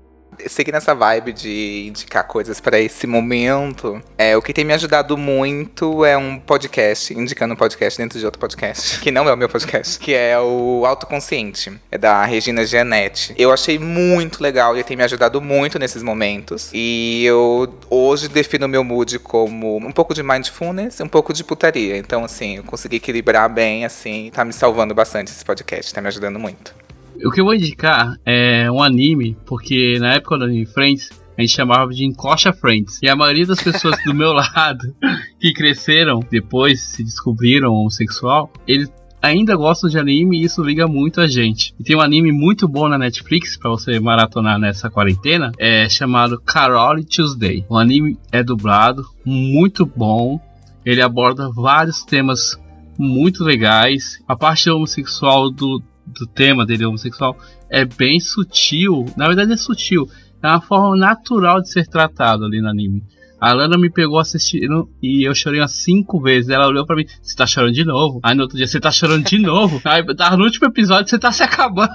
[0.46, 5.16] Seguir nessa vibe de indicar coisas pra esse momento, é, o que tem me ajudado
[5.16, 9.36] muito é um podcast, indicando um podcast dentro de outro podcast, que não é o
[9.36, 13.34] meu podcast, que é o Autoconsciente, é da Regina Gianetti.
[13.36, 16.70] Eu achei muito legal e tem me ajudado muito nesses momentos.
[16.72, 21.44] E eu hoje defino o meu mood como um pouco de mindfulness um pouco de
[21.44, 21.96] putaria.
[21.96, 26.08] Então, assim, eu consegui equilibrar bem, assim, tá me salvando bastante esse podcast, tá me
[26.08, 26.87] ajudando muito.
[27.24, 31.40] O que eu vou indicar é um anime, porque na época do Anime Friends, a
[31.40, 33.00] gente chamava de Encoxa Friends.
[33.02, 34.94] E a maioria das pessoas do meu lado,
[35.40, 38.90] que cresceram depois, se descobriram homossexual, eles
[39.20, 41.74] ainda gostam de anime e isso liga muito a gente.
[41.78, 46.40] E tem um anime muito bom na Netflix para você maratonar nessa quarentena, é chamado
[46.40, 47.64] Carole Tuesday.
[47.68, 50.40] O anime é dublado, muito bom.
[50.84, 52.58] Ele aborda vários temas
[52.98, 54.22] muito legais.
[54.26, 55.82] A parte homossexual do,
[56.18, 57.36] do tema dele homossexual
[57.70, 59.06] é bem sutil.
[59.16, 60.08] Na verdade é sutil.
[60.42, 63.02] É uma forma natural de ser tratado ali no anime.
[63.40, 66.50] A Lana me pegou assistindo e eu chorei umas cinco vezes.
[66.50, 68.18] Ela olhou pra mim, você tá chorando de novo?
[68.22, 69.80] Aí no outro dia, você tá chorando de novo?
[69.86, 71.92] Aí tava no último episódio, você tá se acabando.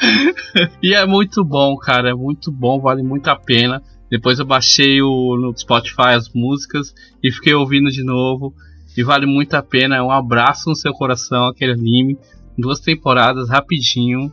[0.82, 2.10] e é muito bom, cara.
[2.10, 3.82] É muito bom, vale muito a pena.
[4.10, 8.54] Depois eu baixei o, no Spotify as músicas e fiquei ouvindo de novo.
[8.96, 9.96] E vale muito a pena.
[9.96, 12.16] É um abraço no seu coração, aquele anime.
[12.58, 14.32] Duas temporadas, rapidinho.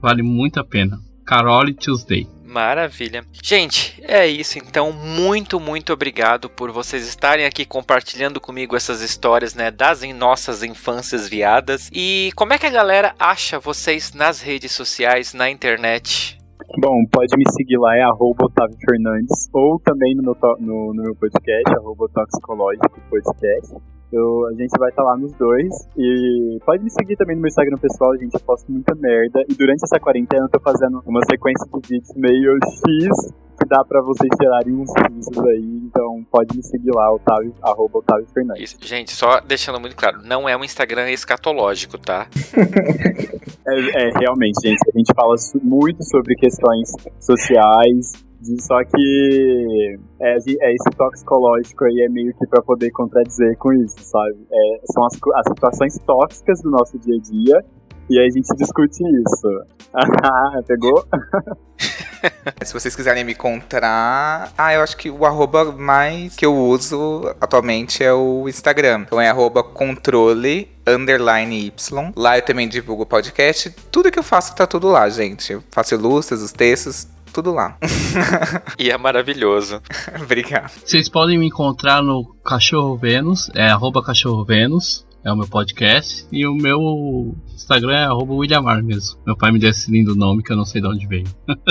[0.00, 0.98] Vale muito a pena.
[1.24, 2.26] Carole Tuesday.
[2.44, 3.24] Maravilha.
[3.42, 4.92] Gente, é isso então.
[4.92, 10.62] Muito, muito obrigado por vocês estarem aqui compartilhando comigo essas histórias, né, das em nossas
[10.62, 11.90] infâncias viadas.
[11.92, 16.38] E como é que a galera acha vocês nas redes sociais, na internet?
[16.80, 21.02] Bom, pode me seguir lá, é arroba Otávio Fernandes, ou também no meu, no, no
[21.02, 23.74] meu podcast, arroba Toxicológico Podcast.
[24.14, 25.74] Eu, a gente vai estar lá nos dois.
[25.96, 28.34] E pode me seguir também no meu Instagram pessoal, gente.
[28.34, 29.42] Eu posto muita merda.
[29.48, 33.84] E durante essa quarentena eu tô fazendo uma sequência de vídeos meio X que dá
[33.84, 35.80] pra vocês tirarem uns risos aí.
[35.84, 38.72] Então pode me seguir lá, Otávio, arroba Otávio Fernandes.
[38.72, 42.28] Isso, gente, só deixando muito claro, não é um Instagram escatológico, tá?
[43.66, 48.12] É, é, realmente, gente, a gente fala muito sobre questões sociais,
[48.60, 53.96] só que é, é esse toxicológico aí é meio que pra poder contradizer com isso,
[54.00, 54.36] sabe?
[54.50, 57.64] É, são as, as situações tóxicas do nosso dia a dia
[58.08, 59.64] e aí a gente discute isso.
[60.66, 61.06] Pegou?
[62.62, 64.52] Se vocês quiserem me encontrar.
[64.56, 69.04] Ah, eu acho que o arroba mais que eu uso atualmente é o Instagram.
[69.06, 72.12] Então é arroba controle underline Y.
[72.16, 73.70] Lá eu também divulgo podcast.
[73.90, 75.54] Tudo que eu faço tá tudo lá, gente.
[75.54, 77.76] Eu faço ilustres, os textos, tudo lá.
[78.78, 79.80] E é maravilhoso.
[80.22, 80.70] Obrigado.
[80.84, 86.26] Vocês podem me encontrar no Cachorro Vênus, é arroba Cachorro Vênus, é o meu podcast.
[86.30, 89.18] E o meu Instagram é arroba Williamar mesmo.
[89.26, 91.24] Meu pai me deu esse lindo nome que eu não sei de onde veio.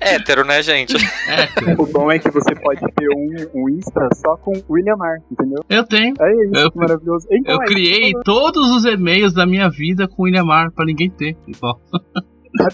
[0.00, 0.94] Hétero, né, gente?
[1.28, 5.16] É, O bom é que você pode ter um, um Insta só com William Mar,
[5.30, 5.62] entendeu?
[5.68, 6.14] eu tenho.
[6.20, 7.26] É isso, Eu- maravilhoso.
[7.30, 8.22] Então, Eu é criei isso.
[8.24, 11.36] todos os e-mails da minha vida com Williamar pra ninguém ter.
[11.62, 11.76] Ó,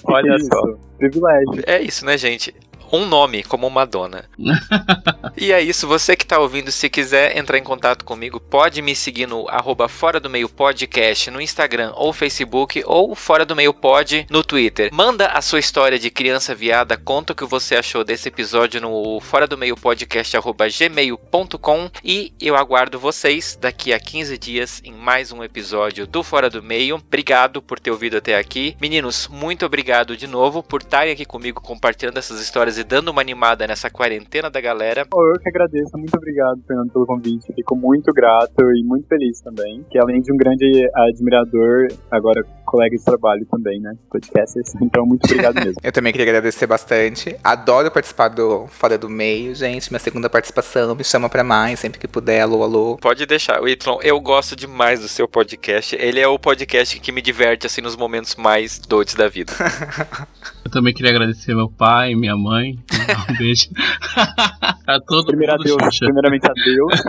[0.05, 0.79] Olha só.
[0.99, 1.63] Privilégio.
[1.67, 2.55] É isso, né, gente?
[2.93, 4.29] Um nome como Madonna.
[5.37, 8.97] e é isso, você que tá ouvindo, se quiser entrar em contato comigo, pode me
[8.97, 13.73] seguir no arroba Fora do Meio Podcast no Instagram ou Facebook, ou Fora do Meio
[13.73, 14.91] Pod no Twitter.
[14.93, 19.21] Manda a sua história de criança viada, conta o que você achou desse episódio no
[19.21, 24.93] Fora do Meio Podcast arroba gmail.com e eu aguardo vocês daqui a 15 dias em
[24.93, 26.97] mais um episódio do Fora do Meio.
[26.97, 28.77] Obrigado por ter ouvido até aqui.
[28.81, 33.21] Meninos, muito obrigado de novo por estarem aqui comigo compartilhando essas histórias e dando uma
[33.21, 35.05] animada nessa quarentena da galera.
[35.05, 37.53] Pô, Eu que agradeço, muito obrigado, Fernando, pelo convite.
[37.55, 39.85] Fico muito grato e muito feliz também.
[39.91, 43.95] Que além de um grande admirador, agora colega de trabalho também, né?
[44.09, 44.71] Podcasters.
[44.91, 45.75] Então, muito obrigado mesmo.
[45.83, 47.37] Eu também queria agradecer bastante.
[47.45, 49.91] Adoro participar do Fora do Meio, gente.
[49.91, 50.95] Minha segunda participação.
[50.95, 52.41] Me chama pra mais, sempre que puder.
[52.41, 52.97] Alô, alô.
[52.97, 55.95] Pode deixar, o Y, eu gosto demais do seu podcast.
[55.95, 59.53] Ele é o podcast que me diverte assim nos momentos mais doidos da vida.
[60.65, 62.79] eu também queria agradecer meu pai, minha mãe.
[63.31, 63.69] Um beijo.
[64.87, 66.07] a todo Primeiro mundo, Deus, Xuxa.
[66.07, 67.01] primeiramente a Deus.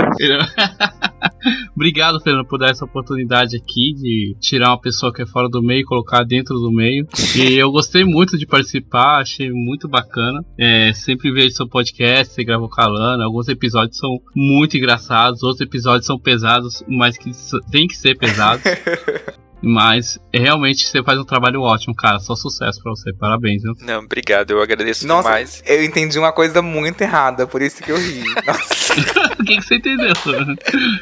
[1.75, 5.61] Obrigado, Fernando, por dar essa oportunidade aqui de tirar uma pessoa que é fora do
[5.61, 7.07] meio colocar dentro do meio.
[7.35, 10.43] E eu gostei muito de participar, achei muito bacana.
[10.57, 13.23] É, sempre vejo seu podcast, você gravou com.
[13.23, 17.31] Alguns episódios são muito engraçados, outros episódios são pesados, mas que
[17.69, 18.63] tem que ser pesados.
[19.61, 22.19] Mas realmente você faz um trabalho ótimo, cara.
[22.19, 23.13] Só sucesso pra você.
[23.13, 23.73] Parabéns, viu?
[23.81, 25.63] Não, obrigado, eu agradeço Nossa, demais.
[25.65, 28.23] eu entendi uma coisa muito errada, por isso que eu ri.
[28.45, 28.93] Nossa.
[29.39, 30.13] o que, que você entendeu?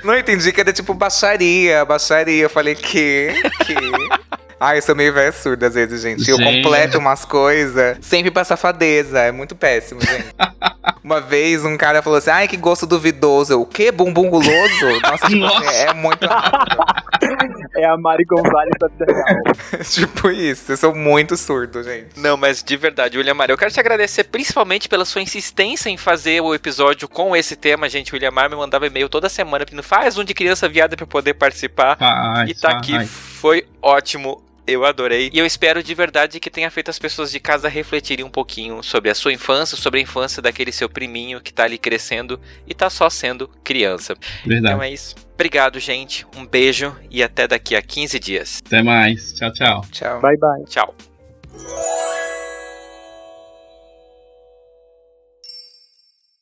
[0.04, 2.44] Não entendi que era tipo baixaria, baixaria.
[2.44, 3.34] Eu falei, que?
[3.66, 3.76] Que?
[4.60, 6.30] Ai, eu sou meio velho surdo às vezes, gente.
[6.30, 6.64] Eu Gente.
[6.64, 9.20] completo umas coisas sempre pra safadeza.
[9.20, 10.34] É muito péssimo, gente.
[11.04, 13.54] Uma vez um cara falou assim: ai, que gosto duvidoso.
[13.54, 13.92] Eu, o quê?
[13.92, 14.86] Bumbum guloso?
[15.02, 15.72] Nossa, tipo assim, Nossa.
[15.74, 16.26] é muito.
[17.76, 18.90] É a Mari Gonzalez da
[19.84, 20.72] tipo isso.
[20.72, 22.20] Eu sou muito surdo, gente.
[22.20, 25.98] Não, mas de verdade, William Mar, eu quero te agradecer principalmente pela sua insistência em
[25.98, 28.12] fazer o episódio com esse tema, gente.
[28.12, 31.04] O William Mar me mandava e-mail toda semana pedindo, faz um de criança viada pra
[31.04, 31.98] eu poder participar.
[32.00, 33.06] Ai, e tá aqui, ai.
[33.06, 34.44] foi ótimo.
[34.70, 35.32] Eu adorei.
[35.34, 38.84] E eu espero de verdade que tenha feito as pessoas de casa refletirem um pouquinho
[38.84, 42.74] sobre a sua infância, sobre a infância daquele seu priminho que tá ali crescendo e
[42.74, 44.16] tá só sendo criança.
[44.46, 44.74] Verdade.
[44.74, 45.16] Então é isso.
[45.34, 46.26] Obrigado, gente.
[46.36, 48.62] Um beijo e até daqui a 15 dias.
[48.66, 49.34] Até mais.
[49.34, 49.86] Tchau, tchau.
[49.92, 50.22] Tchau.
[50.22, 50.64] Bye, bye.
[50.66, 50.94] Tchau.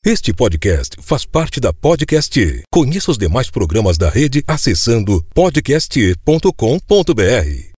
[0.06, 2.64] Este podcast faz parte da Podcast.
[2.72, 7.76] Conheça os demais programas da rede acessando podcast.com.br.